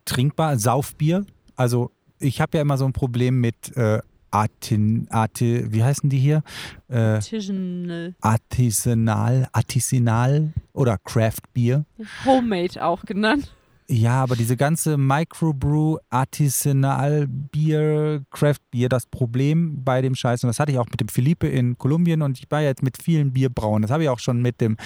trinkbar, 0.06 0.58
Saufbier. 0.58 1.26
Also 1.54 1.90
ich 2.18 2.40
habe 2.40 2.56
ja 2.56 2.62
immer 2.62 2.78
so 2.78 2.86
ein 2.86 2.94
Problem 2.94 3.40
mit 3.40 3.76
äh, 3.76 4.00
Atin, 4.36 5.06
Ati, 5.10 5.72
wie 5.72 5.82
heißen 5.82 6.10
die 6.10 6.18
hier? 6.18 6.42
Äh, 6.88 7.14
Artisanal. 7.14 8.14
Artisanal, 8.20 9.48
Artisanal 9.52 10.52
oder 10.72 10.98
Craft 10.98 11.42
Bier. 11.54 11.86
Homemade 12.24 12.84
auch 12.84 13.02
genannt. 13.04 13.52
Ja, 13.88 14.22
aber 14.22 14.34
diese 14.34 14.56
ganze 14.56 14.96
Microbrew, 14.96 15.98
Artisanal 16.10 17.28
Bier, 17.28 18.24
Craft 18.30 18.60
Bier, 18.72 18.88
das 18.88 19.06
Problem 19.06 19.84
bei 19.84 20.02
dem 20.02 20.16
Scheiß, 20.16 20.42
und 20.42 20.48
das 20.48 20.58
hatte 20.58 20.72
ich 20.72 20.78
auch 20.78 20.88
mit 20.90 21.00
dem 21.00 21.08
Felipe 21.08 21.46
in 21.46 21.78
Kolumbien 21.78 22.20
und 22.22 22.38
ich 22.38 22.50
war 22.50 22.62
jetzt 22.62 22.82
mit 22.82 23.00
vielen 23.00 23.32
Bierbrauen. 23.32 23.82
Das 23.82 23.90
habe 23.92 24.02
ich 24.02 24.08
auch 24.08 24.18
schon 24.18 24.42
mit 24.42 24.60
dem 24.60 24.76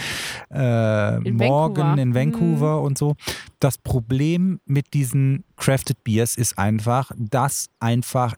äh, 0.53 1.17
In 1.27 1.37
Morgan 1.37 1.97
Vancouver. 1.97 2.03
In 2.03 2.15
Vancouver 2.15 2.83
und 2.83 2.99
so. 2.99 3.17
Das 3.59 3.79
Problem 3.79 4.61
mit 4.67 4.93
diesen 4.93 5.45
Crafted 5.57 6.05
Beers 6.05 6.37
ist 6.37 6.59
einfach, 6.59 7.11
dass 7.17 7.69
einfach 7.81 8.35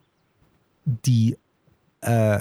die 0.84 1.36
äh, 2.00 2.40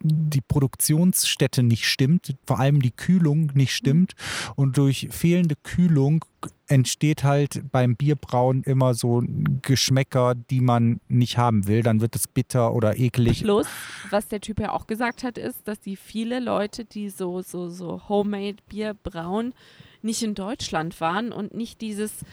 die 0.00 0.40
Produktionsstätte 0.42 1.62
nicht 1.62 1.86
stimmt, 1.86 2.34
vor 2.46 2.60
allem 2.60 2.82
die 2.82 2.90
Kühlung 2.90 3.50
nicht 3.54 3.74
stimmt 3.74 4.12
und 4.54 4.76
durch 4.76 5.08
fehlende 5.10 5.56
Kühlung 5.62 6.24
entsteht 6.66 7.24
halt 7.24 7.62
beim 7.70 7.96
Bierbrauen 7.96 8.62
immer 8.64 8.94
so 8.94 9.22
Geschmäcker, 9.62 10.34
die 10.34 10.60
man 10.60 11.00
nicht 11.08 11.38
haben 11.38 11.66
will. 11.66 11.82
Dann 11.82 12.00
wird 12.00 12.16
es 12.16 12.28
bitter 12.28 12.74
oder 12.74 12.98
eklig. 12.98 13.42
Plus, 13.42 13.66
was 14.10 14.28
der 14.28 14.40
Typ 14.40 14.60
ja 14.60 14.72
auch 14.72 14.86
gesagt 14.86 15.22
hat, 15.22 15.38
ist, 15.38 15.66
dass 15.68 15.80
die 15.80 15.96
viele 15.96 16.40
Leute, 16.40 16.84
die 16.84 17.08
so, 17.08 17.40
so, 17.40 17.70
so 17.70 18.08
Homemade 18.08 18.56
Bier 18.68 18.94
brauen, 18.94 19.54
nicht 20.02 20.22
in 20.22 20.34
Deutschland 20.34 21.00
waren 21.00 21.32
und 21.32 21.54
nicht 21.54 21.80
dieses, 21.80 22.24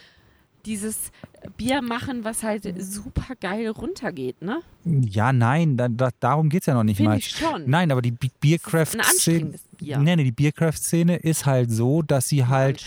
dieses 0.66 1.12
Bier 1.58 1.82
machen, 1.82 2.24
was 2.24 2.44
halt 2.44 2.68
super 2.82 3.36
geil 3.40 3.70
runtergeht, 3.70 4.42
ne? 4.42 4.62
Ja, 4.84 5.32
nein, 5.32 5.78
da, 5.78 5.88
da, 5.88 6.10
darum 6.20 6.50
geht 6.50 6.64
es 6.64 6.66
ja 6.68 6.74
noch 6.74 6.84
nicht 6.84 6.98
Finde 6.98 7.12
mal. 7.12 7.18
ich 7.18 7.30
schon. 7.30 7.70
Nein, 7.70 7.92
aber 7.92 8.02
die 8.02 8.12
Biercraft-Szene. 8.12 9.54
Nee, 9.80 10.16
nee, 10.16 10.24
die 10.24 10.32
Biercraft-Szene 10.32 11.18
ist 11.18 11.46
halt 11.46 11.72
so, 11.72 12.02
dass 12.02 12.28
sie 12.28 12.46
halt, 12.46 12.86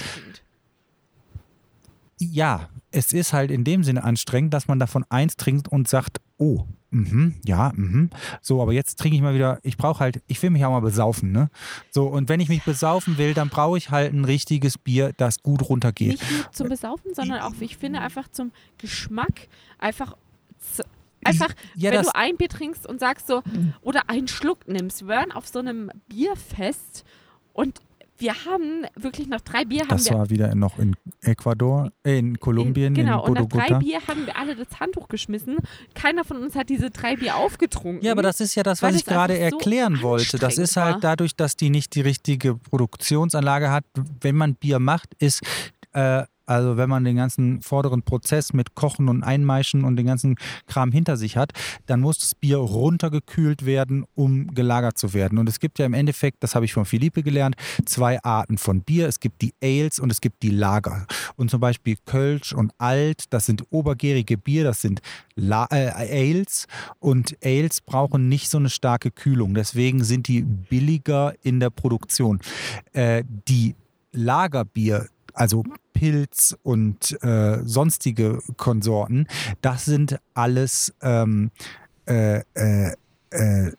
ja, 2.19 2.69
es 2.91 3.13
ist 3.13 3.33
halt 3.33 3.51
in 3.51 3.65
dem 3.65 3.85
Sinne 3.85 4.05
anstrengend, 4.05 4.53
dass 4.53 4.69
man 4.69 4.79
davon 4.79 5.05
eins 5.09 5.37
trinkt 5.37 5.69
und 5.69 5.89
sagt, 5.89 6.21
oh, 6.39 6.67
mhm, 6.93 7.35
ja, 7.45 7.73
mhm. 7.75 8.11
So, 8.41 8.63
aber 8.63 8.73
jetzt 8.73 8.99
trinke 8.99 9.17
ich 9.17 9.23
mal 9.23 9.35
wieder, 9.35 9.59
ich 9.63 9.77
brauche 9.77 10.01
halt, 10.01 10.23
ich 10.29 10.41
will 10.43 10.51
mich 10.51 10.65
auch 10.65 10.71
mal 10.71 10.81
besaufen, 10.81 11.33
ne? 11.33 11.51
So, 11.91 12.07
und 12.07 12.29
wenn 12.29 12.39
ich 12.39 12.49
mich 12.49 12.63
besaufen 12.63 13.19
will, 13.19 13.35
dann 13.35 13.49
brauche 13.49 13.79
ich 13.79 13.91
halt 13.91 14.13
ein 14.13 14.25
richtiges 14.25 14.79
Bier, 14.79 15.13
das 15.17 15.43
gut 15.43 15.69
runtergeht. 15.69 16.21
Nicht 16.21 16.31
nur 16.31 16.53
zum 16.53 16.69
Besaufen, 16.69 17.15
sondern 17.15 17.41
auch, 17.41 17.55
wie 17.59 17.65
ich 17.65 17.77
finde, 17.77 18.01
einfach 18.01 18.29
zum 18.29 18.53
Geschmack. 18.79 19.49
Einfach, 19.79 20.17
einfach 21.25 21.55
Ja, 21.75 21.91
wenn 21.91 22.03
du 22.03 22.15
ein 22.15 22.37
Bier 22.37 22.49
trinkst 22.49 22.87
und 22.87 23.01
sagst 23.01 23.27
so, 23.27 23.43
oder 23.81 24.09
einen 24.09 24.29
Schluck 24.29 24.69
nimmst. 24.69 25.03
Wir 25.03 25.09
waren 25.09 25.33
auf 25.33 25.49
so 25.49 25.59
einem 25.59 25.91
Bierfest 26.09 27.05
und 27.53 27.81
wir 28.23 28.35
haben 28.47 28.87
wirklich 28.97 29.29
nach 29.29 29.41
drei 29.41 29.65
Bier 29.65 29.81
haben 29.81 29.89
das 29.89 30.09
wir 30.09 30.17
war 30.17 30.31
wieder 30.31 30.55
noch 30.55 30.79
in 30.79 30.95
Ecuador, 31.23 31.91
äh, 32.05 32.19
in 32.19 32.39
Kolumbien, 32.39 32.95
in, 32.95 33.05
genau, 33.05 33.27
in 33.27 33.37
und 33.37 33.53
nach 33.53 33.67
drei. 33.67 33.79
Bier 33.79 34.01
haben 34.07 34.27
wir 34.27 34.37
alle 34.39 34.55
das 34.57 34.81
Handtuch 34.81 35.09
geschmissen. 35.09 35.57
Keiner 35.95 36.25
von 36.25 36.39
uns 36.39 36.55
hat 36.55 36.69
diese 36.69 36.91
drei 36.91 37.17
Bier 37.17 37.37
aufgetrunken. 37.37 38.03
Ja, 38.05 38.13
aber 38.13 38.23
das 38.23 38.41
ist 38.41 38.55
ja 38.55 38.63
das, 38.63 38.81
was 38.81 38.95
ich 38.95 39.03
es 39.03 39.07
gerade 39.07 39.35
so 39.35 39.41
erklären 39.41 40.01
wollte. 40.03 40.39
Das 40.39 40.57
ist 40.57 40.77
halt 40.77 41.03
dadurch, 41.03 41.37
dass 41.37 41.57
die 41.57 41.69
nicht 41.69 41.95
die 41.95 42.01
richtige 42.01 42.55
Produktionsanlage 42.55 43.71
hat. 43.71 43.85
Wenn 44.21 44.37
man 44.37 44.55
Bier 44.55 44.79
macht, 44.79 45.11
ist, 45.19 45.43
äh, 45.93 46.25
also 46.47 46.77
wenn 46.77 46.89
man 46.89 47.05
den 47.05 47.17
ganzen 47.17 47.63
vorderen 47.63 48.03
Prozess 48.03 48.53
mit 48.53 48.75
Kochen 48.75 49.09
und 49.09 49.23
Einmeischen 49.23 49.85
und 49.85 49.97
den 49.97 50.07
ganzen 50.07 50.37
Kram 50.67 50.93
hinter 50.93 51.17
sich 51.17 51.37
hat, 51.37 51.53
dann 51.87 52.01
muss 52.01 52.19
das 52.19 52.35
Bier 52.35 52.59
runtergekühlt 52.59 53.65
werden, 53.65 54.05
um 54.15 54.55
gelagert 54.55 54.99
zu 54.99 55.15
werden. 55.15 55.39
Und 55.39 55.49
es 55.49 55.61
gibt 55.61 55.79
ja 55.79 55.87
im 55.87 55.95
Endeffekt, 55.95 56.43
das 56.43 56.55
habe 56.55 56.65
ich 56.65 56.73
von 56.73 56.85
Philippe 56.85 57.23
gelernt, 57.23 57.57
zwei 57.87 58.23
Arten 58.23 58.59
von 58.59 58.83
Bier. 58.83 59.09
Es 59.09 59.21
gibt 59.21 59.43
die 59.43 59.55
Ales 59.63 59.99
und 59.99 60.11
es 60.11 60.21
gibt 60.21 60.43
die 60.43 60.51
Lager. 60.51 61.07
Und 61.37 61.51
zum 61.51 61.61
Beispiel 61.61 61.97
Kölsch 62.07 62.53
und 62.53 62.73
Alt, 62.79 63.25
das 63.31 63.47
sind 63.47 63.65
obergärige 63.71 64.37
Bier, 64.37 64.65
das 64.65 64.81
sind 64.81 65.01
La 65.35 65.67
äh, 65.71 65.91
Ales. 65.91 66.67
Und 66.99 67.37
Ales 67.45 67.81
brauchen 67.81 68.29
nicht 68.29 68.51
so 68.51 68.59
eine 68.59 68.71
starke 68.71 69.11
Kühlung. 69.11 69.55
Deswegen 69.55 70.05
sind 70.05 70.29
die 70.29 70.43
billiger 70.43 71.35
in 71.43 71.61
der 71.61 71.71
Produktion. 71.71 72.41
Äh, 72.93 73.25
die 73.49 73.75
Lagerbier, 74.13 75.09
also 75.33 75.65
Pilz 75.93 76.57
und 76.63 77.23
äh, 77.23 77.61
sonstige 77.65 78.41
Konsorten, 78.57 79.27
das 79.61 79.85
sind 79.85 80.19
alles 80.35 80.95
ähm, 81.03 81.51
äh, 82.07 82.41
äh, 82.55 82.95
äh, 83.31 83.73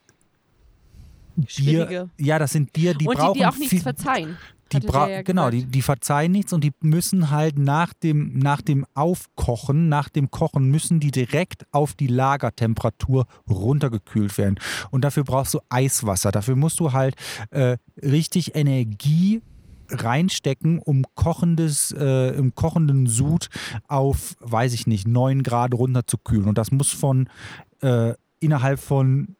Bier. 1.35 1.45
Schwierige. 1.47 2.09
Ja, 2.17 2.39
das 2.39 2.51
sind 2.51 2.73
Bier, 2.73 2.93
die 2.93 3.07
und 3.07 3.15
die, 3.15 3.21
brauchen 3.21 3.39
die 3.39 3.45
auch 3.45 3.57
nichts 3.57 3.69
viel, 3.71 3.81
verzeihen. 3.81 4.37
die 4.71 4.85
ja 4.85 5.21
genau, 5.21 5.49
die, 5.49 5.65
die 5.65 5.81
verzeihen 5.81 6.31
nichts 6.31 6.53
und 6.53 6.63
die 6.63 6.73
müssen 6.81 7.31
halt 7.31 7.57
nach 7.57 7.93
dem, 7.93 8.37
nach 8.37 8.61
dem 8.61 8.85
Aufkochen, 8.93 9.89
nach 9.89 10.09
dem 10.09 10.31
Kochen, 10.31 10.69
müssen 10.69 10.99
die 10.99 11.11
direkt 11.11 11.65
auf 11.71 11.93
die 11.93 12.07
Lagertemperatur 12.07 13.25
runtergekühlt 13.49 14.37
werden. 14.37 14.59
Und 14.91 15.03
dafür 15.03 15.23
brauchst 15.23 15.53
du 15.53 15.59
Eiswasser. 15.69 16.31
Dafür 16.31 16.55
musst 16.55 16.79
du 16.79 16.93
halt 16.93 17.15
äh, 17.49 17.77
richtig 18.01 18.55
Energie 18.55 19.41
reinstecken, 19.89 20.79
um 20.79 21.03
kochendes, 21.15 21.93
äh, 21.97 22.35
im 22.35 22.55
kochenden 22.55 23.07
Sud 23.07 23.49
auf, 23.87 24.35
weiß 24.39 24.73
ich 24.73 24.87
nicht, 24.87 25.07
9 25.07 25.43
Grad 25.43 25.73
runterzukühlen. 25.73 26.47
Und 26.47 26.57
das 26.57 26.71
muss 26.71 26.91
von 26.91 27.29
äh, 27.81 28.13
innerhalb 28.39 28.79
von 28.79 29.35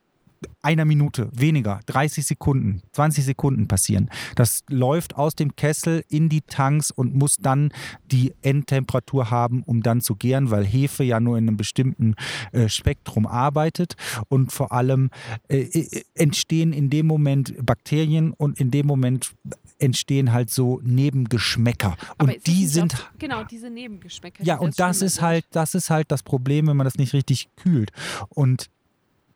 einer 0.62 0.86
Minute, 0.86 1.30
weniger, 1.34 1.80
30 1.86 2.26
Sekunden, 2.26 2.82
20 2.92 3.26
Sekunden 3.26 3.68
passieren. 3.68 4.10
Das 4.36 4.64
läuft 4.70 5.16
aus 5.16 5.36
dem 5.36 5.56
Kessel 5.56 6.04
in 6.10 6.30
die 6.30 6.42
Tanks 6.42 6.92
und 6.92 7.16
muss 7.16 7.38
dann 7.38 7.72
die 8.06 8.34
Endtemperatur 8.42 9.32
haben, 9.32 9.64
um 9.64 9.84
dann 9.84 10.02
zu 10.02 10.16
gären, 10.16 10.52
weil 10.52 10.66
Hefe 10.66 11.04
ja 11.04 11.20
nur 11.20 11.38
in 11.38 11.48
einem 11.48 11.58
bestimmten 11.58 12.16
äh, 12.52 12.70
Spektrum 12.70 13.26
arbeitet 13.26 13.96
und 14.30 14.52
vor 14.52 14.72
allem 14.72 15.10
äh, 15.48 15.62
äh, 15.62 16.04
entstehen 16.16 16.74
in 16.74 16.90
dem 16.90 17.08
Moment 17.08 17.54
Bakterien 17.66 18.34
und 18.34 18.60
in 18.60 18.72
dem 18.72 18.88
Moment 18.88 19.34
entstehen 19.80 20.32
halt 20.32 20.50
so 20.50 20.80
Nebengeschmäcker 20.84 21.98
Aber 22.18 22.34
und 22.34 22.48
die 22.48 22.68
sind 22.68 22.94
auf, 22.94 23.12
genau 23.20 23.44
diese 23.44 23.70
Nebengeschmäcker. 23.70 24.44
ja, 24.44 24.58
und 24.58 24.80
das 24.80 25.02
ist 25.02 25.22
halt, 25.22 25.46
das 25.52 25.76
ist 25.76 25.90
halt 25.90 26.12
das 26.12 26.24
Problem, 26.24 26.68
wenn 26.68 26.78
man 26.78 26.86
das 26.86 26.96
nicht 26.96 27.14
richtig 27.14 27.50
kühlt. 27.56 27.92
Und 28.30 28.70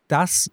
das 0.08 0.52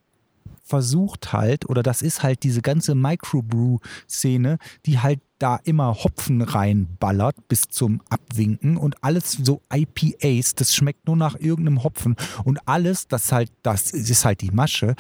versucht 0.65 1.33
halt, 1.33 1.69
oder 1.69 1.83
das 1.83 2.03
ist 2.03 2.23
halt 2.23 2.43
diese 2.43 2.63
ganze 2.63 2.95
Microbrew-Szene, 2.95 4.59
die 4.87 4.99
halt 4.99 5.21
da 5.39 5.61
immer 5.65 5.95
Hopfen 6.03 6.41
reinballert 6.41 7.37
bis 7.49 7.69
zum 7.69 8.01
Abwinken 8.09 8.77
und 8.79 9.05
alles 9.05 9.33
so 9.33 9.61
IPAs, 9.73 10.55
das 10.55 10.75
schmeckt 10.75 11.07
nur 11.07 11.17
nach 11.17 11.39
irgendeinem 11.39 11.85
Hopfen 11.85 12.17
und 12.45 12.59
alles, 12.67 13.09
das 13.09 13.31
halt, 13.31 13.53
das 13.63 13.91
ist 13.93 14.25
halt 14.25 14.41
die 14.41 14.51
Masche, 14.51 14.95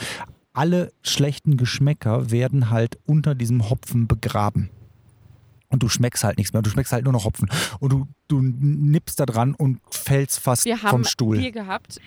alle 0.52 0.92
schlechten 1.02 1.56
Geschmäcker 1.56 2.30
werden 2.30 2.70
halt 2.70 2.98
unter 3.06 3.34
diesem 3.34 3.68
Hopfen 3.70 4.06
begraben. 4.06 4.70
Und 5.68 5.82
du 5.82 5.88
schmeckst 5.88 6.22
halt 6.22 6.38
nichts 6.38 6.52
mehr. 6.52 6.62
Du 6.62 6.70
schmeckst 6.70 6.92
halt 6.92 7.02
nur 7.02 7.12
noch 7.12 7.24
Hopfen. 7.24 7.48
Und 7.80 7.90
du, 7.90 8.06
du 8.28 8.40
nippst 8.40 9.18
da 9.18 9.26
dran 9.26 9.54
und 9.56 9.80
fällst 9.90 10.38
fast 10.38 10.64
Wir 10.66 10.80
haben 10.80 10.90
vom 10.90 11.04
Stuhl. 11.04 11.38
Bier 11.38 11.50
gehabt. 11.50 12.00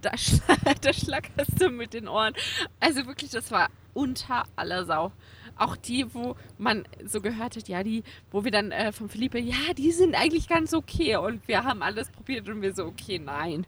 Da, 0.00 0.10
schla- 0.12 0.74
da 0.80 0.92
schlackerst 0.92 1.60
du 1.60 1.70
mit 1.70 1.92
den 1.94 2.08
Ohren. 2.08 2.34
Also 2.80 3.06
wirklich, 3.06 3.30
das 3.30 3.50
war 3.50 3.68
unter 3.94 4.44
aller 4.56 4.84
Sau. 4.84 5.12
Auch 5.56 5.76
die, 5.76 6.14
wo 6.14 6.36
man 6.56 6.84
so 7.04 7.20
gehört 7.20 7.56
hat, 7.56 7.66
ja, 7.68 7.82
die, 7.82 8.04
wo 8.30 8.44
wir 8.44 8.52
dann 8.52 8.70
äh, 8.70 8.92
von 8.92 9.08
Philippe, 9.08 9.40
ja, 9.40 9.74
die 9.76 9.90
sind 9.90 10.14
eigentlich 10.14 10.48
ganz 10.48 10.72
okay. 10.72 11.16
Und 11.16 11.46
wir 11.48 11.64
haben 11.64 11.82
alles 11.82 12.10
probiert 12.10 12.48
und 12.48 12.62
wir 12.62 12.72
so, 12.74 12.84
okay, 12.84 13.18
nein. 13.18 13.66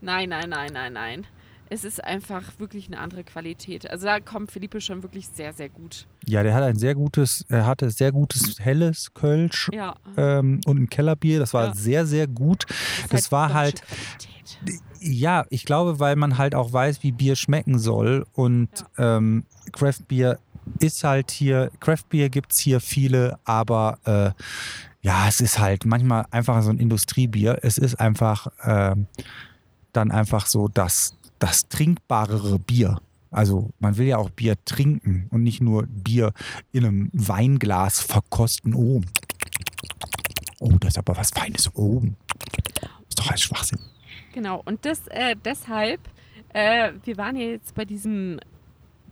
Nein, 0.00 0.30
nein, 0.30 0.48
nein, 0.48 0.70
nein, 0.72 0.92
nein. 0.94 1.26
Es 1.70 1.84
ist 1.84 2.02
einfach 2.02 2.58
wirklich 2.58 2.86
eine 2.86 2.98
andere 2.98 3.24
Qualität. 3.24 3.90
Also 3.90 4.06
da 4.06 4.20
kommt 4.20 4.50
Philippe 4.50 4.80
schon 4.80 5.02
wirklich 5.02 5.28
sehr, 5.28 5.52
sehr 5.52 5.68
gut. 5.68 6.06
Ja, 6.24 6.42
der 6.42 6.54
hat 6.54 6.62
ein 6.62 6.78
sehr 6.78 6.94
gutes, 6.94 7.44
er 7.50 7.66
hatte 7.66 7.90
sehr 7.90 8.10
gutes 8.10 8.58
helles 8.58 9.12
Kölsch 9.12 9.68
Ja. 9.74 9.96
ähm, 10.16 10.62
und 10.64 10.78
ein 10.80 10.88
Kellerbier. 10.88 11.38
Das 11.40 11.52
war 11.52 11.66
Ja. 11.66 11.74
sehr, 11.74 12.06
sehr 12.06 12.26
gut. 12.26 12.64
ist 12.70 13.12
das 13.12 13.30
war 13.32 13.48
deutsche 13.48 13.58
halt- 13.58 13.82
Qualität. 13.82 14.80
Ja, 15.00 15.44
ich 15.50 15.64
glaube, 15.64 16.00
weil 16.00 16.16
man 16.16 16.38
halt 16.38 16.54
auch 16.54 16.72
weiß, 16.72 17.02
wie 17.02 17.12
Bier 17.12 17.36
schmecken 17.36 17.78
soll. 17.78 18.26
Und 18.32 18.68
ähm, 18.96 19.44
Craft 19.72 20.06
Beer 20.08 20.38
ist 20.80 21.04
halt 21.04 21.30
hier, 21.30 21.70
Craft 21.80 22.04
Beer 22.10 22.28
gibt 22.28 22.52
es 22.52 22.58
hier 22.58 22.80
viele, 22.80 23.38
aber 23.44 23.98
äh, 24.04 24.42
ja, 25.00 25.28
es 25.28 25.40
ist 25.40 25.58
halt 25.58 25.84
manchmal 25.86 26.26
einfach 26.30 26.62
so 26.62 26.70
ein 26.70 26.78
Industriebier. 26.78 27.58
Es 27.62 27.78
ist 27.78 27.94
einfach 27.96 28.48
ähm, 28.64 29.06
dann 29.92 30.10
einfach 30.10 30.46
so 30.46 30.68
das, 30.68 31.16
das 31.38 31.68
trinkbarere 31.68 32.58
Bier. 32.58 33.00
Also 33.30 33.70
man 33.78 33.96
will 33.96 34.06
ja 34.06 34.16
auch 34.16 34.30
Bier 34.30 34.56
trinken 34.64 35.26
und 35.30 35.42
nicht 35.42 35.60
nur 35.60 35.86
Bier 35.86 36.32
in 36.72 36.84
einem 36.84 37.10
Weinglas 37.12 38.00
verkosten. 38.00 38.74
Oh, 38.74 39.02
oh 40.60 40.72
das 40.80 40.90
ist 40.90 40.98
aber 40.98 41.16
was 41.16 41.30
Feines. 41.30 41.70
Oh, 41.74 42.02
ist 43.08 43.18
doch 43.18 43.30
ein 43.30 43.38
Schwachsinn. 43.38 43.80
Genau, 44.38 44.62
und 44.66 44.84
das 44.84 45.08
äh, 45.08 45.34
deshalb, 45.44 45.98
äh, 46.50 46.92
wir 47.02 47.16
waren 47.16 47.34
ja 47.34 47.48
jetzt 47.48 47.74
bei 47.74 47.84
diesem 47.84 48.38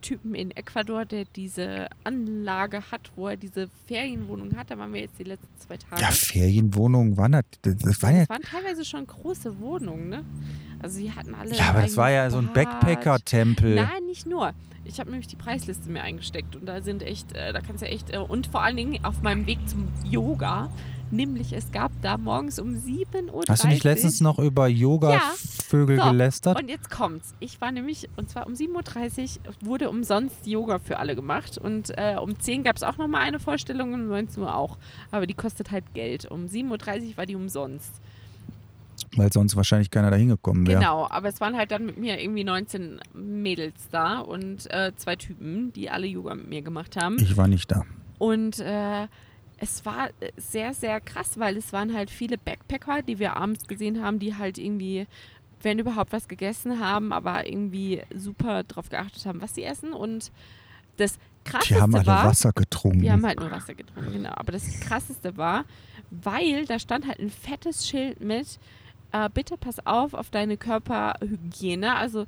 Typen 0.00 0.36
in 0.36 0.52
Ecuador, 0.52 1.04
der 1.04 1.24
diese 1.24 1.88
Anlage 2.04 2.92
hat, 2.92 3.10
wo 3.16 3.26
er 3.26 3.36
diese 3.36 3.68
Ferienwohnung 3.88 4.54
hat. 4.56 4.70
Da 4.70 4.78
waren 4.78 4.94
wir 4.94 5.00
jetzt 5.00 5.18
die 5.18 5.24
letzten 5.24 5.48
zwei 5.58 5.78
Tage. 5.78 6.00
Ja, 6.00 6.12
Ferienwohnungen 6.12 7.16
waren 7.16 7.32
das. 7.32 7.44
Das 7.62 8.02
waren 8.04 8.14
ja, 8.14 8.20
das 8.20 8.28
waren 8.28 8.42
teilweise 8.42 8.84
schon 8.84 9.04
große 9.04 9.58
Wohnungen, 9.58 10.10
ne? 10.10 10.24
Also 10.82 10.98
sie 10.98 11.12
hatten 11.12 11.34
alle. 11.34 11.54
ja, 11.54 11.70
aber 11.70 11.82
das 11.82 11.96
war 11.96 12.10
ja 12.10 12.30
so 12.30 12.38
ein. 12.38 12.52
Backpacker-Tempel. 12.52 13.74
Nein, 13.76 14.06
nicht 14.06 14.26
nur. 14.26 14.52
Ich 14.84 15.00
habe 15.00 15.10
nämlich 15.10 15.26
die 15.26 15.36
Preisliste 15.36 15.90
mir 15.90 16.02
eingesteckt 16.02 16.54
und 16.54 16.66
da 16.66 16.80
sind 16.80 17.02
echt, 17.02 17.32
äh, 17.32 17.52
da 17.52 17.60
kannst 17.60 17.82
du 17.82 17.88
echt, 17.88 18.14
äh, 18.14 18.18
und 18.18 18.46
vor 18.46 18.62
allen 18.62 18.76
Dingen 18.76 19.04
auf 19.04 19.20
meinem 19.20 19.44
Weg 19.46 19.58
zum 19.68 19.88
Yoga, 20.04 20.70
nämlich 21.10 21.52
es 21.52 21.72
gab 21.72 21.90
da 22.02 22.16
morgens 22.16 22.60
um 22.60 22.74
7.30 22.74 23.32
Uhr. 23.32 23.44
Hast 23.48 23.64
du 23.64 23.68
nicht 23.68 23.82
letztens 23.82 24.20
noch 24.20 24.38
über 24.38 24.68
Yoga-Vögel 24.68 25.98
So, 25.98 26.04
gelästert? 26.04 26.60
Und 26.60 26.68
jetzt 26.68 26.88
kommt's. 26.90 27.34
Ich 27.40 27.60
war 27.60 27.72
nämlich, 27.72 28.08
und 28.16 28.30
zwar 28.30 28.46
um 28.46 28.52
7.30 28.54 29.38
Uhr 29.46 29.54
wurde 29.60 29.90
umsonst 29.90 30.46
Yoga 30.46 30.78
für 30.78 30.98
alle 30.98 31.16
gemacht. 31.16 31.58
Und 31.58 31.90
äh, 31.96 32.16
um 32.20 32.38
10 32.38 32.62
gab 32.62 32.76
es 32.76 32.82
auch 32.84 32.96
nochmal 32.96 33.22
eine 33.22 33.40
Vorstellung 33.40 33.92
und 33.92 34.02
um 34.02 34.08
19 34.08 34.42
Uhr 34.42 34.54
auch. 34.54 34.78
Aber 35.10 35.26
die 35.26 35.34
kostet 35.34 35.72
halt 35.72 35.94
Geld. 35.94 36.30
Um 36.30 36.46
7.30 36.46 37.10
Uhr 37.10 37.16
war 37.16 37.26
die 37.26 37.34
umsonst. 37.34 38.00
Weil 39.14 39.32
sonst 39.32 39.56
wahrscheinlich 39.56 39.90
keiner 39.90 40.10
da 40.10 40.16
hingekommen 40.16 40.66
wäre. 40.66 40.80
Genau, 40.80 41.06
aber 41.08 41.28
es 41.28 41.40
waren 41.40 41.56
halt 41.56 41.70
dann 41.70 41.86
mit 41.86 41.98
mir 41.98 42.20
irgendwie 42.20 42.44
19 42.44 43.00
Mädels 43.14 43.88
da 43.90 44.18
und 44.18 44.70
äh, 44.72 44.92
zwei 44.96 45.16
Typen, 45.16 45.72
die 45.72 45.90
alle 45.90 46.06
Yoga 46.06 46.34
mit 46.34 46.48
mir 46.48 46.62
gemacht 46.62 46.96
haben. 46.96 47.16
Ich 47.20 47.36
war 47.36 47.48
nicht 47.48 47.70
da. 47.70 47.84
Und 48.18 48.58
äh, 48.60 49.06
es 49.58 49.84
war 49.86 50.08
sehr, 50.36 50.74
sehr 50.74 51.00
krass, 51.00 51.38
weil 51.38 51.56
es 51.56 51.72
waren 51.72 51.94
halt 51.94 52.10
viele 52.10 52.36
Backpacker, 52.38 53.02
die 53.02 53.18
wir 53.18 53.36
abends 53.36 53.66
gesehen 53.66 54.02
haben, 54.02 54.18
die 54.18 54.34
halt 54.36 54.58
irgendwie, 54.58 55.06
wenn 55.62 55.78
überhaupt 55.78 56.12
was 56.12 56.28
gegessen 56.28 56.80
haben, 56.80 57.12
aber 57.12 57.46
irgendwie 57.48 58.02
super 58.14 58.64
drauf 58.64 58.88
geachtet 58.90 59.24
haben, 59.26 59.40
was 59.40 59.54
sie 59.54 59.64
essen. 59.64 59.92
Und 59.92 60.30
das 60.98 61.18
krasseste 61.44 61.74
Die 61.74 61.80
haben 61.80 61.94
alle 61.94 62.06
war, 62.06 62.24
Wasser 62.26 62.52
getrunken. 62.52 63.00
wir 63.00 63.12
haben 63.12 63.24
halt 63.24 63.40
nur 63.40 63.50
Wasser 63.50 63.74
getrunken, 63.74 64.12
genau. 64.12 64.32
Aber 64.34 64.52
das 64.52 64.80
krasseste 64.80 65.36
war, 65.36 65.64
weil 66.10 66.66
da 66.66 66.78
stand 66.78 67.06
halt 67.06 67.18
ein 67.18 67.30
fettes 67.30 67.88
Schild 67.88 68.20
mit, 68.20 68.58
äh, 69.12 69.28
bitte 69.32 69.56
pass 69.56 69.84
auf 69.86 70.14
auf 70.14 70.30
deine 70.30 70.56
Körperhygiene. 70.56 71.94
Also 71.96 72.26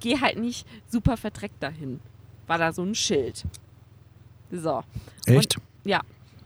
geh 0.00 0.20
halt 0.20 0.38
nicht 0.38 0.66
super 0.88 1.16
verdreckt 1.16 1.62
dahin. 1.62 2.00
War 2.46 2.58
da 2.58 2.72
so 2.72 2.82
ein 2.82 2.94
Schild. 2.94 3.44
So. 4.50 4.82
Echt? 5.26 5.56
Ja, 5.84 6.00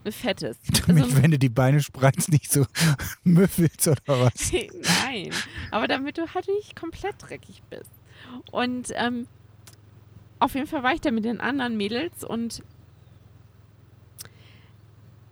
ein 0.05 0.11
fettes. 0.11 0.57
Damit, 0.87 1.03
Also- 1.03 1.21
wenn 1.21 1.31
du 1.31 1.39
die 1.39 1.49
Beine 1.49 1.81
spreizt, 1.81 2.31
nicht 2.31 2.51
so 2.51 2.65
müffelst 3.23 3.87
oder 3.87 4.01
was? 4.07 4.51
Nein, 5.05 5.31
aber 5.71 5.87
damit 5.87 6.17
du 6.17 6.27
halt 6.33 6.47
nicht 6.47 6.75
komplett 6.75 7.15
dreckig 7.19 7.61
bist. 7.69 7.89
Und 8.51 8.91
ähm, 8.95 9.27
auf 10.39 10.53
jeden 10.55 10.67
Fall 10.67 10.83
war 10.83 10.93
ich 10.93 11.01
da 11.01 11.11
mit 11.11 11.25
den 11.25 11.41
anderen 11.41 11.75
Mädels 11.77 12.23
und 12.23 12.63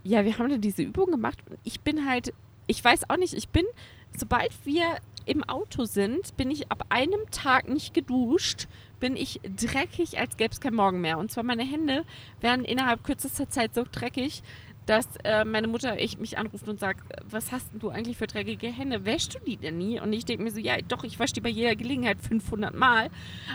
ja, 0.03 0.23
wir 0.23 0.37
haben 0.37 0.49
da 0.49 0.57
diese 0.57 0.83
Übung 0.83 1.11
gemacht 1.11 1.37
und 1.49 1.57
ich 1.63 1.81
bin 1.81 2.07
halt, 2.09 2.33
ich 2.67 2.83
weiß 2.83 3.09
auch 3.09 3.17
nicht, 3.17 3.33
ich 3.33 3.49
bin, 3.49 3.65
sobald 4.15 4.51
wir 4.65 4.97
im 5.25 5.43
Auto 5.43 5.85
sind, 5.85 6.35
bin 6.37 6.49
ich 6.49 6.71
ab 6.71 6.85
einem 6.89 7.19
Tag 7.31 7.67
nicht 7.67 7.93
geduscht, 7.93 8.67
bin 8.99 9.15
ich 9.15 9.41
dreckig, 9.43 10.17
als 10.17 10.37
gäbe 10.37 10.53
es 10.53 10.61
kein 10.61 10.73
Morgen 10.73 11.01
mehr. 11.01 11.17
Und 11.17 11.31
zwar 11.31 11.43
meine 11.43 11.63
Hände 11.63 12.03
werden 12.39 12.65
innerhalb 12.65 13.03
kürzester 13.03 13.49
Zeit 13.49 13.75
so 13.75 13.83
dreckig, 13.91 14.41
dass 14.87 15.05
äh, 15.25 15.43
meine 15.43 15.67
Mutter 15.67 15.99
ich 15.99 16.17
mich 16.17 16.37
anruft 16.37 16.67
und 16.67 16.79
sagt, 16.79 17.01
was 17.29 17.51
hast 17.51 17.73
denn 17.73 17.79
du 17.79 17.89
eigentlich 17.89 18.17
für 18.17 18.25
dreckige 18.25 18.67
Hände? 18.67 19.05
Wäschst 19.05 19.35
du 19.35 19.39
die 19.45 19.57
denn 19.57 19.77
nie? 19.77 19.99
Und 19.99 20.13
ich 20.13 20.23
denke 20.23 20.43
mir 20.43 20.51
so, 20.51 20.59
ja, 20.59 20.77
doch, 20.87 21.03
ich 21.03 21.19
wasche 21.19 21.33
die 21.33 21.41
bei 21.41 21.49
jeder 21.49 21.75
Gelegenheit 21.75 22.21
500 22.21 22.73
Mal. 22.73 23.09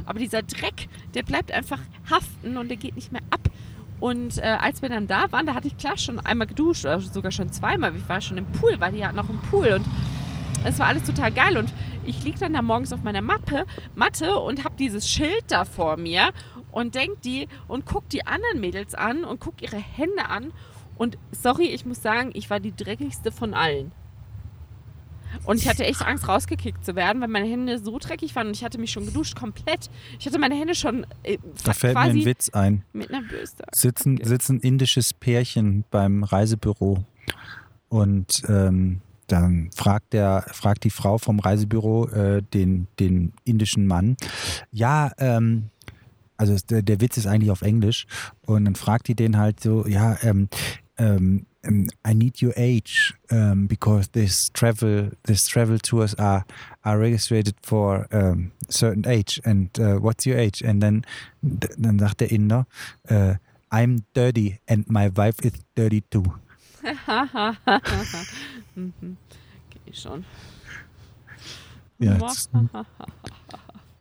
Aber 0.05 0.19
dieser 0.19 0.43
Dreck, 0.43 0.89
der 1.15 1.23
bleibt 1.23 1.51
einfach 1.51 1.81
haften 2.11 2.59
und 2.59 2.69
der 2.69 2.77
geht 2.77 2.97
nicht 2.97 3.13
mehr 3.13 3.23
ab. 3.31 3.41
Und 3.99 4.39
äh, 4.39 4.43
als 4.43 4.83
wir 4.83 4.91
dann 4.91 5.07
da 5.07 5.33
waren, 5.33 5.47
da 5.47 5.55
hatte 5.55 5.69
ich 5.69 5.77
klar 5.77 5.97
schon 5.97 6.19
einmal 6.21 6.47
geduscht 6.47 6.85
oder 6.85 7.01
sogar 7.01 7.33
schon 7.33 7.51
zweimal. 7.51 7.97
Ich 7.97 8.09
war 8.09 8.21
schon 8.21 8.37
im 8.37 8.47
Pool, 8.47 8.79
weil 8.79 8.93
die 8.93 9.07
hatten 9.07 9.17
noch 9.17 9.31
im 9.31 9.39
Pool 9.39 9.69
und 9.69 9.87
es 10.65 10.79
war 10.79 10.87
alles 10.87 11.05
total 11.05 11.33
geil. 11.33 11.57
Und 11.57 11.73
ich 12.05 12.23
liege 12.25 12.39
dann 12.39 12.53
da 12.53 12.63
morgens 12.63 12.93
auf 12.93 13.03
meiner 13.03 13.23
Mappe, 13.23 13.67
Matte 13.95 14.39
und 14.39 14.65
habe 14.65 14.75
dieses 14.79 15.09
Schild 15.09 15.45
da 15.49 15.65
vor 15.65 15.97
mir 15.97 16.31
und 16.71 16.95
denk 16.95 17.21
die 17.23 17.49
und 17.69 17.87
guck 17.87 18.09
die 18.09 18.27
anderen 18.27 18.61
Mädels 18.61 18.95
an 18.95 19.25
und 19.25 19.41
guck 19.41 19.61
ihre 19.63 19.77
Hände 19.79 20.29
an. 20.29 20.53
Und 20.97 21.19
sorry, 21.33 21.67
ich 21.67 21.85
muss 21.87 22.03
sagen, 22.03 22.31
ich 22.35 22.51
war 22.51 22.61
die 22.61 22.75
dreckigste 22.75 23.33
von 23.33 23.55
allen. 23.55 23.93
Und 25.45 25.57
ich 25.57 25.67
hatte 25.67 25.85
echt 25.85 26.03
Angst, 26.07 26.29
rausgekickt 26.29 26.85
zu 26.85 26.95
werden, 26.95 27.23
weil 27.23 27.29
meine 27.29 27.47
Hände 27.47 27.79
so 27.79 27.99
dreckig 27.99 28.37
waren 28.37 28.49
und 28.49 28.55
ich 28.57 28.63
hatte 28.65 28.79
mich 28.79 28.93
schon 28.93 29.07
geduscht, 29.07 29.35
komplett. 29.35 29.89
Ich 30.21 30.27
hatte 30.27 30.39
meine 30.39 30.55
Hände 30.55 30.75
schon 30.75 31.07
äh, 31.23 31.39
Da 31.65 31.73
fällt 31.73 31.95
mir 31.95 32.01
ein 32.01 32.25
Witz 32.27 32.51
ein. 32.51 32.85
mit 32.93 33.11
einer 33.11 33.27
Bürste. 33.27 33.65
Sitzen, 33.73 34.17
Okay. 34.19 34.29
sitzt 34.29 34.51
ein 34.51 34.61
indisches 34.61 35.15
Pärchen 35.15 35.85
beim 35.91 36.23
Reisebüro 36.23 37.05
und 37.89 38.43
ähm, 38.49 39.01
dann 39.33 39.70
fragt, 39.74 40.12
der, 40.12 40.45
fragt 40.53 40.85
die 40.85 40.91
Frau 40.91 41.18
vom 41.18 41.41
Reisebüro 41.41 42.09
äh, 42.09 42.43
den, 42.55 42.87
den 43.01 43.33
indischen 43.45 43.87
Mann, 43.87 44.16
ja, 44.70 45.11
ähm, 45.18 45.70
also 46.37 46.57
der, 46.68 46.83
der 46.83 47.01
Witz 47.01 47.16
ist 47.16 47.26
eigentlich 47.26 47.51
auf 47.51 47.62
Englisch. 47.62 48.07
Und 48.47 48.64
dann 48.64 48.74
fragt 48.74 49.09
die 49.09 49.14
den 49.14 49.37
halt 49.39 49.61
so, 49.61 49.87
ja, 49.87 50.16
ähm, 50.22 50.49
ähm, 50.99 51.47
ähm, 51.64 51.89
I 52.07 52.14
need 52.14 52.43
your 52.43 52.53
age 52.57 53.14
um, 53.30 53.68
because 53.68 54.11
this 54.11 54.51
travel 54.53 55.12
this 55.22 55.47
travel 55.47 55.78
tours 55.78 56.14
are 56.18 56.45
are 56.83 56.99
registered 56.99 57.55
for 57.62 58.07
um, 58.12 58.51
certain 58.68 59.07
age 59.07 59.41
and 59.45 59.78
uh, 59.78 60.03
what's 60.03 60.26
your 60.26 60.37
age? 60.37 60.64
And 60.64 60.83
then 60.83 61.07
dann 61.41 61.99
sagt 61.99 62.20
der 62.20 62.33
Inder 62.33 62.66
äh, 63.05 63.37
I'm 63.70 64.03
30 64.14 64.59
and 64.68 64.91
my 64.91 65.09
wife 65.16 65.41
is 65.43 65.53
32 65.76 66.24
mhm. 68.74 69.16
Okay, 69.68 69.93
schon. 69.95 70.24
ja, 71.99 72.14
das, 72.18 72.51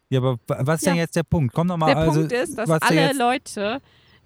ja 0.09 0.19
aber 0.19 0.38
wa- 0.47 0.57
was 0.61 0.79
ist 0.82 0.86
denn 0.88 0.95
Ja. 0.95 1.01
jetzt 1.03 1.15
der 1.15 1.23
Punkt 1.23 1.53
komm 1.53 1.67
noch 1.67 1.77
mal 1.77 1.88
Der 1.88 1.97
also 1.97 2.19
Punkt 2.21 2.32
ist, 2.34 2.57
dass 2.57 2.69
alle 2.69 2.95
jetzt, 3.07 3.17
Leute, 3.19 3.82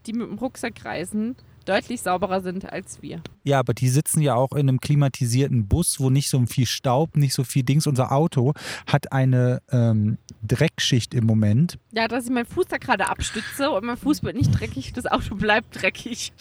die 0.05 0.13
mit 0.13 0.27
dem 0.29 0.37
Rucksack 0.37 0.83
reisen, 0.85 1.35
deutlich 1.65 2.01
sauberer 2.01 2.41
sind 2.41 2.71
als 2.71 3.01
wir. 3.01 3.21
Ja, 3.43 3.57
aber 3.59 3.73
die 3.73 3.89
sitzen 3.89 4.21
ja 4.21 4.35
auch 4.35 4.51
in 4.51 4.69
einem 4.69 4.79
klimatisierten 4.79 5.67
Bus, 5.67 5.99
wo 5.99 6.11
nicht 6.11 6.29
so 6.29 6.45
viel 6.45 6.67
Staub, 6.67 7.17
nicht 7.17 7.33
so 7.33 7.43
viel 7.43 7.63
Dings. 7.63 7.87
Unser 7.87 8.11
Auto 8.11 8.53
hat 8.85 9.11
eine 9.11 9.61
ähm, 9.71 10.19
Dreckschicht 10.43 11.15
im 11.15 11.25
Moment. 11.25 11.79
Ja, 11.91 12.07
dass 12.07 12.25
ich 12.25 12.29
meinen 12.31 12.45
Fuß 12.45 12.67
da 12.67 12.77
gerade 12.77 13.09
abstütze 13.09 13.71
und 13.71 13.83
mein 13.83 13.97
Fuß 13.97 14.21
wird 14.23 14.35
nicht 14.35 14.51
dreckig, 14.51 14.93
das 14.93 15.07
Auto 15.07 15.33
bleibt 15.35 15.81
dreckig. 15.81 16.33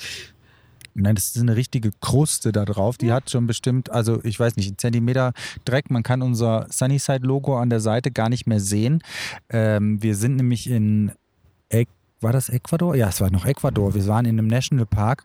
Nein, 0.95 1.16
das 1.16 1.34
ist 1.34 1.42
eine 1.42 1.57
richtige 1.57 1.90
Kruste 2.01 2.53
da 2.53 2.64
drauf. 2.64 2.97
Die 2.97 3.12
hat 3.12 3.28
schon 3.30 3.47
bestimmt, 3.47 3.90
also 3.90 4.20
ich 4.24 4.38
weiß 4.38 4.57
nicht, 4.57 4.68
einen 4.68 4.78
Zentimeter 4.78 5.32
Dreck. 5.64 5.90
Man 5.90 6.05
kann 6.05 6.22
unser 6.22 6.66
Sunnyside-Logo 6.70 7.59
an 7.59 7.70
der 7.70 7.80
Seite 7.80 8.12
gar 8.12 8.28
nicht 8.28 8.47
mehr 8.47 8.61
sehen. 8.61 9.03
Ähm, 9.51 10.03
wir 10.03 10.14
sind 10.14 10.36
nämlich 10.36 10.70
in, 10.70 11.11
Eck, 11.68 11.88
war 12.20 12.32
das 12.32 12.49
Ecuador? 12.49 12.95
Ja, 12.95 13.09
es 13.09 13.20
war 13.20 13.30
noch 13.30 13.45
Ecuador. 13.45 13.95
Wir 13.95 14.07
waren 14.07 14.24
in 14.24 14.38
einem 14.38 14.47
Nationalpark 14.47 15.24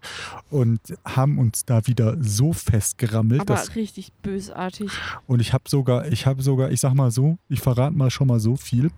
und 0.49 0.79
haben 1.05 1.37
uns 1.37 1.63
da 1.65 1.85
wieder 1.87 2.17
so 2.19 2.51
festgerammelt. 2.51 3.41
Aber 3.41 3.61
richtig 3.75 4.11
bösartig. 4.21 4.91
und 5.27 5.39
ich 5.39 5.53
habe 5.53 5.63
sogar, 5.67 6.07
ich 6.07 6.25
habe 6.25 6.41
sogar, 6.41 6.71
ich 6.71 6.81
sag 6.81 6.93
mal 6.93 7.11
so, 7.11 7.37
ich 7.47 7.61
verrate 7.61 7.95
mal 7.95 8.09
schon 8.09 8.27
mal 8.27 8.39
so 8.39 8.55
viel. 8.55 8.91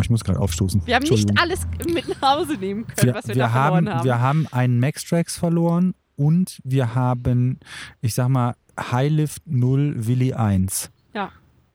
Ich 0.00 0.10
muss 0.10 0.24
gerade 0.24 0.40
aufstoßen. 0.40 0.86
Wir 0.86 0.96
haben 0.96 1.04
nicht 1.04 1.40
alles 1.40 1.66
mit 1.86 2.08
nach 2.08 2.36
Hause 2.36 2.54
nehmen 2.54 2.86
können, 2.86 3.08
wir, 3.08 3.14
was 3.14 3.28
wir, 3.28 3.34
wir 3.34 3.42
da 3.42 3.48
verloren 3.48 3.88
haben, 3.88 3.94
haben. 3.94 4.04
Wir 4.04 4.20
haben 4.20 4.46
einen 4.50 4.80
Max-Trax 4.80 5.36
verloren 5.36 5.94
und 6.16 6.60
wir 6.64 6.94
haben, 6.94 7.58
ich 8.00 8.14
sag 8.14 8.28
mal, 8.28 8.54
Highlift 8.78 9.42
0 9.46 10.06
Willi 10.06 10.32
1. 10.32 10.90
Ja. 11.14 11.30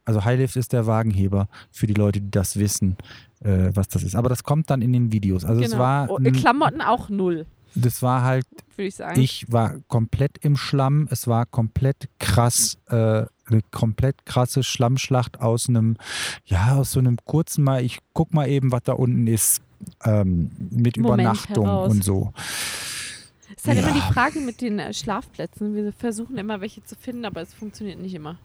Also 0.05 0.23
Highlift 0.25 0.55
ist 0.55 0.73
der 0.73 0.87
Wagenheber 0.87 1.47
für 1.69 1.85
die 1.85 1.93
Leute, 1.93 2.21
die 2.21 2.31
das 2.31 2.57
wissen, 2.57 2.97
äh, 3.41 3.71
was 3.73 3.87
das 3.87 4.03
ist. 4.03 4.15
Aber 4.15 4.29
das 4.29 4.43
kommt 4.43 4.69
dann 4.69 4.81
in 4.81 4.93
den 4.93 5.11
Videos. 5.11 5.45
Also 5.45 5.61
es 5.61 5.71
genau. 5.71 5.83
war, 5.83 6.09
oh, 6.09 6.17
Klamotten 6.17 6.81
auch 6.81 7.09
null, 7.09 7.45
das 7.75 8.01
war 8.01 8.23
halt, 8.23 8.45
würde 8.75 8.87
ich 8.87 8.95
sagen. 8.95 9.19
ich 9.19 9.51
war 9.51 9.75
komplett 9.87 10.37
im 10.39 10.57
Schlamm. 10.57 11.07
Es 11.11 11.27
war 11.27 11.45
komplett 11.45 12.09
krass, 12.19 12.77
äh, 12.87 13.25
eine 13.49 13.61
komplett 13.71 14.25
krasse 14.25 14.63
Schlammschlacht 14.63 15.41
aus 15.41 15.69
einem, 15.69 15.97
ja, 16.45 16.75
aus 16.75 16.91
so 16.91 16.99
einem 16.99 17.17
kurzen 17.25 17.63
Mal, 17.63 17.83
ich 17.83 17.99
guck 18.13 18.33
mal 18.33 18.47
eben, 18.49 18.71
was 18.71 18.83
da 18.83 18.93
unten 18.93 19.27
ist, 19.27 19.61
ähm, 20.03 20.51
mit 20.69 20.97
Moment 20.97 21.21
Übernachtung 21.21 21.65
heraus. 21.65 21.91
und 21.91 22.03
so. 22.03 22.33
Es 23.55 23.63
ist 23.63 23.67
halt 23.67 23.79
immer 23.79 23.87
Ja. 23.89 23.93
die 24.07 24.13
Frage 24.13 24.39
mit 24.41 24.61
den 24.61 24.79
äh, 24.79 24.93
Schlafplätzen. 24.93 25.75
Wir 25.75 25.93
versuchen 25.93 26.37
immer 26.37 26.61
welche 26.61 26.83
zu 26.83 26.95
finden, 26.95 27.25
aber 27.25 27.41
es 27.41 27.53
funktioniert 27.53 27.99
nicht 27.99 28.13
immer. 28.13 28.37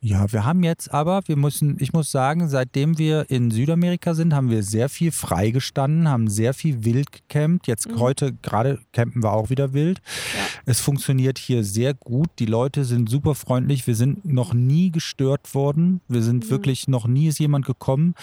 Ja, 0.00 0.30
wir 0.32 0.44
haben 0.44 0.62
jetzt 0.62 0.92
aber, 0.92 1.22
wir 1.26 1.36
müssen, 1.36 1.78
ich 1.80 1.92
muss 1.92 2.12
sagen, 2.12 2.48
seitdem 2.48 2.98
wir 2.98 3.28
in 3.30 3.50
Südamerika 3.50 4.14
sind, 4.14 4.34
haben 4.34 4.50
wir 4.50 4.62
sehr 4.62 4.88
viel 4.88 5.10
freigestanden, 5.10 6.08
haben 6.08 6.28
sehr 6.28 6.54
viel 6.54 6.84
wild 6.84 7.10
gecampt. 7.10 7.66
Jetzt 7.66 7.88
Mhm. 7.90 7.98
heute 7.98 8.32
gerade 8.34 8.78
campen 8.92 9.22
wir 9.22 9.32
auch 9.32 9.50
wieder 9.50 9.72
wild. 9.72 10.00
Ja. 10.36 10.45
Es 10.68 10.80
funktioniert 10.80 11.38
hier 11.38 11.62
sehr 11.62 11.94
gut. 11.94 12.28
Die 12.40 12.44
Leute 12.46 12.84
sind 12.84 13.08
super 13.08 13.36
freundlich. 13.36 13.86
Wir 13.86 13.94
sind 13.94 14.24
noch 14.24 14.52
nie 14.52 14.90
gestört 14.90 15.54
worden. 15.54 16.00
Wir 16.08 16.22
sind 16.22 16.44
Mhm. 16.46 16.50
wirklich 16.50 16.88
noch 16.88 17.06
nie 17.06 17.28
ist 17.28 17.38
jemand 17.38 17.64
gekommen. 17.66 18.14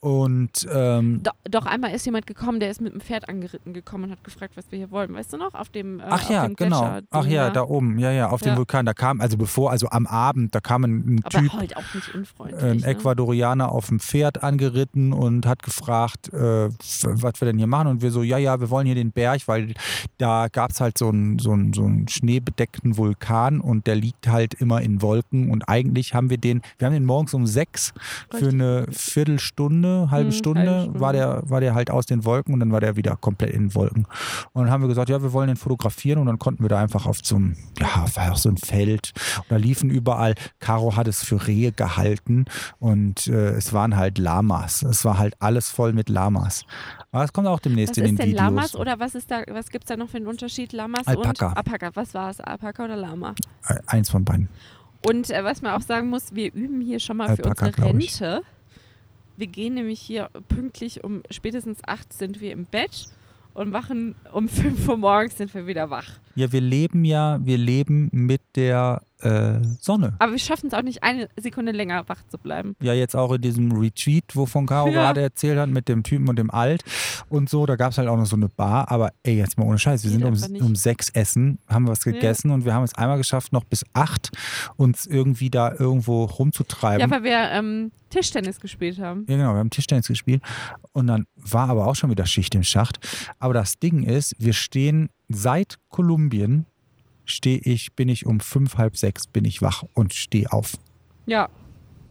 Und 0.00 0.66
ähm, 0.72 1.22
Do, 1.22 1.30
doch 1.50 1.64
einmal 1.64 1.92
ist 1.92 2.04
jemand 2.04 2.26
gekommen, 2.26 2.60
der 2.60 2.70
ist 2.70 2.80
mit 2.82 2.92
dem 2.92 3.00
Pferd 3.00 3.28
angeritten 3.30 3.72
gekommen 3.72 4.04
und 4.04 4.10
hat 4.10 4.22
gefragt, 4.24 4.56
was 4.58 4.70
wir 4.70 4.78
hier 4.78 4.90
wollen. 4.90 5.14
Weißt 5.14 5.32
du 5.32 5.38
noch? 5.38 5.54
Auf 5.54 5.70
dem 5.70 6.00
äh, 6.00 6.04
Ach 6.08 6.28
ja, 6.28 6.46
dem 6.46 6.54
genau. 6.54 6.80
Gletscher-Ding 6.80 7.08
Ach 7.10 7.26
ja, 7.26 7.50
da 7.50 7.62
oben. 7.62 7.98
Ja, 7.98 8.10
ja, 8.12 8.28
auf 8.28 8.42
dem 8.42 8.50
Ja. 8.52 8.56
Vulkan. 8.58 8.84
Da 8.84 8.92
kam, 8.92 9.20
also 9.22 9.38
bevor, 9.38 9.70
also 9.70 9.88
am 9.88 10.06
Abend, 10.06 10.54
da 10.54 10.60
kam 10.60 10.84
ein, 10.84 11.16
ein 11.16 11.20
Aber 11.24 11.38
Typ. 11.40 11.52
halt 11.54 11.76
auch 11.78 11.94
nicht 11.94 12.14
unfreundlich. 12.14 12.62
ein 12.62 12.76
ne? 12.78 12.84
Ecuadorianer 12.86 13.72
auf 13.72 13.86
dem 13.86 14.00
Pferd 14.00 14.42
angeritten 14.42 15.14
und 15.14 15.46
hat 15.46 15.62
gefragt, 15.62 16.32
äh, 16.34 16.68
was 16.68 17.40
wir 17.40 17.46
denn 17.46 17.56
hier 17.58 17.66
machen. 17.66 17.88
Und 17.88 18.02
wir 18.02 18.10
so, 18.10 18.22
ja, 18.22 18.36
ja, 18.36 18.60
wir 18.60 18.68
wollen 18.68 18.84
hier 18.86 18.94
den 18.94 19.12
Berg, 19.12 19.48
weil 19.48 19.72
da 20.18 20.48
gab 20.48 20.72
es 20.72 20.80
halt 20.80 20.98
so 20.98 21.08
einen, 21.08 21.38
so, 21.38 21.52
einen, 21.52 21.72
so 21.72 21.85
einen 21.86 22.08
schneebedeckten 22.08 22.96
Vulkan 22.96 23.60
und 23.60 23.86
der 23.86 23.96
liegt 23.96 24.28
halt 24.28 24.54
immer 24.54 24.80
in 24.82 25.02
Wolken. 25.02 25.50
Und 25.50 25.68
eigentlich 25.68 26.14
haben 26.14 26.30
wir 26.30 26.38
den, 26.38 26.62
wir 26.78 26.86
haben 26.86 26.94
den 26.94 27.04
morgens 27.04 27.34
um 27.34 27.46
sechs 27.46 27.92
für 28.30 28.48
eine 28.48 28.86
Viertelstunde, 28.90 30.10
halbe 30.10 30.26
Mhm, 30.26 30.32
Stunde, 30.32 30.60
halbe 30.60 30.80
Stunde. 30.82 31.00
War, 31.00 31.12
der, 31.12 31.42
war 31.46 31.60
der 31.60 31.74
halt 31.74 31.90
aus 31.90 32.06
den 32.06 32.24
Wolken 32.24 32.54
und 32.54 32.60
dann 32.60 32.72
war 32.72 32.80
der 32.80 32.96
wieder 32.96 33.16
komplett 33.16 33.50
in 33.50 33.68
den 33.68 33.74
Wolken. 33.74 34.06
Und 34.52 34.64
dann 34.64 34.70
haben 34.70 34.82
wir 34.82 34.88
gesagt, 34.88 35.08
ja, 35.08 35.22
wir 35.22 35.32
wollen 35.32 35.48
den 35.48 35.56
fotografieren 35.56 36.18
und 36.18 36.26
dann 36.26 36.38
konnten 36.38 36.62
wir 36.62 36.68
da 36.68 36.80
einfach 36.80 37.06
auf 37.06 37.18
so 37.22 37.36
einem, 37.36 37.56
ja, 37.78 38.06
war 38.14 38.32
auch 38.32 38.36
so 38.36 38.48
ein 38.48 38.56
Feld 38.56 39.12
und 39.38 39.50
da 39.50 39.56
liefen 39.56 39.90
überall, 39.90 40.34
Caro 40.60 40.96
hat 40.96 41.08
es 41.08 41.22
für 41.22 41.46
Rehe 41.46 41.72
gehalten 41.72 42.44
und 42.78 43.26
äh, 43.26 43.50
es 43.50 43.72
waren 43.72 43.96
halt 43.96 44.18
Lamas. 44.18 44.82
Es 44.82 45.04
war 45.04 45.18
halt 45.18 45.34
alles 45.40 45.70
voll 45.70 45.92
mit 45.92 46.08
Lamas. 46.08 46.64
Aber 47.16 47.24
es 47.24 47.32
kommt 47.32 47.48
auch 47.48 47.60
demnächst 47.60 47.92
Was 47.92 47.96
in 47.96 48.04
den 48.04 48.12
ist 48.12 48.18
denn 48.18 48.26
Videos. 48.28 48.42
Lamas 48.42 48.76
oder 48.76 49.00
was 49.00 49.14
ist 49.14 49.30
da, 49.30 49.42
was 49.48 49.70
gibt 49.70 49.84
es 49.84 49.88
da 49.88 49.96
noch 49.96 50.10
für 50.10 50.18
einen 50.18 50.26
Unterschied? 50.26 50.74
Lamas 50.74 51.06
Alpaka. 51.06 51.48
und 51.48 51.56
Alpaka. 51.56 51.90
Was 51.94 52.12
war 52.12 52.28
es? 52.28 52.40
Alpaka 52.40 52.84
oder 52.84 52.96
Lama? 52.96 53.34
Eins 53.86 54.10
von 54.10 54.22
beiden. 54.22 54.50
Und 55.08 55.30
äh, 55.30 55.42
was 55.42 55.62
man 55.62 55.72
auch 55.72 55.80
sagen 55.80 56.10
muss, 56.10 56.34
wir 56.34 56.52
üben 56.52 56.82
hier 56.82 57.00
schon 57.00 57.16
mal 57.16 57.28
Alpaka, 57.28 57.72
für 57.72 57.86
unsere. 57.86 58.36
Rente. 58.36 58.42
Wir 59.38 59.46
gehen 59.46 59.72
nämlich 59.72 59.98
hier 59.98 60.28
pünktlich 60.48 61.04
um 61.04 61.22
spätestens 61.30 61.78
acht 61.86 62.12
sind 62.12 62.42
wir 62.42 62.52
im 62.52 62.66
Bett 62.66 63.06
und 63.54 63.72
wachen 63.72 64.14
um 64.32 64.46
5 64.46 64.86
Uhr 64.86 64.98
morgens 64.98 65.38
sind 65.38 65.54
wir 65.54 65.66
wieder 65.66 65.88
wach. 65.88 66.10
Ja, 66.34 66.52
wir 66.52 66.60
leben 66.60 67.06
ja, 67.06 67.38
wir 67.42 67.56
leben 67.56 68.10
mit 68.12 68.42
der 68.56 69.00
äh, 69.22 69.60
Sonne. 69.80 70.14
Aber 70.18 70.32
wir 70.32 70.38
schaffen 70.38 70.66
es 70.68 70.74
auch 70.74 70.82
nicht, 70.82 71.02
eine 71.02 71.28
Sekunde 71.36 71.72
länger 71.72 72.08
wach 72.08 72.22
zu 72.28 72.38
bleiben. 72.38 72.76
Ja, 72.82 72.92
jetzt 72.92 73.16
auch 73.16 73.32
in 73.32 73.40
diesem 73.40 73.72
Retreat, 73.72 74.24
wovon 74.34 74.66
Caro 74.66 74.86
Ja. 74.90 74.92
gerade 74.92 75.22
erzählt 75.22 75.58
hat, 75.58 75.68
mit 75.70 75.88
dem 75.88 76.02
Typen 76.02 76.28
und 76.28 76.36
dem 76.38 76.50
Alt 76.50 76.84
und 77.28 77.48
so, 77.48 77.66
da 77.66 77.76
gab 77.76 77.92
es 77.92 77.98
halt 77.98 78.08
auch 78.08 78.16
noch 78.16 78.26
so 78.26 78.36
eine 78.36 78.48
Bar, 78.48 78.90
aber 78.90 79.12
ey, 79.22 79.36
jetzt 79.36 79.58
mal 79.58 79.64
ohne 79.64 79.78
Scheiß, 79.78 80.04
wir 80.04 80.10
Geht 80.10 80.38
sind 80.38 80.60
um, 80.60 80.66
um 80.66 80.76
sechs 80.76 81.08
essen, 81.10 81.58
haben 81.68 81.88
was 81.88 82.04
Ja. 82.04 82.12
gegessen 82.12 82.50
und 82.50 82.64
wir 82.64 82.74
haben 82.74 82.84
es 82.84 82.94
einmal 82.94 83.16
geschafft, 83.18 83.52
noch 83.52 83.64
bis 83.64 83.84
acht 83.94 84.30
uns 84.76 85.06
irgendwie 85.06 85.50
da 85.50 85.72
irgendwo 85.72 86.24
rumzutreiben. 86.24 87.00
Ja, 87.00 87.10
weil 87.10 87.22
wir 87.24 87.38
ähm, 87.52 87.92
Tischtennis 88.10 88.60
gespielt 88.60 88.98
haben. 88.98 89.24
Ja, 89.28 89.36
genau, 89.36 89.52
wir 89.54 89.58
haben 89.58 89.70
Tischtennis 89.70 90.06
gespielt 90.08 90.42
und 90.92 91.06
dann 91.06 91.26
war 91.36 91.68
aber 91.68 91.86
auch 91.86 91.94
schon 91.96 92.10
wieder 92.10 92.26
Schicht 92.26 92.54
im 92.54 92.62
Schacht. 92.62 92.98
Aber 93.38 93.54
das 93.54 93.78
Ding 93.78 94.02
ist, 94.02 94.34
wir 94.38 94.52
stehen 94.52 95.08
seit 95.28 95.76
Kolumbien, 95.88 96.66
stehe 97.26 97.58
ich, 97.58 97.92
bin 97.94 98.08
ich 98.08 98.24
um 98.24 98.40
fünf, 98.40 98.78
halb 98.78 98.96
sechs, 98.96 99.26
bin 99.26 99.44
ich 99.44 99.60
wach 99.60 99.84
und 99.92 100.14
stehe 100.14 100.50
auf. 100.52 100.72
Ja, 101.26 101.48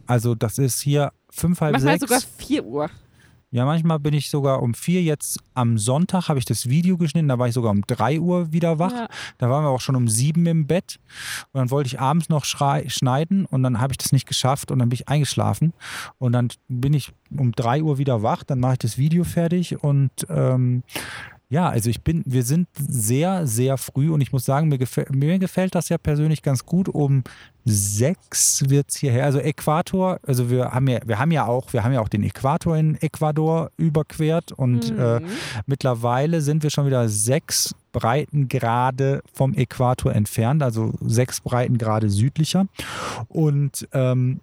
Also 0.06 0.34
das 0.34 0.58
ist 0.58 0.80
hier 0.80 1.12
fünf, 1.30 1.60
halb 1.60 1.72
manchmal 1.72 1.98
sechs. 1.98 2.08
sogar 2.08 2.20
4 2.38 2.64
Uhr. 2.64 2.90
Ja, 3.52 3.64
manchmal 3.64 3.98
bin 4.00 4.12
ich 4.12 4.28
sogar 4.28 4.60
um 4.60 4.74
vier. 4.74 5.02
Jetzt 5.02 5.38
am 5.54 5.78
Sonntag 5.78 6.28
habe 6.28 6.38
ich 6.38 6.44
das 6.44 6.68
Video 6.68 6.98
geschnitten, 6.98 7.28
da 7.28 7.38
war 7.38 7.46
ich 7.48 7.54
sogar 7.54 7.70
um 7.70 7.82
drei 7.86 8.20
Uhr 8.20 8.52
wieder 8.52 8.78
wach. 8.78 8.92
Ja. 8.92 9.08
Da 9.38 9.48
waren 9.48 9.64
wir 9.64 9.70
auch 9.70 9.80
schon 9.80 9.96
um 9.96 10.08
sieben 10.08 10.44
im 10.46 10.66
Bett. 10.66 10.98
Und 11.52 11.60
dann 11.60 11.70
wollte 11.70 11.86
ich 11.86 12.00
abends 12.00 12.28
noch 12.28 12.44
schneiden 12.44 13.46
und 13.46 13.62
dann 13.62 13.80
habe 13.80 13.92
ich 13.92 13.98
das 13.98 14.12
nicht 14.12 14.26
geschafft 14.26 14.70
und 14.70 14.80
dann 14.80 14.88
bin 14.90 14.94
ich 14.96 15.08
eingeschlafen. 15.08 15.72
Und 16.18 16.32
dann 16.32 16.48
bin 16.68 16.92
ich 16.92 17.12
um 17.30 17.52
drei 17.52 17.82
Uhr 17.82 17.98
wieder 17.98 18.22
wach, 18.22 18.42
dann 18.42 18.60
mache 18.60 18.74
ich 18.74 18.78
das 18.80 18.98
Video 18.98 19.24
fertig 19.24 19.82
und 19.82 20.10
ähm, 20.28 20.82
ja, 21.48 21.68
also 21.68 21.90
ich 21.90 22.02
bin, 22.02 22.22
wir 22.26 22.42
sind 22.42 22.68
sehr, 22.76 23.46
sehr 23.46 23.76
früh 23.78 24.10
und 24.10 24.20
ich 24.20 24.32
muss 24.32 24.44
sagen, 24.44 24.68
mir, 24.68 24.78
gefäl 24.78 25.06
mir 25.10 25.38
gefällt 25.38 25.74
das 25.74 25.88
ja 25.88 25.98
persönlich 25.98 26.42
ganz 26.42 26.66
gut. 26.66 26.88
Um 26.88 27.22
sechs 27.64 28.68
wird 28.68 28.90
es 28.90 28.96
hierher. 28.96 29.24
Also 29.24 29.38
Äquator, 29.38 30.20
also 30.26 30.50
wir 30.50 30.72
haben 30.72 30.88
ja, 30.88 31.00
wir 31.04 31.18
haben 31.18 31.32
ja 31.32 31.46
auch, 31.46 31.72
wir 31.72 31.84
haben 31.84 31.92
ja 31.92 32.00
auch 32.00 32.08
den 32.08 32.22
Äquator 32.22 32.76
in 32.76 33.00
Ecuador 33.00 33.70
überquert 33.76 34.52
und 34.52 34.90
äh, 34.90 35.16
Mhm. 35.20 35.26
Mittlerweile 35.66 36.40
sind 36.40 36.62
wir 36.62 36.70
schon 36.70 36.86
wieder 36.86 37.08
sechs 37.08 37.74
Breitengrade 37.92 39.22
vom 39.32 39.54
Äquator 39.54 40.14
entfernt, 40.14 40.62
also 40.62 40.94
sechs 41.00 41.40
Breitengrade 41.40 42.10
südlicher. 42.10 42.66
Und 43.28 43.88
ähm, 43.92 44.40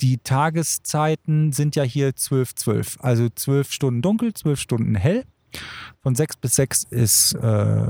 die 0.00 0.18
Tageszeiten 0.18 1.52
sind 1.52 1.76
ja 1.76 1.82
hier 1.82 2.14
12, 2.14 2.54
12. 2.54 2.98
Also 3.00 3.28
zwölf 3.34 3.72
Stunden 3.72 4.02
dunkel, 4.02 4.34
zwölf 4.34 4.60
Stunden 4.60 4.94
hell. 4.94 5.24
Von 6.02 6.14
sechs 6.14 6.36
bis 6.36 6.54
sechs 6.54 6.84
ist 6.84 7.34
äh, 7.34 7.86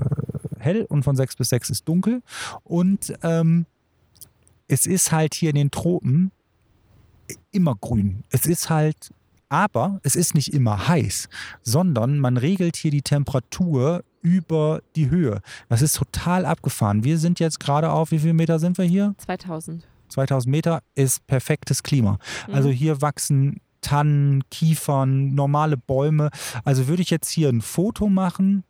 hell 0.59 0.87
und 0.89 1.03
von 1.03 1.17
sechs 1.17 1.37
bis 1.37 1.49
sechs 1.49 1.71
ist 1.71 1.89
dunkel. 1.89 2.23
Und 2.63 3.13
ähm, 3.23 3.67
es 4.69 4.87
ist 4.87 5.13
halt 5.13 5.35
hier 5.35 5.51
in 5.51 5.57
den 5.57 5.71
Tropen 5.71 6.31
immer 7.51 7.75
grün. 7.75 8.25
Es 8.31 8.47
ist 8.47 8.71
halt, 8.71 9.11
aber 9.49 10.01
es 10.03 10.17
ist 10.17 10.35
nicht 10.35 10.53
immer 10.53 10.89
heiß, 10.89 11.29
sondern 11.63 12.19
man 12.19 12.37
regelt 12.37 12.77
hier 12.77 12.91
die 12.91 13.03
Temperatur 13.03 14.05
über 14.23 14.81
die 14.97 15.11
Höhe. 15.11 15.41
Das 15.69 15.83
ist 15.83 15.97
total 15.97 16.47
abgefahren. 16.47 17.05
Wir 17.05 17.19
sind 17.19 17.41
jetzt 17.41 17.61
gerade 17.61 17.91
auf, 17.91 18.11
wie 18.11 18.19
viele 18.19 18.35
Meter 18.35 18.59
sind 18.59 18.79
wir 18.79 18.85
hier? 18.85 19.15
2000. 19.19 19.87
2000 20.09 20.51
Meter 20.51 20.83
ist 20.95 21.27
perfektes 21.27 21.83
Klima. 21.83 22.19
Mhm. 22.49 22.55
Also 22.55 22.71
hier 22.71 23.03
wachsen 23.03 23.61
Tannen, 23.85 24.43
Kiefern, 24.51 25.35
normale 25.35 25.77
Bäume. 25.77 26.31
Also 26.65 26.89
würde 26.89 27.03
ich 27.03 27.11
jetzt 27.11 27.29
hier 27.31 27.51
ein 27.51 27.61
Foto 27.61 28.09
machen, 28.09 28.65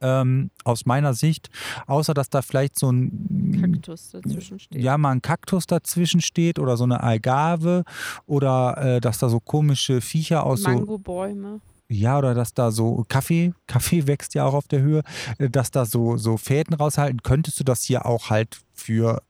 ähm, 0.00 0.50
aus 0.64 0.86
meiner 0.86 1.14
Sicht, 1.14 1.48
außer 1.86 2.14
dass 2.14 2.30
da 2.30 2.42
vielleicht 2.42 2.78
so 2.78 2.90
ein 2.90 3.58
Kaktus 3.60 4.10
dazwischen 4.10 4.58
steht. 4.58 4.80
ja, 4.80 4.98
mal 4.98 5.12
ein 5.12 5.22
Kaktus 5.22 5.66
dazwischen 5.66 6.20
steht 6.20 6.58
oder 6.58 6.76
so 6.76 6.84
eine 6.84 7.02
Algarve 7.02 7.84
oder 8.26 8.76
äh, 8.78 9.00
dass 9.00 9.18
da 9.18 9.28
so 9.28 9.40
komische 9.40 10.00
Viecher 10.00 10.44
aus 10.44 10.62
so 10.62 10.70
Mangobäume. 10.70 11.60
ja, 11.88 12.18
oder 12.18 12.34
dass 12.34 12.52
da 12.54 12.70
so 12.70 13.04
Kaffee, 13.08 13.54
Kaffee 13.66 14.06
wächst 14.06 14.34
ja 14.34 14.44
auch 14.44 14.54
auf 14.54 14.68
der 14.68 14.80
Höhe, 14.80 15.02
äh, 15.38 15.48
dass 15.48 15.70
da 15.70 15.86
so, 15.86 16.16
so 16.16 16.36
Fäden 16.36 16.74
raushalten. 16.74 17.22
Könntest 17.22 17.58
du 17.60 17.64
das 17.64 17.82
hier 17.82 18.06
auch 18.06 18.30
halt 18.30 18.60
für 18.74 19.22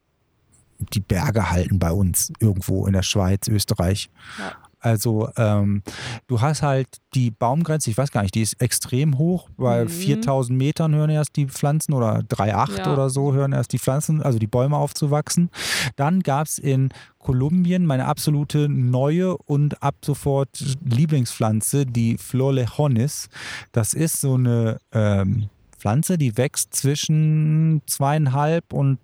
die 0.78 1.00
Berge 1.00 1.50
halten 1.50 1.78
bei 1.78 1.90
uns 1.92 2.32
irgendwo 2.40 2.86
in 2.86 2.92
der 2.92 3.02
Schweiz, 3.02 3.48
Österreich? 3.48 4.10
Ja. 4.38 4.52
Also 4.80 5.28
ähm, 5.36 5.82
du 6.28 6.40
hast 6.40 6.62
halt 6.62 6.86
die 7.12 7.32
Baumgrenze, 7.32 7.90
ich 7.90 7.98
weiß 7.98 8.12
gar 8.12 8.22
nicht, 8.22 8.36
die 8.36 8.42
ist 8.42 8.62
extrem 8.62 9.18
hoch, 9.18 9.48
bei 9.56 9.82
Mhm. 9.82 9.88
4000 9.88 10.56
Metern 10.56 10.94
hören 10.94 11.10
erst 11.10 11.34
die 11.34 11.46
Pflanzen 11.46 11.94
oder 11.94 12.20
3,8 12.22 12.78
Ja. 12.78 12.92
oder 12.92 13.10
so 13.10 13.32
hören 13.32 13.50
erst 13.52 13.72
die 13.72 13.80
Pflanzen, 13.80 14.22
also 14.22 14.38
die 14.38 14.46
Bäume 14.46 14.76
aufzuwachsen. 14.76 15.50
Dann 15.96 16.20
gab 16.20 16.46
es 16.46 16.58
in 16.60 16.90
Kolumbien 17.18 17.86
meine 17.86 18.04
absolute 18.04 18.68
neue 18.68 19.36
und 19.36 19.82
ab 19.82 19.96
sofort 20.04 20.64
Lieblingspflanze, 20.84 21.84
die 21.84 22.16
Florlejones. 22.16 23.28
Das 23.72 23.94
ist 23.94 24.20
so 24.20 24.34
eine 24.34 24.78
ähm, 24.92 25.48
Pflanze, 25.76 26.18
die 26.18 26.36
wächst 26.36 26.72
zwischen 26.76 27.82
zweieinhalb 27.86 28.72
und 28.72 29.00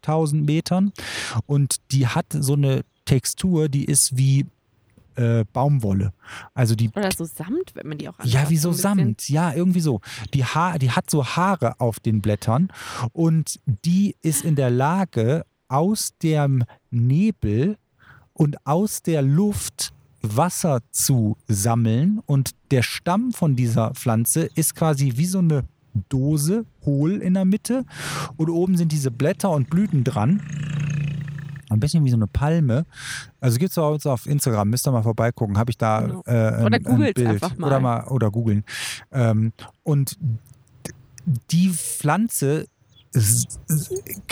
dreieinhalbtausend 0.00 0.46
Metern 0.46 0.92
und 1.46 1.76
die 1.92 2.06
hat 2.06 2.26
so 2.30 2.54
eine 2.54 2.82
Textur, 3.04 3.68
die 3.68 3.84
ist 3.84 4.16
wie 4.16 4.46
äh, 5.16 5.44
Baumwolle. 5.52 6.12
Also 6.54 6.74
die 6.74 6.90
Oder 6.90 7.10
so 7.12 7.24
Samt, 7.24 7.74
wenn 7.74 7.88
man 7.88 7.98
die 7.98 8.08
auch 8.08 8.14
ja, 8.22 8.48
wie 8.48 8.56
so. 8.56 8.72
Samt. 8.72 9.28
Ja, 9.28 9.52
irgendwie 9.52 9.80
so. 9.80 10.00
Die, 10.34 10.44
ha 10.44 10.78
die 10.78 10.90
hat 10.90 11.10
so 11.10 11.24
Haare 11.24 11.80
auf 11.80 12.00
den 12.00 12.20
Blättern 12.20 12.68
und 13.12 13.60
die 13.66 14.16
ist 14.22 14.44
in 14.44 14.56
der 14.56 14.70
Lage, 14.70 15.44
aus 15.68 16.10
dem 16.20 16.64
Nebel 16.90 17.76
und 18.32 18.66
aus 18.66 19.02
der 19.02 19.22
Luft 19.22 19.92
Wasser 20.20 20.80
zu 20.90 21.36
sammeln. 21.46 22.20
Und 22.26 22.50
der 22.72 22.82
Stamm 22.82 23.32
von 23.32 23.54
dieser 23.54 23.92
Pflanze 23.94 24.48
ist 24.54 24.74
quasi 24.74 25.12
wie 25.14 25.26
so 25.26 25.38
eine 25.38 25.64
Dose, 26.08 26.64
hohl 26.84 27.20
in 27.22 27.34
der 27.34 27.44
Mitte. 27.44 27.84
Und 28.36 28.48
oben 28.50 28.76
sind 28.76 28.92
diese 28.92 29.10
Blätter 29.10 29.50
und 29.50 29.70
Blüten 29.70 30.04
dran. 30.04 30.42
Ein 31.68 31.78
bisschen 31.80 32.04
wie 32.04 32.10
so 32.10 32.16
eine 32.16 32.26
Palme. 32.26 32.84
Also 33.40 33.58
gibt 33.58 33.70
es 33.70 33.78
uns 33.78 34.04
auf 34.06 34.26
Instagram, 34.26 34.70
müsst 34.70 34.88
ihr 34.88 34.92
mal 34.92 35.02
vorbeigucken, 35.04 35.56
habe 35.56 35.70
ich 35.70 35.78
da 35.78 36.00
Genau. 36.00 36.22
äh, 36.26 36.30
ein, 36.32 36.64
Oder 36.66 36.76
ein 36.76 36.82
googelt's 36.82 37.14
Bild. 37.14 37.28
einfach 37.28 37.56
mal. 37.58 37.66
Oder 37.68 37.80
mal 37.80 38.04
oder 38.08 38.30
googeln. 38.30 38.64
Ähm, 39.12 39.52
und 39.84 40.18
die 41.50 41.68
Pflanze 41.70 42.66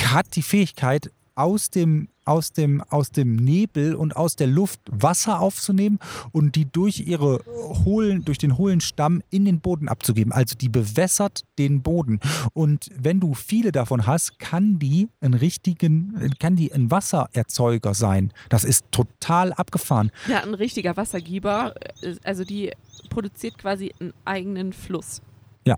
hat 0.04 0.34
die 0.36 0.42
Fähigkeit, 0.42 1.11
aus 1.39 1.70
dem, 1.70 2.09
aus, 2.24 2.53
dem, 2.53 2.82
aus 2.91 3.11
dem 3.12 3.36
Nebel 3.36 3.95
und 3.95 4.16
aus 4.16 4.34
der 4.36 4.49
Luft 4.49 4.80
Wasser 4.91 5.41
aufzunehmen 5.41 5.99
und 6.32 6.57
die 6.57 6.64
durch 6.66 7.01
ihre 7.07 7.41
hohlen, 7.84 8.24
durch 8.24 8.39
den 8.39 8.59
hohlen 8.59 8.80
Stamm 8.80 9.22
in 9.30 9.45
den 9.45 9.61
Boden 9.61 9.89
abzugeben. 9.89 10.32
Also 10.32 10.57
die 10.57 10.68
bewässert 10.68 11.43
den 11.59 11.80
Boden. 11.82 12.18
Und 12.55 12.91
wenn 12.99 13.20
du 13.20 13.34
viele 13.34 13.70
davon 13.72 14.07
hast, 14.07 14.39
kann 14.41 14.78
die 14.78 15.09
einen 15.20 15.34
richtigen, 15.34 16.34
kann 16.41 16.57
die 16.57 16.72
ein 16.72 16.91
Wassererzeuger 16.91 17.95
sein. 17.95 18.32
Das 18.49 18.64
ist 18.64 18.84
total 18.91 19.53
abgefahren. 19.53 20.11
Ja, 20.28 20.43
ein 20.43 20.55
richtiger 20.55 20.97
Wassergeber. 20.97 21.74
äh, 22.03 22.16
Also 22.24 22.45
die 22.45 22.72
produziert 23.11 23.59
quasi 23.59 23.95
einen 24.01 24.12
eigenen 24.24 24.72
Fluss. 24.72 25.22
Ja. 25.64 25.76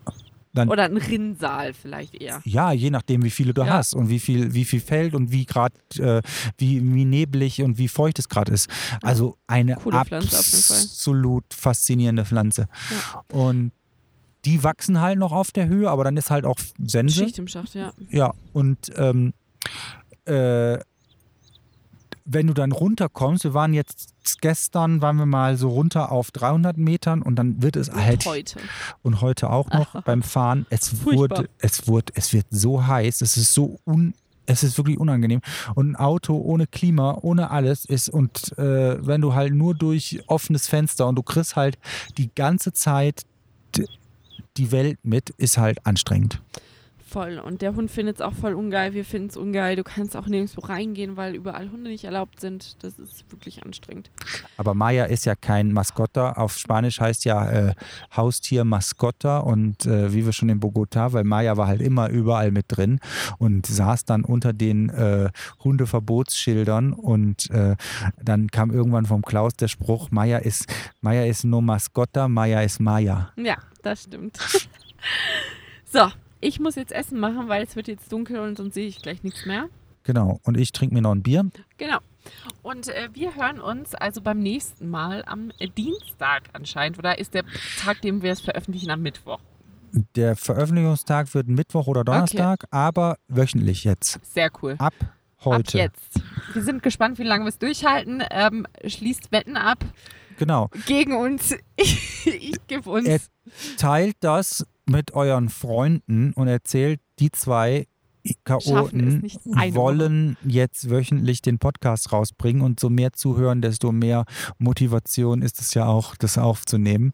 Dann, 0.52 0.68
Oder 0.68 0.84
einen 0.84 0.96
Rinnsal 0.96 1.74
vielleicht 1.74 2.20
eher. 2.20 2.40
Ja, 2.44 2.72
je 2.72 2.90
nachdem, 2.90 3.22
wie 3.22 3.30
viele 3.30 3.54
du 3.54 3.62
Ja. 3.62 3.74
hast 3.74 3.94
und 3.94 4.08
wie 4.08 4.18
viel, 4.18 4.52
wie 4.52 4.64
viel 4.64 4.80
fällt 4.80 5.14
und 5.14 5.30
wie 5.30 5.46
gerade, 5.46 5.74
äh, 5.98 6.22
wie, 6.58 6.82
wie 6.94 7.04
neblig 7.04 7.62
und 7.62 7.78
wie 7.78 7.86
feucht 7.86 8.18
es 8.18 8.28
gerade 8.28 8.52
ist. 8.52 8.68
Also 9.00 9.36
eine 9.46 9.76
absolut 9.76 11.54
faszinierende 11.54 12.24
Pflanze. 12.24 12.68
Und 13.32 13.70
die 14.44 14.64
wachsen 14.64 15.00
halt 15.00 15.18
noch 15.18 15.32
auf 15.32 15.52
der 15.52 15.68
Höhe, 15.68 15.88
aber 15.88 16.02
dann 16.02 16.16
ist 16.16 16.30
halt 16.30 16.44
auch 16.44 16.58
Sense. 16.84 17.14
Schicht 17.14 17.38
im 17.38 17.46
Schacht, 17.46 17.74
ja. 17.74 17.92
Ja, 18.08 18.32
und 18.52 18.90
ähm, 18.96 19.32
äh, 20.24 20.78
wenn 22.32 22.46
du 22.46 22.54
dann 22.54 22.72
runterkommst, 22.72 23.44
wir 23.44 23.54
waren 23.54 23.74
jetzt 23.74 24.14
gestern, 24.40 25.02
waren 25.02 25.16
wir 25.16 25.26
mal 25.26 25.56
so 25.56 25.68
runter 25.68 26.12
auf 26.12 26.30
300 26.30 26.76
Metern 26.76 27.22
und 27.22 27.36
dann 27.36 27.62
wird 27.62 27.76
es 27.76 27.88
Und 27.88 28.04
halt 28.04 28.24
heute. 28.26 28.60
und 29.02 29.20
heute 29.20 29.50
auch 29.50 29.68
noch 29.70 30.02
beim 30.02 30.22
Fahren. 30.22 30.66
Es 30.70 30.88
Furchtbar. 30.88 31.16
wurde, 31.16 31.50
es 31.58 31.88
wurde, 31.88 32.12
es 32.14 32.32
wird 32.32 32.46
so 32.50 32.86
heiß, 32.86 33.20
es 33.22 33.36
ist 33.36 33.52
so 33.52 33.80
un, 33.84 34.14
es 34.46 34.62
ist 34.62 34.78
wirklich 34.78 34.98
unangenehm. 34.98 35.40
Und 35.74 35.90
ein 35.90 35.96
Auto 35.96 36.36
ohne 36.36 36.66
Klima, 36.66 37.18
ohne 37.20 37.50
alles 37.50 37.84
ist 37.84 38.08
und 38.08 38.56
äh, 38.58 39.04
wenn 39.06 39.20
du 39.20 39.34
halt 39.34 39.54
nur 39.54 39.74
durch 39.74 40.20
offenes 40.26 40.68
Fenster 40.68 41.08
und 41.08 41.16
du 41.16 41.22
kriegst 41.22 41.56
halt 41.56 41.78
die 42.16 42.30
ganze 42.34 42.72
Zeit 42.72 43.24
die 44.56 44.72
Welt 44.72 44.98
mit, 45.02 45.30
ist 45.30 45.58
halt 45.58 45.84
anstrengend. 45.86 46.42
Voll. 47.10 47.40
Und 47.40 47.60
der 47.60 47.74
Hund 47.74 47.90
findet 47.90 48.16
es 48.16 48.22
auch 48.22 48.34
voll 48.34 48.54
ungeil. 48.54 48.94
Wir 48.94 49.04
finden 49.04 49.30
es 49.30 49.36
ungeil. 49.36 49.74
Du 49.74 49.82
kannst 49.82 50.16
auch 50.16 50.28
nirgendwo 50.28 50.60
reingehen, 50.60 51.16
weil 51.16 51.34
überall 51.34 51.68
Hunde 51.68 51.90
nicht 51.90 52.04
erlaubt 52.04 52.38
sind. 52.38 52.76
Das 52.84 53.00
ist 53.00 53.24
wirklich 53.32 53.64
anstrengend. 53.64 54.12
Aber 54.56 54.74
Maya 54.74 55.06
ist 55.06 55.26
ja 55.26 55.34
kein 55.34 55.72
Maskotter. 55.72 56.38
Auf 56.38 56.56
Spanisch 56.56 57.00
heißt 57.00 57.24
ja 57.24 57.50
äh, 57.50 57.74
Haustier 58.16 58.64
Maskotta. 58.64 59.38
Und 59.38 59.86
äh, 59.86 60.12
wie 60.12 60.24
wir 60.24 60.32
schon 60.32 60.50
in 60.50 60.60
Bogotá, 60.60 61.12
weil 61.12 61.24
Maya 61.24 61.56
war 61.56 61.66
halt 61.66 61.80
immer 61.82 62.10
überall 62.10 62.52
mit 62.52 62.66
drin 62.68 63.00
und 63.38 63.66
saß 63.66 64.04
dann 64.04 64.24
unter 64.24 64.52
den 64.52 64.88
äh, 64.90 65.30
Hundeverbotsschildern. 65.64 66.92
Und 66.92 67.50
äh, 67.50 67.74
dann 68.22 68.52
kam 68.52 68.70
irgendwann 68.70 69.06
vom 69.06 69.22
Klaus 69.22 69.54
der 69.54 69.66
Spruch: 69.66 70.12
Maya 70.12 70.38
ist, 70.38 70.72
Maya 71.00 71.24
ist 71.24 71.42
no 71.42 71.60
Maskotta, 71.60 72.28
Maya 72.28 72.60
ist 72.60 72.78
Maya. 72.78 73.32
Ja, 73.34 73.56
das 73.82 74.04
stimmt. 74.04 74.38
so, 75.92 76.06
ich 76.40 76.60
muss 76.60 76.76
jetzt 76.76 76.92
Essen 76.92 77.18
machen, 77.18 77.48
weil 77.48 77.62
es 77.62 77.76
wird 77.76 77.88
jetzt 77.88 78.10
dunkel 78.12 78.38
und 78.40 78.56
sonst 78.56 78.74
sehe 78.74 78.86
ich 78.86 79.02
gleich 79.02 79.22
nichts 79.22 79.46
mehr. 79.46 79.68
Genau. 80.02 80.40
Und 80.44 80.56
ich 80.56 80.72
trinke 80.72 80.94
mir 80.94 81.02
noch 81.02 81.12
ein 81.12 81.22
Bier. 81.22 81.50
Genau. 81.76 81.98
Und 82.62 82.88
äh, 82.88 83.08
wir 83.12 83.34
hören 83.36 83.60
uns 83.60 83.94
also 83.94 84.20
beim 84.20 84.38
nächsten 84.40 84.88
Mal 84.88 85.24
am 85.26 85.52
Dienstag 85.76 86.44
anscheinend. 86.52 86.98
Oder 86.98 87.18
ist 87.18 87.34
der 87.34 87.44
Tag, 87.82 88.00
den 88.02 88.22
wir 88.22 88.32
es 88.32 88.40
veröffentlichen, 88.40 88.90
am 88.90 89.02
Mittwoch? 89.02 89.40
Der 90.14 90.36
Veröffentlichungstag 90.36 91.32
wird 91.34 91.48
Mittwoch 91.48 91.86
oder 91.86 92.04
Donnerstag, 92.04 92.64
aber 92.70 93.16
wöchentlich 93.28 93.84
jetzt. 93.84 94.20
Sehr 94.24 94.50
cool. 94.62 94.76
Ab 94.78 94.94
heute. 95.44 95.82
Ab 95.82 95.92
jetzt. 95.92 96.20
Wir 96.52 96.62
sind 96.62 96.82
gespannt, 96.82 97.18
wie 97.18 97.24
lange 97.24 97.44
wir 97.44 97.48
es 97.48 97.58
durchhalten. 97.58 98.22
Ähm, 98.30 98.66
schließt 98.86 99.32
Wetten 99.32 99.56
ab 99.56 99.84
Genau. 100.38 100.70
gegen 100.86 101.14
uns. 101.16 101.54
ich 101.76 102.56
gebe 102.66 102.88
uns. 102.88 103.06
Er 103.06 103.20
teilt 103.76 104.16
das 104.20 104.66
mit 104.90 105.12
euren 105.14 105.48
Freunden 105.48 106.32
und 106.32 106.48
erzählt, 106.48 107.00
die 107.18 107.30
zwei 107.30 107.86
Chaoten 108.44 109.22
wollen 109.72 110.36
jetzt 110.44 110.90
wöchentlich 110.90 111.40
den 111.40 111.58
Podcast 111.58 112.12
rausbringen 112.12 112.60
und 112.62 112.78
so 112.78 112.90
mehr 112.90 113.12
zuhören, 113.12 113.62
desto 113.62 113.92
mehr 113.92 114.24
Motivation 114.58 115.40
ist 115.42 115.60
es 115.60 115.72
ja 115.74 115.86
auch, 115.86 116.16
das 116.16 116.36
aufzunehmen. 116.36 117.12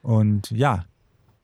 Und 0.00 0.50
ja. 0.50 0.84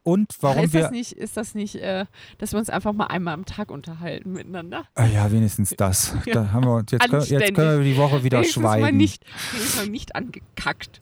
Und 0.03 0.35
warum 0.41 0.65
ist, 0.65 0.75
wir. 0.75 0.83
das 0.83 0.91
nicht, 0.91 1.13
ist 1.13 1.37
das 1.37 1.55
nicht, 1.55 1.77
äh, 1.77 2.05
dass 2.37 2.53
wir 2.53 2.59
uns 2.59 2.69
einfach 2.69 2.93
mal 2.93 3.07
einmal 3.07 3.33
am 3.35 3.47
Tag 3.47 3.71
unterhalten 3.71 4.33
miteinander? 4.33 4.85
Ah 4.95 5.07
ja, 5.07 5.33
wenigstens 5.33 5.75
das. 5.77 6.15
Ja. 6.27 6.35
Da 6.35 6.53
haben 6.53 6.65
wir 6.65 6.75
uns, 6.75 6.91
jetzt, 6.91 7.09
können, 7.09 7.25
jetzt 7.25 7.55
können 7.55 7.79
wir 7.79 7.85
die 7.85 7.97
Woche 7.97 8.23
wieder 8.23 8.39
Wenigstens 8.39 8.63
mal 8.63 8.79
schweigen. 8.79 8.97
nicht, 8.99 9.25
wenigstens 9.53 9.77
mal 9.77 9.89
nicht 9.89 10.15
angekackt. 10.15 11.01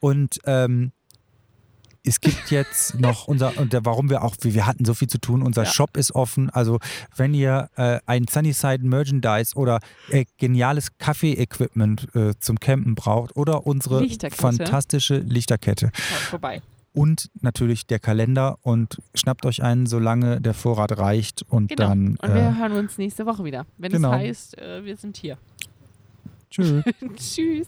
Und 0.00 0.38
ähm, 0.44 0.92
es 2.06 2.20
gibt 2.20 2.50
jetzt 2.50 3.00
noch 3.00 3.28
unser, 3.28 3.56
und 3.58 3.72
der- 3.72 3.84
warum 3.84 4.10
wir 4.10 4.22
auch, 4.22 4.36
wir 4.42 4.52
wir 4.54 4.66
hatten 4.66 4.84
so 4.84 4.92
viel 4.94 5.08
zu 5.08 5.18
tun, 5.18 5.42
unser 5.42 5.62
Ja. 5.64 5.70
Shop 5.70 5.96
ist 5.96 6.14
offen. 6.14 6.50
Also 6.50 6.78
wenn 7.16 7.32
ihr 7.34 7.70
äh, 7.76 7.98
ein 8.06 8.26
Sunnyside 8.28 8.84
Merchandise 8.86 9.54
oder 9.56 9.80
äh, 10.10 10.24
geniales 10.38 10.96
Kaffee-Equipment 10.98 12.14
äh, 12.14 12.34
zum 12.38 12.60
Campen 12.60 12.94
braucht 12.94 13.34
oder 13.36 13.66
unsere 13.66 14.00
Lichterkette. 14.02 14.40
fantastische 14.40 15.16
Lichterkette 15.18 15.90
Schaut 15.94 16.18
vorbei. 16.30 16.62
und 16.92 17.30
natürlich 17.40 17.86
der 17.86 17.98
Kalender 18.00 18.58
und 18.62 18.98
schnappt 19.14 19.46
euch 19.46 19.62
einen, 19.62 19.86
solange 19.86 20.40
der 20.42 20.52
Vorrat 20.54 20.98
reicht 20.98 21.42
und 21.48 21.68
Genau. 21.68 21.88
dann 21.88 22.16
Und 22.22 22.34
wir 22.34 22.42
äh, 22.50 22.54
hören 22.58 22.72
uns 22.72 22.98
nächste 22.98 23.24
Woche 23.24 23.44
wieder. 23.44 23.64
Wenn 23.78 23.92
genau. 23.92 24.12
es 24.12 24.18
heißt, 24.18 24.58
äh, 24.58 24.84
wir 24.84 24.96
sind 24.98 25.16
hier. 25.16 25.38
tschüss. 26.50 26.84
Tschüss. 27.16 27.66